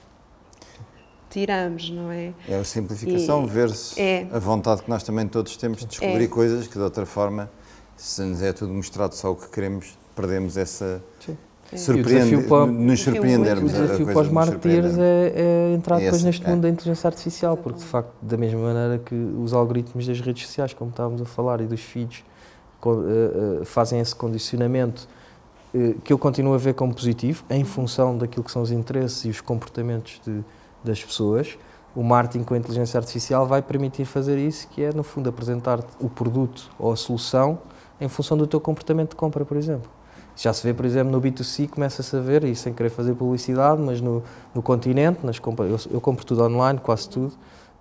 Tiramos, 1.30 1.90
não 1.90 2.10
é? 2.12 2.34
É 2.48 2.56
a 2.56 2.64
simplificação 2.64 3.44
E- 3.46 3.50
versus 3.50 3.98
é. 3.98 4.28
a 4.32 4.40
vontade 4.40 4.82
que 4.84 4.90
nós 4.90 5.04
também 5.04 5.28
todos 5.28 5.58
temos 5.58 5.80
de 5.80 5.88
descobrir 5.88 6.24
É. 6.24 6.28
coisas 6.28 6.68
que 6.68 6.74
de 6.76 6.80
outra 6.84 7.06
forma, 7.06 7.52
se 7.98 8.22
nos 8.22 8.42
é 8.42 8.54
tudo 8.54 8.74
mostrado 8.74 9.14
só 9.14 9.32
o 9.32 9.36
que 9.36 9.50
queremos, 9.50 9.98
perdemos 10.16 10.56
essa 10.56 11.04
Sim. 11.20 11.38
Surpreende, 11.76 12.48
para- 12.48 12.66
nos 12.68 13.02
surpreendermos. 13.02 13.72
O 13.72 13.76
desafio 13.76 14.06
para 14.08 14.20
os 14.22 14.30
marketeers 14.30 14.98
é, 14.98 15.34
é 15.36 15.74
entrar 15.74 15.98
É 15.98 16.00
depois 16.06 16.16
esse, 16.18 16.26
neste 16.26 16.46
é. 16.46 16.50
mundo 16.50 16.62
da 16.62 16.70
inteligência 16.70 17.08
artificial, 17.08 17.58
porque 17.58 17.80
de 17.80 17.86
facto, 17.86 18.12
da 18.22 18.38
mesma 18.38 18.60
maneira 18.62 18.98
que 19.00 19.16
os 19.16 19.54
algoritmos 19.54 20.08
das 20.08 20.20
redes 20.22 20.46
sociais, 20.48 20.74
como 20.74 20.90
estávamos 20.92 21.22
a 21.22 21.26
falar, 21.26 21.60
e 21.62 21.66
dos 21.66 21.82
feeds, 21.82 22.24
eh, 22.86 23.60
eh, 23.62 23.66
fazem 23.66 24.00
esse 24.00 24.16
condicionamento 24.16 25.08
eh, 25.74 25.96
que 26.04 26.14
eu 26.14 26.18
continuo 26.18 26.54
a 26.54 26.58
ver 26.58 26.74
como 26.74 26.94
positivo, 26.94 27.44
em 27.50 27.64
função 27.66 28.18
daquilo 28.18 28.44
que 28.44 28.52
são 28.52 28.62
os 28.62 28.72
interesses 28.72 29.26
e 29.26 29.30
os 29.30 29.42
comportamentos 29.42 30.22
de- 30.26 30.42
das 30.84 31.04
pessoas. 31.04 31.58
O 31.96 32.04
marketing 32.04 32.44
com 32.46 32.54
a 32.54 32.58
inteligência 32.58 32.98
artificial 32.98 33.46
vai 33.46 33.62
permitir 33.62 34.06
fazer 34.06 34.38
isso, 34.38 34.68
que 34.70 34.84
é, 34.84 34.94
no 34.94 35.04
fundo, 35.04 35.28
apresentar-te 35.30 35.88
o 36.00 36.08
produto 36.08 36.70
ou 36.80 36.92
a 36.94 36.96
solução 36.96 37.58
em 38.00 38.08
função 38.08 38.38
do 38.38 38.46
teu 38.48 38.62
comportamento 38.62 39.10
de 39.10 39.16
compra, 39.16 39.44
por 39.44 39.58
exemplo. 39.58 39.90
Já 40.38 40.54
se 40.54 40.62
vê, 40.62 40.72
por 40.72 40.86
exemplo, 40.86 41.12
no 41.12 41.20
B2C, 41.20 41.68
começa-se 41.68 42.16
a 42.16 42.20
ver, 42.20 42.44
e 42.44 42.56
sem 42.56 42.72
querer 42.72 42.92
fazer 42.92 43.16
publicidade, 43.16 43.82
mas 43.82 44.00
no, 44.00 44.24
no 44.54 44.62
continente, 44.62 45.26
nas 45.26 45.40
compra, 45.40 45.66
eu, 45.66 45.80
eu 45.90 46.00
compro 46.00 46.24
tudo 46.24 46.44
online, 46.44 46.80
quase 46.80 47.10
tudo, 47.10 47.34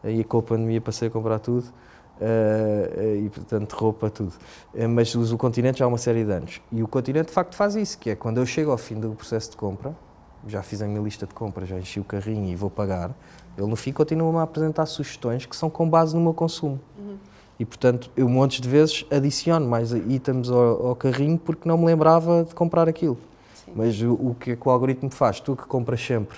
e 0.03 0.25
com 0.25 0.39
a 0.39 0.43
pandemia 0.43 0.81
passei 0.81 1.09
a 1.09 1.11
comprar 1.11 1.39
tudo, 1.39 1.67
eh, 2.19 3.25
e 3.27 3.29
portanto 3.29 3.75
roupa, 3.75 4.09
tudo. 4.09 4.33
Eh, 4.75 4.87
mas 4.87 5.15
uso 5.15 5.35
o 5.35 5.39
continente 5.39 5.81
já 5.81 5.85
há 5.85 5.89
uma 5.89 5.99
série 5.99 6.25
de 6.25 6.33
anos. 6.33 6.63
E 6.73 6.83
o 6.83 6.89
continente 6.89 7.27
de 7.27 7.33
facto 7.33 7.55
faz 7.55 7.77
isso, 7.77 7.99
que 7.99 8.09
é 8.09 8.17
quando 8.17 8.39
eu 8.39 8.47
chego 8.47 8.71
ao 8.71 8.79
fim 8.79 8.95
do 8.95 9.11
processo 9.11 9.51
de 9.51 9.57
compra, 9.59 9.95
já 10.47 10.63
fiz 10.63 10.81
a 10.81 10.87
minha 10.87 11.01
lista 11.01 11.27
de 11.27 11.35
compras, 11.35 11.69
já 11.69 11.79
enchi 11.79 12.01
o 12.01 12.05
carrinho 12.05 12.49
e 12.51 12.57
vou 12.57 12.71
pagar, 12.71 13.11
ele 13.59 13.67
no 13.67 13.77
fim 13.77 13.93
continua-me 13.93 14.39
a 14.39 14.43
apresentar 14.43 14.87
sugestões 14.87 15.45
que 15.45 15.55
são 15.55 15.69
com 15.69 15.89
base 15.89 16.15
no 16.15 16.23
meu 16.23 16.33
consumo. 16.33 16.81
E 17.59 17.65
portanto, 17.65 18.11
eu 18.17 18.29
montes 18.29 18.61
de 18.61 18.69
vezes 18.69 19.05
adiciono 19.11 19.67
mais 19.67 19.93
itens 19.93 20.51
ao, 20.51 20.89
ao 20.89 20.97
carrinho 20.97 21.39
porque 21.39 21.69
não 21.69 21.79
me 21.79 21.87
lembrava 21.87 22.45
de 22.45 22.55
comprar 22.55 22.89
aquilo. 22.89 23.19
Mas 23.75 24.01
o, 24.01 24.13
o 24.13 24.37
que 24.39 24.57
o 24.63 24.71
algoritmo 24.71 25.11
faz? 25.11 25.41
Tu 25.41 25.57
que 25.57 25.67
compras 25.67 26.01
sempre 26.01 26.37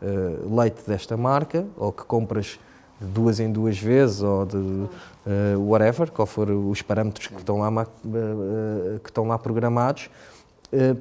eh, 0.00 0.38
leite 0.48 0.82
desta 0.86 1.16
marca, 1.16 1.66
ou 1.76 1.90
que 1.90 2.04
compras 2.04 2.58
de 3.00 3.06
duas 3.06 3.40
em 3.40 3.50
duas 3.50 3.76
vezes, 3.78 4.22
ou 4.22 4.46
de 4.46 4.86
eh, 5.26 5.56
whatever, 5.56 6.10
qual 6.10 6.26
for 6.26 6.48
os 6.50 6.82
parâmetros 6.82 7.26
que 7.26 7.36
estão 7.36 7.58
lá, 7.58 7.82
eh, 7.82 8.98
que 9.02 9.10
estão 9.10 9.26
lá 9.26 9.36
programados, 9.38 10.08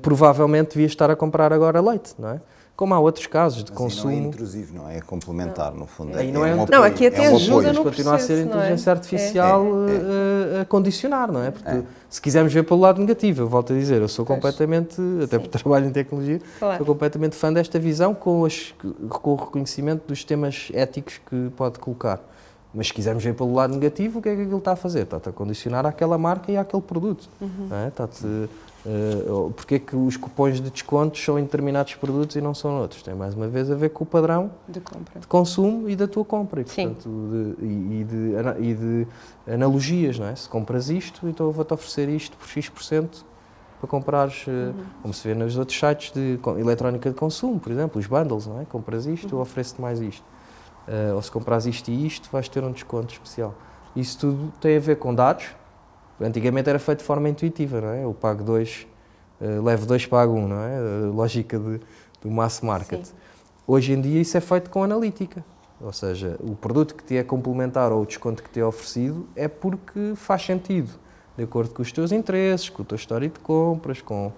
provavelmente 0.01 0.69
devias 0.69 0.91
estar 0.91 1.11
a 1.11 1.15
comprar 1.15 1.51
agora 1.51 1.81
leite, 1.81 2.15
não 2.17 2.29
é? 2.29 2.41
Como 2.77 2.93
há 2.93 2.99
outros 2.99 3.25
casos 3.25 3.63
de 3.63 3.71
Mas 3.71 3.79
aí 3.81 3.81
não 3.81 3.87
é 3.87 3.89
consumo. 3.89 4.27
intrusivo, 4.27 4.75
não 4.77 4.87
é? 4.87 4.97
É 4.97 5.01
complementar, 5.01 5.73
no 5.73 5.87
fundo. 5.87 6.15
Aí 6.15 6.29
é, 6.29 6.31
não 6.31 6.45
é 6.45 6.53
um 6.53 6.61
um- 6.61 6.65
Não, 6.69 6.83
aqui 6.83 7.07
até 7.07 7.25
é 7.25 7.29
um 7.31 7.35
ajuda 7.35 7.73
no 7.73 7.83
continua 7.83 8.13
a 8.15 8.19
ser 8.19 8.33
não 8.33 8.41
é? 8.41 8.45
inteligência 8.59 8.91
artificial 8.91 9.65
É. 9.65 10.57
eh, 10.57 10.61
a 10.61 10.65
condicionar, 10.65 11.31
não 11.31 11.41
é? 11.43 11.49
Porque 11.49 11.67
É. 11.71 11.81
se 12.07 12.21
quisermos 12.21 12.53
ver 12.53 12.61
pelo 12.63 12.79
lado 12.79 12.99
negativo, 13.01 13.41
eu 13.41 13.47
volto 13.49 13.73
a 13.73 13.75
dizer, 13.75 13.99
eu 13.99 14.07
sou 14.07 14.23
Pois. 14.23 14.37
completamente, 14.37 15.01
até 15.23 15.39
porque 15.39 15.57
trabalho 15.57 15.87
em 15.87 15.91
tecnologia, 15.91 16.39
Claro. 16.59 16.77
sou 16.77 16.85
completamente 16.85 17.35
fã 17.35 17.51
desta 17.51 17.79
visão 17.79 18.13
com, 18.13 18.45
as- 18.45 18.75
com 19.09 19.31
o 19.31 19.35
reconhecimento 19.35 20.03
dos 20.07 20.23
temas 20.23 20.69
éticos 20.71 21.19
que 21.27 21.49
pode 21.57 21.79
colocar. 21.79 22.21
Mas 22.75 22.87
se 22.87 22.93
quisermos 22.93 23.23
ver 23.23 23.33
pelo 23.33 23.55
lado 23.55 23.73
negativo, 23.73 24.19
o 24.19 24.21
que 24.21 24.29
é 24.29 24.35
que 24.35 24.41
aquilo 24.43 24.59
está 24.59 24.73
a 24.73 24.75
fazer? 24.75 25.01
Está-te 25.01 25.29
a 25.29 25.31
condicionar 25.31 25.83
àquela 25.87 26.15
marca 26.15 26.51
e 26.51 26.57
àquele 26.57 26.83
produto. 26.83 27.27
Uhum. 27.41 27.49
Não 27.71 27.77
é? 27.77 27.87
Está-te, 27.87 28.23
ou 29.29 29.51
porque 29.51 29.75
é 29.75 29.79
que 29.79 29.95
os 29.95 30.15
cupons 30.17 30.61
de 30.61 30.69
descontos 30.69 31.23
são 31.23 31.37
em 31.37 31.43
determinados 31.43 31.95
produtos 31.95 32.35
e 32.35 32.41
não 32.41 32.53
são 32.53 32.79
outros? 32.79 33.01
Tem 33.01 33.13
mais 33.13 33.33
uma 33.33 33.47
vez 33.47 33.69
a 33.69 33.75
ver 33.75 33.89
com 33.89 34.03
o 34.03 34.07
padrão 34.07 34.51
De 34.67 34.79
compra. 34.79 35.19
de 35.19 35.27
consumo 35.27 35.89
e 35.89 35.95
da 35.95 36.07
tua 36.07 36.23
compra. 36.23 36.61
E, 36.61 36.67
Sim. 36.67 36.93
portanto, 36.93 37.55
de, 37.59 37.65
e, 37.65 38.03
de, 38.03 38.33
e 38.69 38.73
de 38.73 39.07
analogias, 39.51 40.17
não 40.19 40.27
é? 40.27 40.35
Se 40.35 40.47
compras 40.47 40.89
isto, 40.89 41.27
então 41.27 41.45
eu 41.47 41.51
vou-te 41.51 41.73
oferecer 41.73 42.07
isto 42.09 42.37
por 42.37 42.47
X% 42.47 43.25
para 43.79 43.87
comprares, 43.87 44.45
eh, 44.47 44.51
Uhum. 44.51 44.73
como 45.03 45.13
se 45.13 45.27
vê 45.27 45.35
nos 45.35 45.55
outros 45.57 45.77
sites 45.79 46.11
de 46.11 46.39
eletrónica 46.59 47.09
de 47.09 47.15
consumo, 47.15 47.59
por 47.59 47.71
exemplo, 47.71 47.99
os 47.99 48.07
bundles, 48.07 48.47
não 48.47 48.59
é? 48.59 48.65
Compras 48.65 49.05
isto, 49.05 49.31
Uhum. 49.33 49.37
eu 49.37 49.41
ofereço-te 49.41 49.79
mais 49.81 49.99
isto. 50.01 50.23
Eh, 50.87 51.11
ou 51.13 51.21
se 51.21 51.29
compras 51.29 51.65
isto 51.67 51.89
e 51.91 52.05
isto, 52.07 52.27
vais 52.31 52.47
ter 52.49 52.63
um 52.63 52.71
desconto 52.71 53.13
especial. 53.13 53.53
Isso 53.95 54.17
tudo 54.19 54.51
tem 54.59 54.77
a 54.77 54.79
ver 54.79 54.95
com 54.97 55.13
dados. 55.13 55.47
Antigamente 56.19 56.69
era 56.69 56.79
feito 56.79 56.99
de 56.99 57.05
forma 57.05 57.29
intuitiva, 57.29 57.79
não 57.79 57.89
é? 57.89 58.03
Eu 58.03 58.13
pago 58.13 58.43
dois, 58.43 58.87
eh, 59.39 59.59
levo 59.61 59.85
dois, 59.85 60.05
pago 60.05 60.33
um, 60.33 60.47
não 60.47 60.59
é? 60.59 60.77
A 60.77 61.11
lógica 61.11 61.59
de, 61.59 61.79
do 62.21 62.31
mass 62.31 62.61
market. 62.61 63.05
Sim. 63.05 63.13
Hoje 63.67 63.93
em 63.93 64.01
dia 64.01 64.19
isso 64.19 64.35
é 64.35 64.41
feito 64.41 64.69
com 64.69 64.83
analítica. 64.83 65.43
Ou 65.79 65.93
seja, 65.93 66.37
o 66.39 66.55
produto 66.55 66.95
que 66.95 67.03
te 67.03 67.17
é 67.17 67.23
complementar 67.23 67.91
ou 67.91 68.01
o 68.01 68.05
desconto 68.05 68.41
que 68.41 68.49
te 68.49 68.59
é 68.59 68.65
oferecido 68.65 69.27
é 69.35 69.47
porque 69.47 70.13
faz 70.15 70.43
sentido, 70.43 70.89
de 71.37 71.43
acordo 71.43 71.73
com 71.73 71.83
os 71.83 71.91
teus 71.91 72.11
interesses, 72.11 72.67
com 72.69 72.81
a 72.81 72.85
tua 72.85 72.95
história 72.95 73.29
de 73.29 73.39
compras, 73.39 74.01
com, 74.01 74.31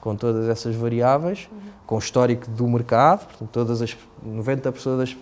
com 0.00 0.14
todas 0.14 0.48
essas 0.48 0.76
variáveis, 0.76 1.48
com 1.86 1.96
o 1.96 1.98
histórico 1.98 2.48
do 2.48 2.68
mercado. 2.68 3.26
Portanto, 3.26 3.48
todas 3.50 3.82
as 3.82 3.96
90% 4.24 4.96
das, 4.96 5.16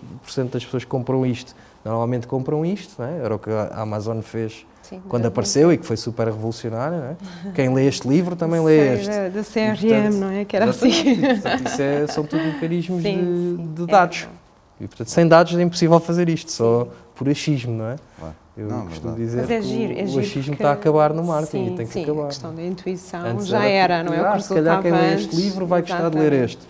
pessoas 0.63 0.83
que 0.83 0.89
compram 0.89 1.25
isto 1.25 1.55
normalmente 1.83 2.27
compram 2.27 2.65
isto. 2.65 3.01
É? 3.01 3.19
Era 3.23 3.35
o 3.35 3.39
que 3.39 3.49
a 3.49 3.81
Amazon 3.81 4.19
fez 4.21 4.65
Sim, 4.89 5.01
quando 5.09 5.25
apareceu 5.25 5.71
e 5.73 5.77
que 5.77 5.85
foi 5.85 5.97
super 5.97 6.25
revolucionário. 6.27 6.97
Não 6.97 7.05
é? 7.05 7.15
Quem 7.53 7.73
lê 7.73 7.87
este 7.87 8.07
livro 8.07 8.35
também 8.35 8.63
lê 8.63 8.95
este. 8.95 9.07
Da, 9.09 9.29
da 9.29 9.43
CRM, 9.43 9.75
portanto, 9.79 10.13
não 10.15 10.29
é? 10.31 10.45
Que 10.45 10.55
era 10.55 10.69
assim. 10.69 11.15
Portanto, 11.21 11.67
isso 11.67 11.81
é- 11.81 12.07
são 12.07 12.23
tudo 12.23 12.43
mecanismos 12.43 13.01
Sim, 13.01 13.17
de, 13.17 13.23
sim, 13.63 13.73
de 13.75 13.83
é 13.83 13.85
dados. 13.87 14.17
verdade. 14.19 14.37
e, 14.81 14.87
portanto, 14.87 15.07
sem 15.07 15.27
dados 15.27 15.55
é 15.57 15.61
impossível 15.61 15.99
fazer 15.99 16.29
isto, 16.29 16.51
só 16.51 16.87
por 17.15 17.27
achismo, 17.29 17.73
não 17.77 17.89
é? 17.89 17.95
Claro. 18.19 18.35
Eu 18.57 18.69
Não, 18.69 18.85
costumo 18.85 19.15
verdade. 19.15 19.43
dizer 19.43 19.51
é 19.51 19.59
que 19.59 19.61
giro, 19.67 19.91
é 19.99 20.03
o, 20.03 20.07
giro 20.07 20.17
o 20.17 20.19
achismo 20.21 20.53
está 20.53 20.69
a 20.69 20.73
acabar 20.73 21.11
no 21.13 21.23
marketing 21.25 21.65
sim, 21.65 21.73
e 21.73 21.75
tem 21.75 21.85
que 21.87 21.91
sim, 21.91 22.03
acabar. 22.03 22.23
a 22.23 22.27
questão 22.27 22.55
da 22.55 22.63
intuição 22.63 23.25
Antes 23.25 23.47
já 23.47 23.65
era, 23.65 24.01
não 24.01 24.13
é? 24.13 24.19
Ah, 24.21 24.31
que 24.37 24.43
se 24.43 24.53
calhar 24.53 24.81
quem 24.81 24.91
lê 24.93 25.13
este 25.15 25.35
livro 25.35 25.65
vai 25.65 25.81
gostar 25.81 26.09
de 26.09 26.17
ler 26.17 26.31
este. 26.31 26.65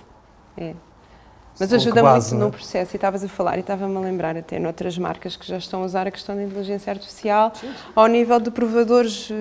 É. 0.57 0.74
Mas 1.60 1.72
ajuda 1.72 2.03
base, 2.03 2.36
muito 2.36 2.43
no 2.43 2.49
é? 2.49 2.51
processo, 2.51 2.95
e 2.95 2.97
estavas 2.97 3.24
a 3.24 3.28
falar, 3.28 3.58
e 3.58 3.62
estava-me 3.62 3.95
a 3.95 3.99
lembrar 3.99 4.36
até 4.36 4.60
noutras 4.60 4.97
marcas 4.97 5.38
que 5.38 5.47
já 5.47 5.58
estão 5.58 5.82
a 5.82 5.86
usar 5.86 6.06
a 6.06 6.12
questão 6.12 6.36
da 6.36 6.43
inteligência 6.43 6.91
artificial 6.91 7.51
sim, 7.56 7.68
sim. 7.68 7.74
ao 7.95 8.08
nível 8.08 8.39
de 8.39 8.51
provadores 8.51 9.30
uh, 9.30 9.34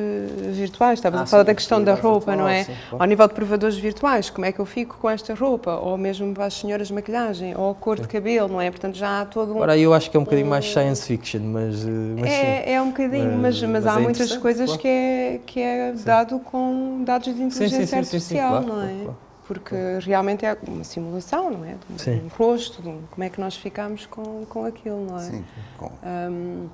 virtuais. 0.53 0.99
Estavas 1.01 1.21
ah, 1.21 1.23
a 1.25 1.27
falar 1.27 1.43
sim, 1.43 1.47
da 1.47 1.55
questão 1.55 1.83
da 1.83 1.95
roupa, 1.95 2.33
virtual, 2.33 2.37
não 2.37 2.49
é? 2.49 2.65
Claro. 2.65 2.79
Ao 2.99 3.07
nível 3.07 3.27
de 3.27 3.35
provadores 3.35 3.77
virtuais, 3.77 4.31
como 4.31 4.47
é 4.47 4.53
que 4.53 4.61
eu 4.61 4.67
fico 4.67 4.97
com 5.01 5.11
esta 5.11 5.35
roupa? 5.35 5.77
Ou 5.77 5.99
mesmo 5.99 6.33
para 6.33 6.47
as 6.47 6.55
senhoras 6.55 6.89
de 6.89 6.95
maquilhagem, 6.95 7.57
ou 7.57 7.73
a 7.73 7.75
cor 7.75 7.99
de 7.99 8.07
cabelo, 8.07 8.49
não 8.49 8.61
é? 8.61 8.71
Portanto, 8.71 8.97
já 8.97 9.21
há 9.21 9.25
todo 9.25 9.53
um. 9.53 9.57
Agora, 9.57 9.77
eu 9.77 9.93
acho 9.93 10.11
que 10.11 10.17
é 10.17 10.21
um 10.21 10.25
bocadinho 10.25 10.47
um... 10.47 10.51
mais 10.51 10.71
science 10.71 11.05
fiction, 11.07 11.41
mas. 11.41 11.83
Uh, 11.83 11.89
mas 12.21 12.31
é, 12.31 12.75
é 12.75 12.83
um 12.83 12.89
bocadinho, 12.89 13.39
mas, 13.39 13.61
mas, 13.61 13.71
mas 13.71 13.87
há 13.87 13.99
é 13.99 14.03
muitas 14.03 14.37
coisas 14.37 14.67
claro. 14.67 14.83
que, 14.83 14.89
é, 14.89 15.41
que 15.45 15.61
é 15.61 15.93
dado 16.05 16.39
com 16.39 17.03
dados 17.05 17.35
de 17.35 17.43
inteligência 17.43 17.99
artificial, 17.99 18.63
não 18.63 18.83
é? 18.83 18.95
Porque 19.47 19.75
realmente 20.01 20.47
é 20.47 20.57
uma 20.67 20.85
simulação, 20.85 21.51
não 21.51 21.65
é? 21.65 21.77
De 21.89 22.11
um, 22.11 22.25
um 22.25 22.29
rosto, 22.29 22.81
de 22.81 22.89
um, 22.89 23.03
como 23.11 23.25
é 23.25 23.29
que 23.29 23.41
nós 23.41 23.55
ficamos 23.57 24.07
com, 24.07 24.45
com 24.47 24.65
aquilo, 24.65 25.05
não 25.05 25.19
é? 25.19 25.23
Sim. 25.23 25.45
Com... 25.77 25.91
Um, 26.03 26.69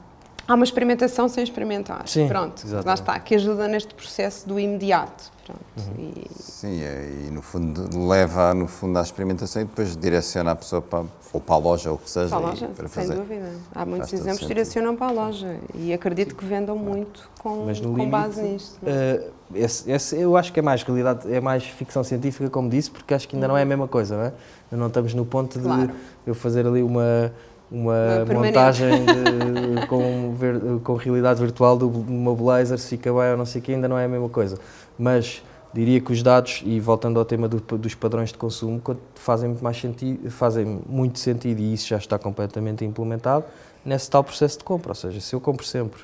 há 0.51 0.55
uma 0.55 0.65
experimentação 0.65 1.29
sem 1.29 1.45
experimentar. 1.45 2.09
Sim, 2.09 2.27
Pronto, 2.27 2.59
exatamente. 2.59 2.87
lá 2.87 2.95
está, 2.95 3.21
que 3.21 3.37
ajuda 3.37 3.69
neste 3.69 3.95
processo 3.95 4.49
do 4.49 4.59
imediato. 4.59 5.31
Pronto, 5.47 5.61
uhum. 5.97 6.13
e... 6.17 6.43
Sim, 6.43 6.83
é, 6.83 7.09
e 7.27 7.31
no 7.31 7.41
fundo 7.41 7.89
leva 8.09 8.53
no 8.53 8.67
fundo 8.67 8.99
à 8.99 9.03
experimentação 9.03 9.63
e 9.63 9.65
depois 9.65 9.97
direciona 9.97 10.51
a 10.51 10.57
pessoa 10.57 10.83
para, 10.83 11.05
ou 11.33 11.41
para 11.41 11.55
a 11.55 11.59
loja 11.59 11.91
ou 11.91 11.97
o 11.97 11.99
que 11.99 12.11
seja. 12.11 12.29
Para 12.29 12.39
a 12.39 12.51
loja, 12.51 12.67
para 12.67 12.89
sem 12.89 13.03
fazer. 13.03 13.15
dúvida. 13.15 13.53
Há 13.73 13.87
muitos 13.87 14.11
Faz 14.11 14.21
exemplos 14.21 14.41
que 14.41 14.47
direcionam 14.47 14.97
para 14.97 15.07
a 15.07 15.13
loja 15.13 15.57
e 15.75 15.93
acredito 15.93 16.35
que 16.35 16.45
vendam 16.45 16.77
muito 16.77 17.31
com, 17.39 17.65
com 17.65 17.73
limite, 17.73 18.07
base 18.11 18.43
nisto. 18.43 18.79
Uh, 18.83 19.31
esse, 19.55 19.91
esse, 19.91 20.21
eu 20.21 20.37
acho 20.37 20.53
que 20.53 20.59
é 20.59 20.63
mais 20.63 20.83
realidade, 20.83 21.33
é 21.33 21.41
mais 21.41 21.65
ficção 21.65 22.03
científica, 22.03 22.51
como 22.51 22.69
disse, 22.69 22.91
porque 22.91 23.15
acho 23.15 23.29
que 23.29 23.37
ainda 23.37 23.47
não 23.49 23.57
é 23.57 23.63
a 23.63 23.67
mesma 23.67 23.87
coisa, 23.89 24.17
não 24.17 24.25
é? 24.25 24.33
Não 24.73 24.87
estamos 24.89 25.15
no 25.15 25.25
ponto 25.25 25.59
de 25.59 25.65
claro. 25.65 25.91
eu 26.27 26.35
fazer 26.35 26.67
ali 26.67 26.83
uma 26.83 27.33
uma, 27.71 28.25
uma 28.25 28.45
montagem 28.45 29.05
de, 29.05 29.87
com, 29.87 30.35
ver, 30.35 30.61
com 30.83 30.95
realidade 30.95 31.41
virtual 31.41 31.77
do 31.77 31.89
meu 31.91 32.35
blazer, 32.35 32.79
se 32.79 32.89
fica 32.89 33.13
bem 33.13 33.31
ou 33.31 33.37
não 33.37 33.47
sei 33.47 33.61
o 33.61 33.65
que, 33.65 33.73
ainda 33.73 33.89
não 33.89 33.99
é 33.99 34.05
a 34.05 34.09
mesma 34.09 34.29
coisa. 34.29 34.59
Mas 34.99 35.43
diria 35.73 36.01
que 36.01 36.13
os 36.13 36.23
dados, 36.23 36.63
e 36.65 36.81
voltando 36.81 37.19
ao 37.19 37.25
tema 37.25 37.49
do, 37.49 37.61
dos 37.79 37.95
padrões 37.95 38.31
de 38.31 38.39
consumo, 38.39 38.83
fazem 39.15 39.49
muito, 39.51 39.63
mais 39.63 39.81
sentido, 39.81 40.31
fazem 40.31 40.81
muito 40.89 41.19
sentido, 41.19 41.61
e 41.61 41.73
isso 41.73 41.89
já 41.89 41.97
está 41.97 42.19
completamente 42.19 42.85
implementado, 42.85 43.45
nesse 43.85 44.11
tal 44.11 44.25
processo 44.25 44.59
de 44.59 44.65
compra. 44.65 44.91
Ou 44.91 44.97
seja, 44.97 45.21
se 45.21 45.35
eu 45.35 45.41
compro 45.41 45.65
sempre 45.65 46.03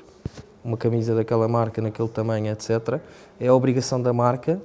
uma 0.63 0.77
camisa 0.77 1.15
daquela 1.15 1.47
marca, 1.47 1.81
naquele 1.81 2.09
tamanho, 2.09 2.51
etc., 2.51 2.99
é 3.39 3.47
a 3.47 3.53
obrigação 3.53 4.01
da 4.01 4.13
marca 4.13 4.59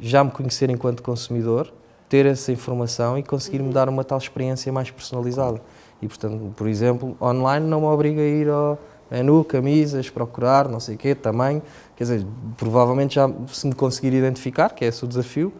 já 0.00 0.22
me 0.22 0.30
conhecer 0.30 0.70
enquanto 0.70 1.02
consumidor, 1.02 1.72
ter 2.08 2.26
essa 2.26 2.52
informação 2.52 3.18
e 3.18 3.22
conseguir-me 3.22 3.72
dar 3.72 3.88
uma 3.88 4.04
tal 4.04 4.18
experiência 4.18 4.72
mais 4.72 4.90
personalizada. 4.90 5.60
E, 6.02 6.08
portanto, 6.08 6.52
por 6.56 6.66
exemplo, 6.66 7.16
online 7.20 7.66
não 7.66 7.80
me 7.80 7.86
obriga 7.86 8.20
a 8.20 8.24
ir 8.24 8.48
ao 8.48 8.78
menu, 9.10 9.44
camisas, 9.44 10.08
procurar, 10.08 10.68
não 10.68 10.80
sei 10.80 10.94
o 10.94 10.98
quê, 10.98 11.14
tamanho. 11.14 11.62
Quer 11.96 12.04
dizer, 12.04 12.26
provavelmente 12.56 13.16
já 13.16 13.30
se 13.48 13.66
me 13.66 13.74
conseguir 13.74 14.14
identificar, 14.14 14.70
que 14.70 14.84
é 14.84 14.88
esse 14.88 15.04
o 15.04 15.08
desafio, 15.08 15.52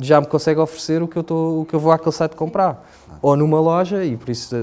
já 0.00 0.20
me 0.20 0.26
consegue 0.26 0.60
oferecer 0.60 1.02
o 1.02 1.08
que 1.08 1.16
eu, 1.16 1.22
tô, 1.22 1.60
o 1.60 1.64
que 1.64 1.74
eu 1.74 1.80
vou 1.80 1.92
àquele 1.92 2.12
site 2.12 2.36
comprar. 2.36 2.86
Ou 3.22 3.36
numa 3.36 3.60
loja, 3.60 4.04
e 4.04 4.16
por 4.16 4.30
isso 4.30 4.54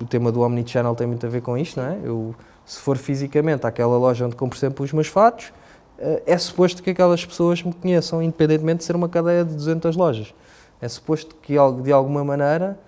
o 0.00 0.04
tema 0.06 0.32
do 0.32 0.40
Omnichannel 0.40 0.94
tem 0.94 1.06
muito 1.06 1.24
a 1.24 1.28
ver 1.28 1.40
com 1.40 1.56
isto, 1.56 1.80
não 1.80 1.88
é? 1.88 1.98
Eu, 2.02 2.34
se 2.64 2.78
for 2.80 2.96
fisicamente 2.96 3.66
àquela 3.66 3.96
loja 3.96 4.26
onde 4.26 4.36
compro 4.36 4.58
sempre 4.58 4.82
os 4.82 4.92
meus 4.92 5.06
fatos, 5.06 5.52
eh, 5.98 6.22
é 6.26 6.38
suposto 6.38 6.82
que 6.82 6.90
aquelas 6.90 7.24
pessoas 7.24 7.62
me 7.62 7.72
conheçam, 7.72 8.22
independentemente 8.22 8.78
de 8.78 8.84
ser 8.84 8.96
uma 8.96 9.08
cadeia 9.08 9.44
de 9.44 9.54
200 9.54 9.96
lojas. 9.96 10.34
É 10.80 10.88
suposto 10.88 11.36
que, 11.36 11.54
de 11.82 11.92
alguma 11.92 12.24
maneira, 12.24 12.78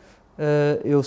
eu, 0.84 1.01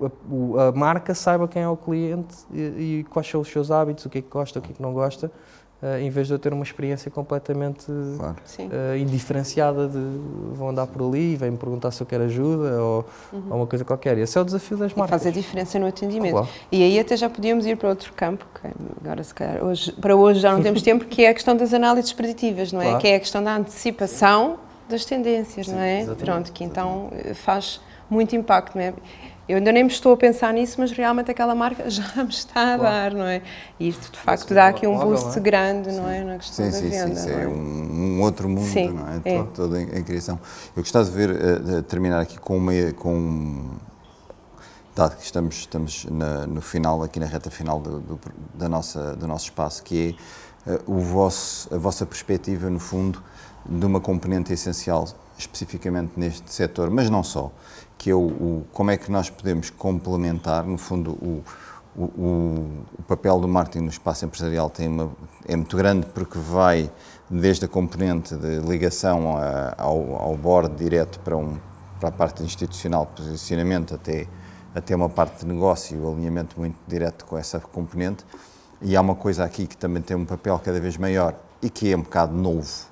a, 0.00 0.68
a, 0.68 0.72
marca 0.72 1.14
saiba 1.14 1.48
quem 1.48 1.62
é 1.62 1.68
o 1.68 1.76
cliente 1.76 2.34
e, 2.52 2.60
e, 3.00 3.06
quais 3.10 3.28
são 3.28 3.40
os 3.40 3.48
seus 3.48 3.70
hábitos, 3.70 4.04
o 4.06 4.10
que 4.10 4.18
é 4.18 4.22
que 4.22 4.30
gosta, 4.30 4.58
o 4.58 4.62
que 4.62 4.72
é 4.72 4.74
que 4.74 4.82
não 4.82 4.92
gosta, 4.92 5.30
uh, 5.82 5.98
em 5.98 6.08
vez 6.08 6.28
de 6.28 6.32
eu 6.32 6.38
ter 6.38 6.52
uma 6.52 6.62
experiência 6.62 7.10
completamente 7.10 7.86
claro. 8.16 8.36
uh, 8.60 8.96
indiferenciada 8.96 9.88
de 9.88 9.98
vão 10.52 10.68
andar 10.68 10.86
por 10.86 11.02
ali 11.02 11.32
e 11.32 11.36
vêm-me 11.36 11.56
perguntar 11.56 11.90
se 11.90 12.00
eu 12.00 12.06
quero 12.06 12.24
ajuda 12.24 12.80
ou, 12.80 13.04
uhum. 13.32 13.42
ou, 13.50 13.56
uma 13.56 13.66
coisa 13.66 13.84
qualquer. 13.84 14.16
Esse 14.18 14.38
é 14.38 14.40
o 14.40 14.44
desafio 14.44 14.76
das 14.76 14.94
marcas. 14.94 15.20
E 15.20 15.24
faz 15.24 15.26
a 15.26 15.38
diferença 15.38 15.78
no 15.78 15.86
atendimento. 15.86 16.32
Claro. 16.32 16.48
E 16.70 16.82
aí 16.82 16.98
até 16.98 17.16
já 17.16 17.28
podíamos 17.28 17.66
ir 17.66 17.76
para 17.76 17.88
outro 17.88 18.12
campo, 18.12 18.46
que 18.54 18.68
agora 19.04 19.24
se 19.24 19.34
calhar 19.34 19.64
hoje, 19.64 19.92
para 19.92 20.14
hoje 20.14 20.40
já 20.40 20.52
não 20.52 20.62
temos 20.62 20.80
tempo, 20.82 21.04
que 21.04 21.24
é 21.24 21.30
a 21.30 21.34
questão 21.34 21.56
das 21.56 21.74
análises 21.74 22.12
preditivas, 22.12 22.72
não 22.72 22.80
é? 22.80 22.84
Claro. 22.84 23.00
Que 23.00 23.08
é 23.08 23.16
a 23.16 23.20
questão 23.20 23.42
da 23.42 23.56
antecipação 23.56 24.58
das 24.92 25.04
tendências, 25.04 25.66
Sim, 25.66 25.72
não 25.72 25.80
é? 25.80 26.04
Pronto, 26.14 26.52
que 26.52 26.62
então 26.62 27.10
eh, 27.12 27.34
faz 27.34 27.80
muito 28.08 28.36
impacto, 28.36 28.76
não 28.76 28.82
é? 28.82 28.94
Eu 29.48 29.56
ainda 29.56 29.72
nem 29.72 29.82
me 29.82 29.90
estou 29.90 30.12
a 30.12 30.16
pensar 30.16 30.52
nisso, 30.54 30.76
mas 30.78 30.92
realmente 30.92 31.30
aquela 31.30 31.54
marca 31.54 31.88
já 31.90 32.22
me 32.22 32.30
está 32.30 32.74
a 32.74 32.78
claro. 32.78 32.82
dar, 32.82 33.14
não 33.14 33.26
é? 33.26 33.42
E 33.78 33.88
isto 33.88 34.12
de 34.12 34.18
facto 34.18 34.54
dá 34.54 34.68
aqui 34.68 34.86
um 34.86 34.96
boost 34.98 35.38
grande, 35.40 35.90
não 35.92 36.08
é? 36.08 36.22
Na 36.22 36.38
questão 36.38 36.64
sim, 36.66 36.70
da 36.70 36.78
sim, 36.78 36.88
venda. 36.88 37.16
Sim, 37.16 37.28
sim, 37.28 37.34
é? 37.34 37.42
é 37.42 37.48
um, 37.48 38.18
um, 38.18 38.22
outro 38.22 38.48
mundo, 38.48 38.68
sim, 38.68 38.90
não 38.90 39.08
é? 39.08 39.20
é. 39.24 39.38
Todo, 39.38 39.50
todo 39.52 39.76
em, 39.76 39.98
em, 39.98 40.04
criação. 40.04 40.38
Eu 40.76 40.82
gostava 40.82 41.04
de 41.04 41.10
ver, 41.10 41.30
uh, 41.30 41.82
terminar 41.82 42.20
aqui 42.20 42.38
com 42.38 42.56
uma. 42.56 42.72
Com, 42.96 43.70
dado 44.94 45.16
que 45.16 45.24
estamos, 45.24 45.56
estamos 45.56 46.04
na, 46.04 46.46
no 46.46 46.60
final, 46.60 47.02
aqui 47.02 47.18
na 47.18 47.26
reta 47.26 47.50
final 47.50 47.80
do, 47.80 47.98
do, 47.98 48.20
da 48.54 48.68
nossa, 48.68 49.16
do 49.16 49.26
nosso 49.26 49.46
espaço, 49.46 49.82
que 49.82 50.16
é 50.66 50.70
uh, 50.70 50.82
o 50.86 51.00
vosso, 51.00 51.74
a 51.74 51.78
vossa 51.78 52.06
perspectiva, 52.06 52.70
no 52.70 52.78
fundo, 52.78 53.22
de 53.64 53.86
uma 53.86 54.00
componente 54.00 54.52
essencial, 54.52 55.06
especificamente 55.38 56.12
neste 56.16 56.52
setor, 56.52 56.90
mas 56.90 57.08
não 57.08 57.22
só, 57.22 57.50
que 57.96 58.10
é 58.10 58.14
o, 58.14 58.18
o 58.18 58.66
como 58.72 58.90
é 58.90 58.96
que 58.96 59.10
nós 59.10 59.30
podemos 59.30 59.70
complementar, 59.70 60.64
no 60.64 60.76
fundo, 60.76 61.12
o, 61.12 61.42
o, 61.96 62.02
o, 62.98 63.02
papel 63.06 63.38
do 63.38 63.46
marketing 63.46 63.84
no 63.84 63.90
espaço 63.90 64.24
empresarial 64.24 64.70
tem 64.70 64.88
uma, 64.88 65.12
é 65.46 65.54
muito 65.54 65.76
grande 65.76 66.06
porque 66.06 66.38
vai 66.38 66.90
desde 67.28 67.64
a 67.66 67.68
componente 67.68 68.34
de 68.34 68.60
ligação 68.60 69.36
a, 69.36 69.74
ao, 69.76 70.16
ao 70.16 70.36
board 70.36 70.74
direto 70.76 71.20
para, 71.20 71.36
um, 71.36 71.58
para 72.00 72.08
a 72.08 72.12
parte 72.12 72.42
institucional, 72.42 73.06
posicionamento, 73.06 73.94
até, 73.94 74.26
até 74.74 74.96
uma 74.96 75.08
parte 75.08 75.40
de 75.40 75.46
negócio 75.46 75.96
e 75.96 76.00
o 76.00 76.10
alinhamento 76.10 76.58
muito 76.58 76.76
direto 76.88 77.24
com 77.24 77.36
essa 77.36 77.60
componente. 77.60 78.24
E 78.80 78.96
há 78.96 79.00
uma 79.00 79.14
coisa 79.14 79.44
aqui 79.44 79.66
que 79.66 79.76
também 79.76 80.02
tem 80.02 80.16
um 80.16 80.24
papel 80.24 80.58
cada 80.58 80.80
vez 80.80 80.96
maior 80.96 81.34
e 81.62 81.70
que 81.70 81.92
é 81.92 81.96
um 81.96 82.02
bocado 82.02 82.34
novo, 82.34 82.91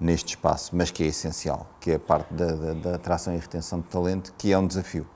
neste 0.00 0.36
espaço, 0.36 0.74
mas 0.74 0.90
que 0.90 1.02
é 1.02 1.06
essencial, 1.06 1.66
que 1.80 1.92
é 1.92 1.94
a 1.96 1.98
parte 1.98 2.32
da, 2.32 2.46
da, 2.46 2.72
da 2.74 2.94
atração 2.94 3.34
e 3.34 3.38
retenção 3.38 3.80
de 3.80 3.86
talento, 3.86 4.32
que 4.38 4.52
é 4.52 4.58
um 4.58 4.66
desafio, 4.66 5.06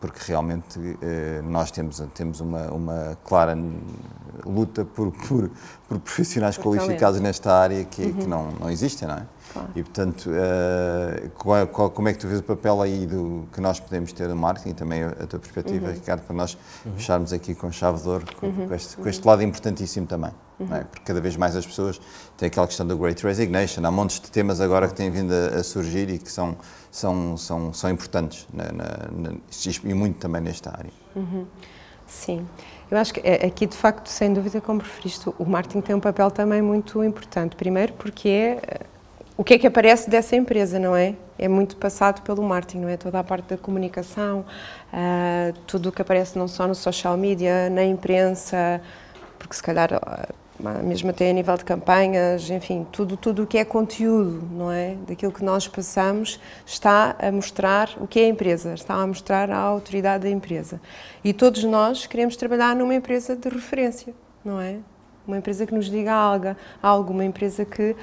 porque 0.00 0.20
realmente 0.24 0.78
eh, 1.02 1.42
nós 1.44 1.70
temos, 1.70 2.02
temos 2.14 2.40
uma, 2.40 2.70
uma 2.70 3.18
clara 3.24 3.56
luta 4.46 4.84
por, 4.84 5.12
por, 5.12 5.50
por 5.88 5.98
profissionais 5.98 6.56
por 6.56 6.64
qualificados 6.64 7.18
talento. 7.18 7.22
nesta 7.22 7.52
área 7.52 7.84
que, 7.84 8.02
uhum. 8.02 8.12
que 8.14 8.26
não, 8.26 8.50
não 8.52 8.70
existem, 8.70 9.06
não 9.06 9.16
é? 9.16 9.26
Claro. 9.52 9.68
E, 9.74 9.82
portanto, 9.82 10.30
uh, 10.30 11.30
qual, 11.30 11.66
qual, 11.66 11.90
como 11.90 12.08
é 12.08 12.12
que 12.12 12.20
tu 12.20 12.28
vês 12.28 12.40
o 12.40 12.42
papel 12.44 12.80
aí 12.80 13.04
do 13.04 13.48
que 13.52 13.60
nós 13.60 13.80
podemos 13.80 14.12
ter 14.12 14.28
no 14.28 14.36
marketing 14.36 14.70
e 14.70 14.74
também 14.74 15.02
a, 15.02 15.08
a 15.08 15.26
tua 15.26 15.40
perspectiva, 15.40 15.88
uhum. 15.88 15.92
Ricardo, 15.92 16.22
para 16.22 16.36
nós 16.36 16.56
uhum. 16.86 16.92
fecharmos 16.94 17.32
aqui 17.32 17.54
com 17.54 17.70
chave 17.72 18.00
de 18.00 18.08
ouro, 18.08 18.24
com, 18.36 18.46
uhum. 18.46 18.68
com, 18.68 18.74
este, 18.74 18.96
com 18.96 19.08
este 19.08 19.26
lado 19.26 19.42
importantíssimo 19.42 20.06
também. 20.06 20.30
É? 20.60 20.62
Uhum. 20.62 20.84
Porque 20.84 21.02
cada 21.04 21.20
vez 21.20 21.36
mais 21.36 21.56
as 21.56 21.66
pessoas 21.66 22.00
têm 22.36 22.48
aquela 22.48 22.66
questão 22.66 22.86
da 22.86 22.94
Great 22.94 23.22
Resignation, 23.24 23.84
há 23.84 23.90
montes 23.90 24.20
de 24.20 24.30
temas 24.30 24.60
agora 24.60 24.88
que 24.88 24.94
têm 24.94 25.10
vindo 25.10 25.32
a, 25.32 25.60
a 25.60 25.62
surgir 25.62 26.10
e 26.10 26.18
que 26.18 26.30
são, 26.30 26.56
são, 26.90 27.36
são, 27.36 27.72
são 27.72 27.90
importantes 27.90 28.46
na, 28.52 28.64
na, 28.64 28.84
na, 29.10 29.32
e 29.84 29.94
muito 29.94 30.18
também 30.18 30.40
nesta 30.40 30.70
área. 30.70 30.90
Uhum. 31.16 31.46
Sim. 32.06 32.46
Eu 32.90 32.98
acho 32.98 33.14
que 33.14 33.20
é, 33.20 33.46
aqui, 33.46 33.66
de 33.66 33.76
facto, 33.76 34.08
sem 34.08 34.32
dúvida, 34.32 34.60
como 34.60 34.80
referiste, 34.80 35.30
o 35.38 35.44
marketing 35.44 35.80
tem 35.80 35.94
um 35.94 36.00
papel 36.00 36.30
também 36.30 36.60
muito 36.60 37.04
importante. 37.04 37.54
Primeiro, 37.54 37.92
porque 37.92 38.28
é 38.28 38.80
o 39.40 39.44
que 39.44 39.54
é 39.54 39.58
que 39.58 39.66
aparece 39.66 40.10
dessa 40.10 40.36
empresa, 40.36 40.78
não 40.78 40.94
é? 40.94 41.14
É 41.38 41.48
muito 41.48 41.74
passado 41.76 42.20
pelo 42.20 42.42
marketing, 42.42 42.80
não 42.80 42.88
é? 42.90 42.98
Toda 42.98 43.20
a 43.20 43.24
parte 43.24 43.48
da 43.48 43.56
comunicação, 43.56 44.44
uh, 44.92 45.58
tudo 45.66 45.88
o 45.88 45.92
que 45.92 46.02
aparece 46.02 46.38
não 46.38 46.46
só 46.46 46.68
no 46.68 46.74
social 46.74 47.16
media, 47.16 47.70
na 47.70 47.82
imprensa, 47.82 48.82
porque 49.38 49.54
se 49.54 49.62
calhar 49.62 49.94
uh, 49.94 50.34
mesmo 50.82 51.10
até 51.10 51.30
a 51.30 51.32
nível 51.32 51.56
de 51.56 51.64
campanhas, 51.64 52.48
enfim, 52.50 52.86
tudo 52.92 53.16
tudo 53.16 53.42
o 53.42 53.46
que 53.46 53.58
é 53.58 53.64
conteúdo, 53.64 54.42
não 54.52 54.70
é? 54.70 54.96
Daquilo 55.06 55.32
que 55.32 55.44
nós 55.44 55.66
passamos 55.66 56.40
está 56.64 57.16
a 57.18 57.32
mostrar 57.32 57.90
o 58.00 58.06
que 58.06 58.20
é 58.20 58.24
a 58.24 58.28
empresa, 58.28 58.74
está 58.74 58.94
a 58.94 59.06
mostrar 59.06 59.50
a 59.50 59.58
autoridade 59.58 60.24
da 60.24 60.30
empresa. 60.30 60.80
E 61.24 61.32
todos 61.32 61.64
nós 61.64 62.06
queremos 62.06 62.36
trabalhar 62.36 62.76
numa 62.76 62.94
empresa 62.94 63.34
de 63.34 63.48
referência, 63.48 64.14
não 64.44 64.60
é? 64.60 64.78
uma 65.26 65.38
empresa 65.38 65.64
que 65.64 65.74
nos 65.74 65.88
diga 65.88 66.12
algo, 66.12 66.56
algo 66.82 67.12
uma 67.12 67.24
empresa 67.24 67.64
que 67.64 67.92
uh, 67.92 67.96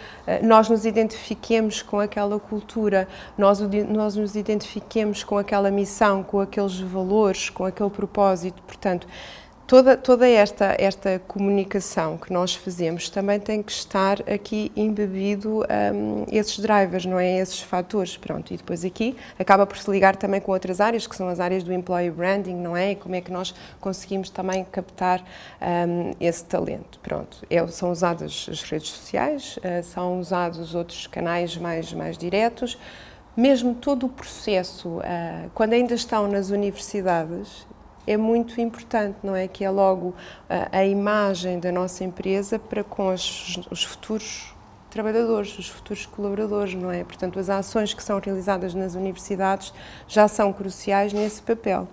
nós 0.43 0.69
nos 0.69 0.85
identifiquemos 0.85 1.81
com 1.81 1.99
aquela 1.99 2.39
cultura, 2.39 3.07
nós, 3.37 3.59
nós 3.89 4.15
nos 4.15 4.35
identifiquemos 4.35 5.23
com 5.23 5.37
aquela 5.37 5.69
missão, 5.69 6.23
com 6.23 6.39
aqueles 6.39 6.79
valores, 6.79 7.49
com 7.49 7.65
aquele 7.65 7.89
propósito. 7.89 8.61
Portanto, 8.63 9.07
toda, 9.67 9.97
toda 9.97 10.27
esta, 10.27 10.75
esta 10.79 11.19
comunicação 11.27 12.17
que 12.17 12.31
nós 12.31 12.55
fazemos 12.55 13.09
também 13.09 13.37
tem 13.37 13.61
que 13.61 13.71
estar 13.71 14.21
aqui 14.21 14.71
embebido 14.75 15.59
um, 15.93 16.25
esses 16.31 16.57
drivers, 16.57 17.05
não 17.05 17.19
é? 17.19 17.39
Esses 17.39 17.59
fatores, 17.59 18.15
pronto. 18.15 18.53
E 18.53 18.57
depois 18.57 18.85
aqui 18.85 19.15
acaba 19.37 19.67
por 19.67 19.77
se 19.77 19.91
ligar 19.91 20.15
também 20.15 20.39
com 20.39 20.53
outras 20.53 20.79
áreas, 20.79 21.05
que 21.05 21.15
são 21.15 21.27
as 21.27 21.41
áreas 21.41 21.63
do 21.63 21.73
employee 21.73 22.09
branding, 22.09 22.55
não 22.55 22.75
é? 22.75 22.93
E 22.93 22.95
como 22.95 23.13
é 23.13 23.21
que 23.21 23.31
nós 23.31 23.53
conseguimos 23.81 24.29
também 24.29 24.65
captar 24.71 25.21
um, 25.61 26.11
esse 26.19 26.45
talento, 26.45 26.97
pronto. 27.03 27.45
É, 27.49 27.65
são 27.67 27.91
usadas 27.91 28.47
as 28.49 28.63
redes 28.63 28.89
sociais, 28.89 29.57
uh, 29.57 29.83
são 29.83 30.19
usados 30.19 30.73
outros 30.73 31.05
canais 31.07 31.57
mais, 31.57 31.91
mais 31.91 32.17
diretos, 32.17 32.77
mesmo 33.35 33.75
todo 33.75 34.05
o 34.05 34.09
processo, 34.09 34.97
uh, 34.97 35.51
quando 35.53 35.73
ainda 35.73 35.93
estão 35.93 36.27
nas 36.27 36.49
universidades, 36.49 37.66
é 38.07 38.17
muito 38.17 38.59
importante, 38.61 39.17
não 39.21 39.35
é? 39.35 39.47
Que 39.47 39.65
é 39.65 39.69
logo 39.69 40.15
a, 40.49 40.79
a 40.79 40.85
imagem 40.85 41.59
da 41.59 41.71
nossa 41.71 42.03
empresa 42.03 42.57
para 42.57 42.83
com 42.83 43.13
os, 43.13 43.59
os 43.69 43.83
futuros 43.83 44.55
trabalhadores, 44.89 45.59
os 45.59 45.67
futuros 45.67 46.05
colaboradores, 46.05 46.73
não 46.73 46.91
é? 46.91 47.03
Portanto, 47.03 47.37
as 47.37 47.49
ações 47.49 47.93
que 47.93 48.01
são 48.01 48.19
realizadas 48.19 48.73
nas 48.73 48.95
universidades 48.95 49.73
já 50.07 50.27
são 50.27 50.51
cruciais 50.53 51.13
nesse 51.13 51.41
papel. 51.41 51.87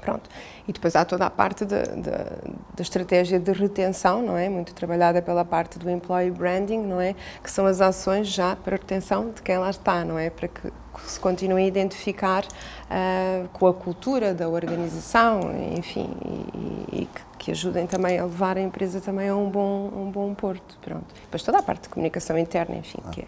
Pronto. 0.00 0.28
E 0.66 0.72
depois 0.72 0.96
há 0.96 1.04
toda 1.04 1.26
a 1.26 1.30
parte 1.30 1.64
da 1.64 2.80
estratégia 2.80 3.38
de 3.38 3.52
retenção, 3.52 4.20
não 4.20 4.36
é? 4.36 4.48
Muito 4.48 4.74
trabalhada 4.74 5.22
pela 5.22 5.44
parte 5.44 5.78
do 5.78 5.88
employee 5.88 6.30
branding, 6.30 6.80
não 6.80 7.00
é? 7.00 7.14
Que 7.40 7.48
são 7.48 7.66
as 7.66 7.80
ações 7.80 8.26
já 8.26 8.56
para 8.56 8.76
retenção 8.76 9.30
de 9.30 9.40
quem 9.42 9.58
lá 9.58 9.70
está, 9.70 10.04
não 10.04 10.18
é? 10.18 10.28
Para 10.28 10.48
que 10.48 10.72
se 11.00 11.18
continue 11.18 11.64
a 11.64 11.66
identificar 11.66 12.44
uh, 12.44 13.48
com 13.52 13.66
a 13.66 13.74
cultura 13.74 14.34
da 14.34 14.48
organização, 14.48 15.40
enfim, 15.76 16.10
e, 16.24 17.02
e 17.02 17.06
que, 17.06 17.22
que, 17.38 17.50
ajudem 17.50 17.86
também 17.86 18.18
a 18.18 18.24
levar 18.24 18.56
a 18.56 18.60
empresa 18.60 19.00
também 19.00 19.28
a 19.28 19.36
um 19.36 19.48
bom, 19.48 19.90
um 19.94 20.10
bom 20.10 20.34
porto, 20.34 20.78
pronto. 20.80 21.06
Depois 21.22 21.42
toda 21.42 21.58
a 21.58 21.62
parte 21.62 21.82
de 21.82 21.88
comunicação 21.88 22.38
interna, 22.38 22.76
enfim, 22.76 22.98
que 23.10 23.22
é, 23.22 23.26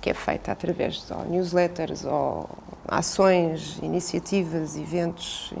que 0.00 0.10
é 0.10 0.14
feita 0.14 0.52
através 0.52 1.06
de 1.06 1.12
ou 1.12 1.24
newsletters 1.24 2.04
ou 2.04 2.48
ações, 2.88 3.78
iniciativas, 3.82 4.76
eventos, 4.76 5.52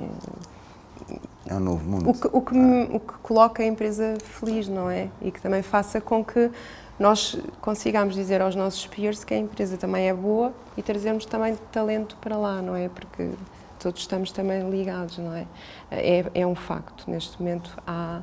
é 1.46 1.54
um 1.54 1.60
novo 1.60 1.88
mundo. 1.88 2.10
O 2.10 2.14
que, 2.14 2.28
o 2.32 2.40
que, 2.40 2.54
me, 2.54 2.84
o 2.96 3.00
que 3.00 3.12
coloca 3.22 3.62
a 3.62 3.66
empresa 3.66 4.16
feliz, 4.20 4.68
não 4.68 4.88
é? 4.88 5.08
E 5.20 5.30
que 5.30 5.40
também 5.40 5.62
faça 5.62 6.00
com 6.00 6.24
que 6.24 6.50
nós 6.98 7.36
consigamos 7.60 8.14
dizer 8.14 8.40
aos 8.40 8.54
nossos 8.54 8.86
peers 8.86 9.24
que 9.24 9.34
a 9.34 9.38
empresa 9.38 9.76
também 9.76 10.08
é 10.08 10.14
boa 10.14 10.52
e 10.76 10.82
trazermos 10.82 11.24
também 11.24 11.56
talento 11.70 12.16
para 12.20 12.36
lá, 12.36 12.62
não 12.62 12.76
é? 12.76 12.88
Porque 12.88 13.30
todos 13.78 14.00
estamos 14.00 14.30
também 14.30 14.68
ligados, 14.70 15.18
não 15.18 15.34
é? 15.34 15.46
É, 15.90 16.24
é 16.34 16.46
um 16.46 16.54
facto. 16.54 17.10
Neste 17.10 17.40
momento 17.40 17.76
há 17.86 18.22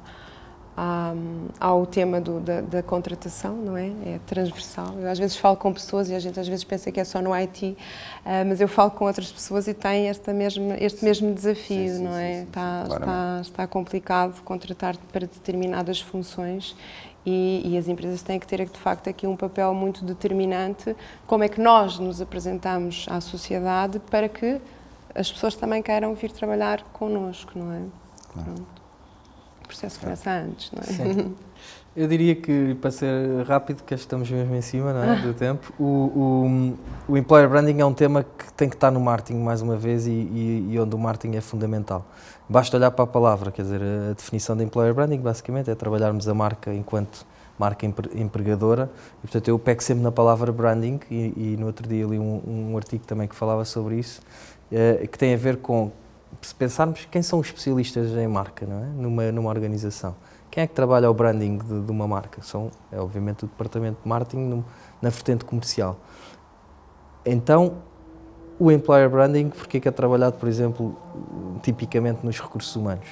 há, 0.80 1.14
há 1.60 1.76
o 1.76 1.86
tema 1.86 2.22
do, 2.22 2.40
da, 2.40 2.62
da, 2.62 2.82
contratação, 2.82 3.54
não 3.56 3.76
é? 3.76 3.88
É 4.06 4.20
transversal. 4.26 4.96
Eu 4.98 5.10
às 5.10 5.20
vezes 5.20 5.36
falo 5.36 5.58
com 5.58 5.74
pessoas 5.74 6.10
e 6.10 6.16
a 6.16 6.20
gente 6.20 6.40
às 6.40 6.48
vezes 6.48 6.64
pensa 6.64 6.90
que 6.92 7.00
é 7.00 7.04
só 7.04 7.22
no 7.22 7.34
IT, 7.34 7.76
ah, 8.26 8.46
mas 8.46 8.62
eu 8.62 8.68
falo 8.68 8.92
com 8.92 9.06
outras 9.06 9.30
pessoas 9.32 9.68
e 9.68 9.74
têm 9.74 10.08
esta 10.08 10.32
mesma, 10.32 10.76
este 10.80 11.04
mesmo 11.04 11.34
desafio, 11.34 11.90
sim, 11.90 11.98
sim, 11.98 12.04
não 12.04 12.16
é? 12.16 12.34
Sim, 12.36 12.44
está, 12.44 12.86
está, 12.90 13.40
está 13.42 13.68
complicado 13.68 14.42
contratar 14.44 14.96
para 15.12 15.22
determinadas 15.22 16.00
funções 16.00 16.76
e, 17.30 17.74
e, 17.74 17.78
as 17.78 17.88
empresas 17.88 18.22
têm 18.22 18.40
que 18.40 18.48
ter, 18.48 18.66
de 18.66 18.80
facto, 18.80 19.10
aqui 19.10 19.28
um 19.28 19.36
papel 19.36 19.74
muito 19.74 20.04
determinante. 20.04 20.96
Como 21.28 21.44
é 21.44 21.50
que 21.50 21.62
nós 21.62 22.00
nos 22.00 22.22
apresentamos 22.22 23.06
à 23.10 23.22
sociedade 23.22 24.00
para 24.00 24.28
que 24.28 24.60
as 25.14 25.32
pessoas 25.32 25.56
também 25.56 25.82
queiram 25.82 26.14
vir 26.16 26.32
trabalhar 26.32 26.82
connosco, 26.94 27.52
não 27.56 27.72
é? 27.72 27.82
Claro 28.34 28.79
processo 29.70 30.00
começa 30.00 30.32
antes, 30.32 30.72
não 30.72 30.82
é? 30.82 31.14
Sim. 31.14 31.36
Eu 31.96 32.08
diria 32.08 32.36
que, 32.36 32.76
para 32.76 32.92
ser 32.92 33.44
rápido, 33.46 33.84
que 33.84 33.94
estamos 33.94 34.30
mesmo 34.30 34.56
em 34.56 34.62
cima 34.62 34.92
é, 34.92 35.22
do 35.22 35.34
tempo, 35.34 35.74
o, 35.78 35.84
o, 35.84 37.14
o, 37.14 37.18
employer 37.18 37.50
branding 37.50 37.82
é 37.82 37.86
um 37.86 37.94
tema 37.94 38.24
que 38.24 38.54
tem 38.54 38.70
que 38.70 38.76
estar 38.76 38.92
no 38.92 39.02
marketing 39.02 39.40
mais 39.40 39.62
uma 39.62 39.76
vez 39.76 40.08
e, 40.08 40.12
e, 40.12 40.68
e, 40.72 40.80
onde 40.80 40.96
o 40.96 40.98
marketing 41.00 41.36
é 41.36 41.42
fundamental. 41.42 42.06
Basta 42.48 42.78
olhar 42.78 42.92
para 42.92 43.04
a 43.04 43.08
palavra, 43.08 43.52
quer 43.52 43.64
dizer, 43.64 43.82
a 43.82 44.14
definição 44.14 44.56
de 44.56 44.64
employer 44.64 44.94
branding 44.94 45.20
basicamente 45.20 45.70
é 45.70 45.76
trabalharmos 45.76 46.28
a 46.28 46.34
marca 46.34 46.74
enquanto 46.74 47.26
marca 47.58 47.86
empregadora 47.86 48.90
e, 49.18 49.22
portanto, 49.28 49.48
eu 49.50 49.60
pego 49.60 49.84
sempre 49.84 50.04
na 50.04 50.12
palavra 50.12 50.52
branding 50.52 51.00
e, 51.12 51.34
e 51.36 51.58
no 51.60 51.66
outro 51.66 51.88
dia 51.88 52.06
li 52.06 52.18
um, 52.18 52.72
um 52.72 52.78
artigo 52.78 53.06
também 53.06 53.28
que 53.28 53.36
falava 53.36 53.66
sobre 53.66 53.96
isso, 53.96 54.22
é, 54.72 55.06
que 55.06 55.18
tem 55.18 55.34
a 55.34 55.38
ver 55.38 55.58
com 55.58 55.92
se 56.42 56.56
pensarmos 56.56 57.08
quem 57.10 57.22
são 57.22 57.40
os 57.40 57.48
especialistas 57.48 58.12
em 58.12 58.28
marca, 58.28 58.66
não 58.66 58.84
é? 58.84 58.88
Numa, 58.88 59.32
numa 59.32 59.50
organização. 59.50 60.16
Quem 60.50 60.64
é 60.64 60.68
que 60.68 60.74
trabalha 60.74 61.10
o 61.10 61.14
branding 61.14 61.58
de, 61.58 61.82
de 61.82 61.92
uma 61.92 62.08
marca? 62.08 62.42
São, 62.42 62.72
é 62.92 63.00
obviamente, 63.00 63.46
o 63.46 63.48
departamento 63.48 64.02
de 64.02 64.08
marketing 64.08 64.44
no, 64.44 64.66
na 65.02 65.10
vertente 65.10 65.46
comercial. 65.46 65.98
Então, 67.26 67.78
o 68.58 68.72
employer 68.72 69.10
branding, 69.10 69.50
porque 69.50 69.78
é 69.78 69.80
que 69.80 69.88
é 69.88 69.92
trabalhado, 69.92 70.38
por 70.38 70.50
exemplo, 70.50 70.98
tipicamente 71.62 72.26
nos 72.26 72.40
recursos 72.40 72.76
humanos? 72.76 73.08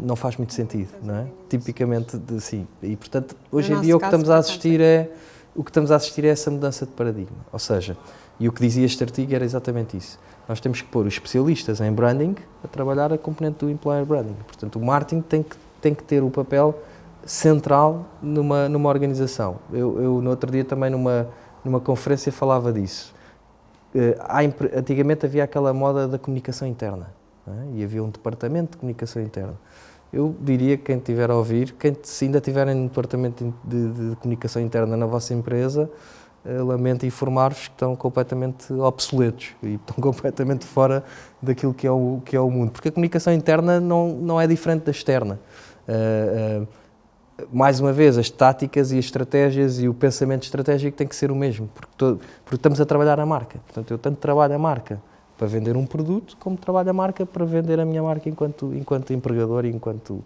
Não 0.00 0.16
faz 0.16 0.36
muito 0.36 0.52
sentido, 0.54 0.90
não 1.02 1.16
é? 1.16 1.26
Tipicamente, 1.48 2.16
de, 2.16 2.40
sim. 2.40 2.66
E, 2.82 2.96
portanto, 2.96 3.36
hoje 3.50 3.72
no 3.72 3.78
em 3.78 3.82
dia 3.82 3.96
o 3.96 3.98
que 3.98 4.04
estamos 4.04 4.30
a 4.30 4.38
assistir 4.38 4.80
é 4.80 5.10
o 5.54 5.62
que 5.62 5.70
estamos 5.70 5.90
a 5.90 5.96
assistir 5.96 6.24
é 6.24 6.28
essa 6.28 6.50
mudança 6.50 6.86
de 6.86 6.92
paradigma. 6.92 7.36
Ou 7.52 7.58
seja, 7.58 7.96
e 8.40 8.48
o 8.48 8.52
que 8.52 8.60
dizia 8.60 8.84
este 8.84 9.02
artigo 9.04 9.34
era 9.34 9.44
exatamente 9.44 9.96
isso. 9.96 10.18
Nós 10.48 10.60
temos 10.60 10.80
que 10.80 10.88
pôr 10.88 11.06
os 11.06 11.14
especialistas 11.14 11.80
em 11.80 11.92
branding 11.92 12.34
a 12.64 12.68
trabalhar 12.68 13.12
a 13.12 13.18
componente 13.18 13.58
do 13.64 13.70
employer 13.70 14.04
branding. 14.04 14.36
Portanto, 14.46 14.76
o 14.78 14.84
marketing 14.84 15.20
tem 15.22 15.42
que, 15.42 15.56
tem 15.80 15.94
que 15.94 16.02
ter 16.02 16.22
o 16.22 16.30
papel 16.30 16.78
central 17.24 18.06
numa, 18.20 18.68
numa 18.68 18.88
organização. 18.88 19.56
Eu, 19.72 20.00
eu, 20.00 20.22
no 20.22 20.30
outro 20.30 20.50
dia, 20.50 20.64
também 20.64 20.90
numa, 20.90 21.28
numa 21.64 21.80
conferência, 21.80 22.32
falava 22.32 22.72
disso. 22.72 23.14
Uh, 23.94 24.78
antigamente 24.78 25.26
havia 25.26 25.44
aquela 25.44 25.72
moda 25.72 26.08
da 26.08 26.18
comunicação 26.18 26.66
interna 26.66 27.08
é? 27.46 27.76
e 27.76 27.84
havia 27.84 28.02
um 28.02 28.08
departamento 28.08 28.72
de 28.72 28.78
comunicação 28.78 29.22
interna. 29.22 29.54
Eu 30.12 30.34
diria 30.40 30.76
que 30.76 30.84
quem 30.84 30.98
estiver 30.98 31.30
a 31.30 31.36
ouvir, 31.36 31.72
quem 31.72 31.96
se 32.02 32.24
ainda 32.26 32.40
tiverem 32.40 32.74
no 32.74 32.88
departamento 32.88 33.54
de, 33.64 33.88
de, 33.92 34.10
de 34.10 34.16
comunicação 34.16 34.60
interna 34.60 34.96
na 34.96 35.06
vossa 35.06 35.32
empresa, 35.32 35.90
lamento 36.44 37.06
informar-vos 37.06 37.68
que 37.68 37.74
estão 37.74 37.94
completamente 37.94 38.72
obsoletos 38.72 39.50
e 39.62 39.74
estão 39.74 39.96
completamente 40.02 40.66
fora 40.66 41.04
daquilo 41.40 41.72
que 41.72 41.86
é 41.86 41.90
o, 41.90 42.20
que 42.24 42.36
é 42.36 42.40
o 42.40 42.50
mundo. 42.50 42.72
Porque 42.72 42.88
a 42.88 42.92
comunicação 42.92 43.32
interna 43.32 43.80
não, 43.80 44.08
não 44.08 44.40
é 44.40 44.46
diferente 44.46 44.84
da 44.84 44.90
externa. 44.90 45.38
Uh, 45.88 46.62
uh, 46.62 46.68
mais 47.52 47.80
uma 47.80 47.92
vez, 47.92 48.18
as 48.18 48.30
táticas 48.30 48.92
e 48.92 48.98
as 48.98 49.04
estratégias 49.04 49.80
e 49.80 49.88
o 49.88 49.94
pensamento 49.94 50.44
estratégico 50.44 50.96
tem 50.96 51.06
que 51.06 51.16
ser 51.16 51.30
o 51.30 51.34
mesmo, 51.34 51.68
porque, 51.74 51.92
todo, 51.96 52.20
porque 52.44 52.56
estamos 52.56 52.80
a 52.80 52.86
trabalhar 52.86 53.18
a 53.18 53.26
marca. 53.26 53.58
Portanto, 53.66 53.90
eu 53.90 53.98
tanto 53.98 54.18
trabalho 54.18 54.54
a 54.54 54.58
marca 54.58 55.00
para 55.36 55.46
vender 55.46 55.76
um 55.76 55.86
produto, 55.86 56.36
como 56.38 56.56
trabalho 56.56 56.90
a 56.90 56.92
marca 56.92 57.26
para 57.26 57.44
vender 57.44 57.80
a 57.80 57.84
minha 57.84 58.02
marca 58.02 58.28
enquanto, 58.28 58.72
enquanto 58.74 59.12
empregador 59.12 59.64
e 59.64 59.70
enquanto 59.70 60.22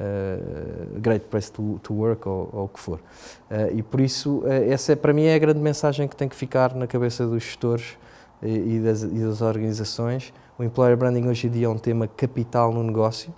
uh, 0.00 1.00
great 1.00 1.26
place 1.26 1.50
to, 1.52 1.78
to 1.82 1.92
work 1.92 2.26
ou, 2.26 2.48
ou, 2.52 2.64
o 2.64 2.68
que 2.68 2.80
for. 2.80 2.98
Uh, 3.50 3.76
e 3.76 3.82
por 3.82 4.00
isso, 4.00 4.38
uh, 4.38 4.48
essa 4.48 4.92
é, 4.92 4.96
para 4.96 5.12
mim 5.12 5.24
é 5.24 5.34
a 5.34 5.38
grande 5.38 5.60
mensagem 5.60 6.08
que 6.08 6.16
tem 6.16 6.28
que 6.28 6.36
ficar 6.36 6.74
na 6.74 6.86
cabeça 6.86 7.26
dos 7.26 7.42
gestores 7.42 7.98
e, 8.42 8.76
e, 8.76 8.80
das, 8.80 9.02
e 9.02 9.18
das, 9.18 9.42
organizações. 9.42 10.32
O 10.58 10.64
employer 10.64 10.96
branding 10.96 11.28
hoje 11.28 11.46
em 11.46 11.50
dia 11.50 11.66
é 11.66 11.68
um 11.68 11.78
tema 11.78 12.08
capital 12.08 12.72
no 12.72 12.82
negócio. 12.82 13.32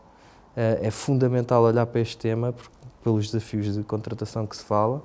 é 0.57 0.91
fundamental 0.91 1.63
olhar 1.63 1.87
para 1.87 2.01
este 2.01 2.17
tema 2.17 2.55
pelos 3.03 3.27
desafios 3.27 3.75
de 3.75 3.83
contratação 3.85 4.47
que 4.47 4.57
se 4.57 4.65
fala. 4.65 5.01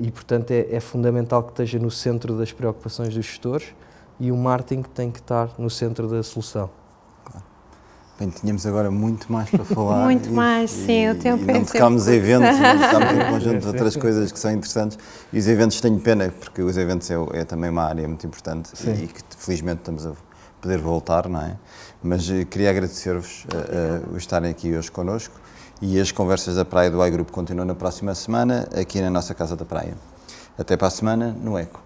e, 0.00 0.08
portanto, 0.10 0.52
é, 0.52 0.68
é 0.70 0.78
fundamental 0.78 1.42
que 1.42 1.50
esteja 1.50 1.80
no 1.80 1.90
centro 1.90 2.38
das 2.38 2.52
preocupações 2.52 3.12
dos 3.12 3.24
gestores 3.24 3.74
e 4.20 4.30
o 4.30 4.36
marketing 4.36 4.82
tem 4.82 5.10
que 5.10 5.18
estar 5.18 5.50
no 5.58 5.68
centro 5.68 6.06
da 6.08 6.22
solução. 6.22 6.70
Bem, 8.18 8.28
tínhamos 8.28 8.66
agora 8.66 8.90
muito 8.90 9.32
mais 9.32 9.50
para 9.50 9.64
falar. 9.64 10.04
muito 10.04 10.28
e, 10.28 10.32
mais, 10.32 10.70
sim, 10.70 11.10
o 11.10 11.14
tempo 11.14 11.42
e 11.42 11.52
não 11.52 11.64
tocámos 11.64 12.06
a 12.06 12.14
eventos, 12.14 12.58
não 12.58 12.78
tocámos 12.78 13.12
um 13.12 13.30
conjunto 13.30 13.60
de 13.60 13.66
outras 13.66 13.96
coisas 13.96 14.30
que 14.30 14.38
são 14.38 14.52
interessantes. 14.52 14.98
E 15.32 15.38
os 15.38 15.48
eventos 15.48 15.80
tenho 15.80 15.98
pena, 15.98 16.32
porque 16.38 16.62
os 16.62 16.76
eventos 16.76 17.10
é, 17.10 17.14
é 17.32 17.44
também 17.44 17.70
uma 17.70 17.84
área 17.84 18.06
muito 18.06 18.26
importante 18.26 18.70
sim. 18.74 18.92
e 18.92 19.06
que 19.06 19.22
felizmente 19.36 19.80
estamos 19.80 20.06
a 20.06 20.12
poder 20.60 20.78
voltar, 20.78 21.28
não 21.28 21.40
é? 21.40 21.56
Mas 22.02 22.28
uh, 22.28 22.46
queria 22.46 22.70
agradecer-vos 22.70 23.44
uh, 23.44 24.12
uh, 24.12 24.16
estarem 24.16 24.50
aqui 24.50 24.74
hoje 24.74 24.90
connosco 24.90 25.34
e 25.80 26.00
as 26.00 26.12
conversas 26.12 26.54
da 26.54 26.64
Praia 26.64 26.90
do 26.90 27.04
iGroup 27.04 27.30
continuam 27.30 27.66
na 27.66 27.74
próxima 27.74 28.14
semana, 28.14 28.68
aqui 28.80 29.00
na 29.00 29.10
nossa 29.10 29.34
Casa 29.34 29.56
da 29.56 29.64
Praia. 29.64 29.94
Até 30.56 30.76
para 30.76 30.86
a 30.86 30.90
semana, 30.90 31.36
no 31.42 31.58
ECO. 31.58 31.80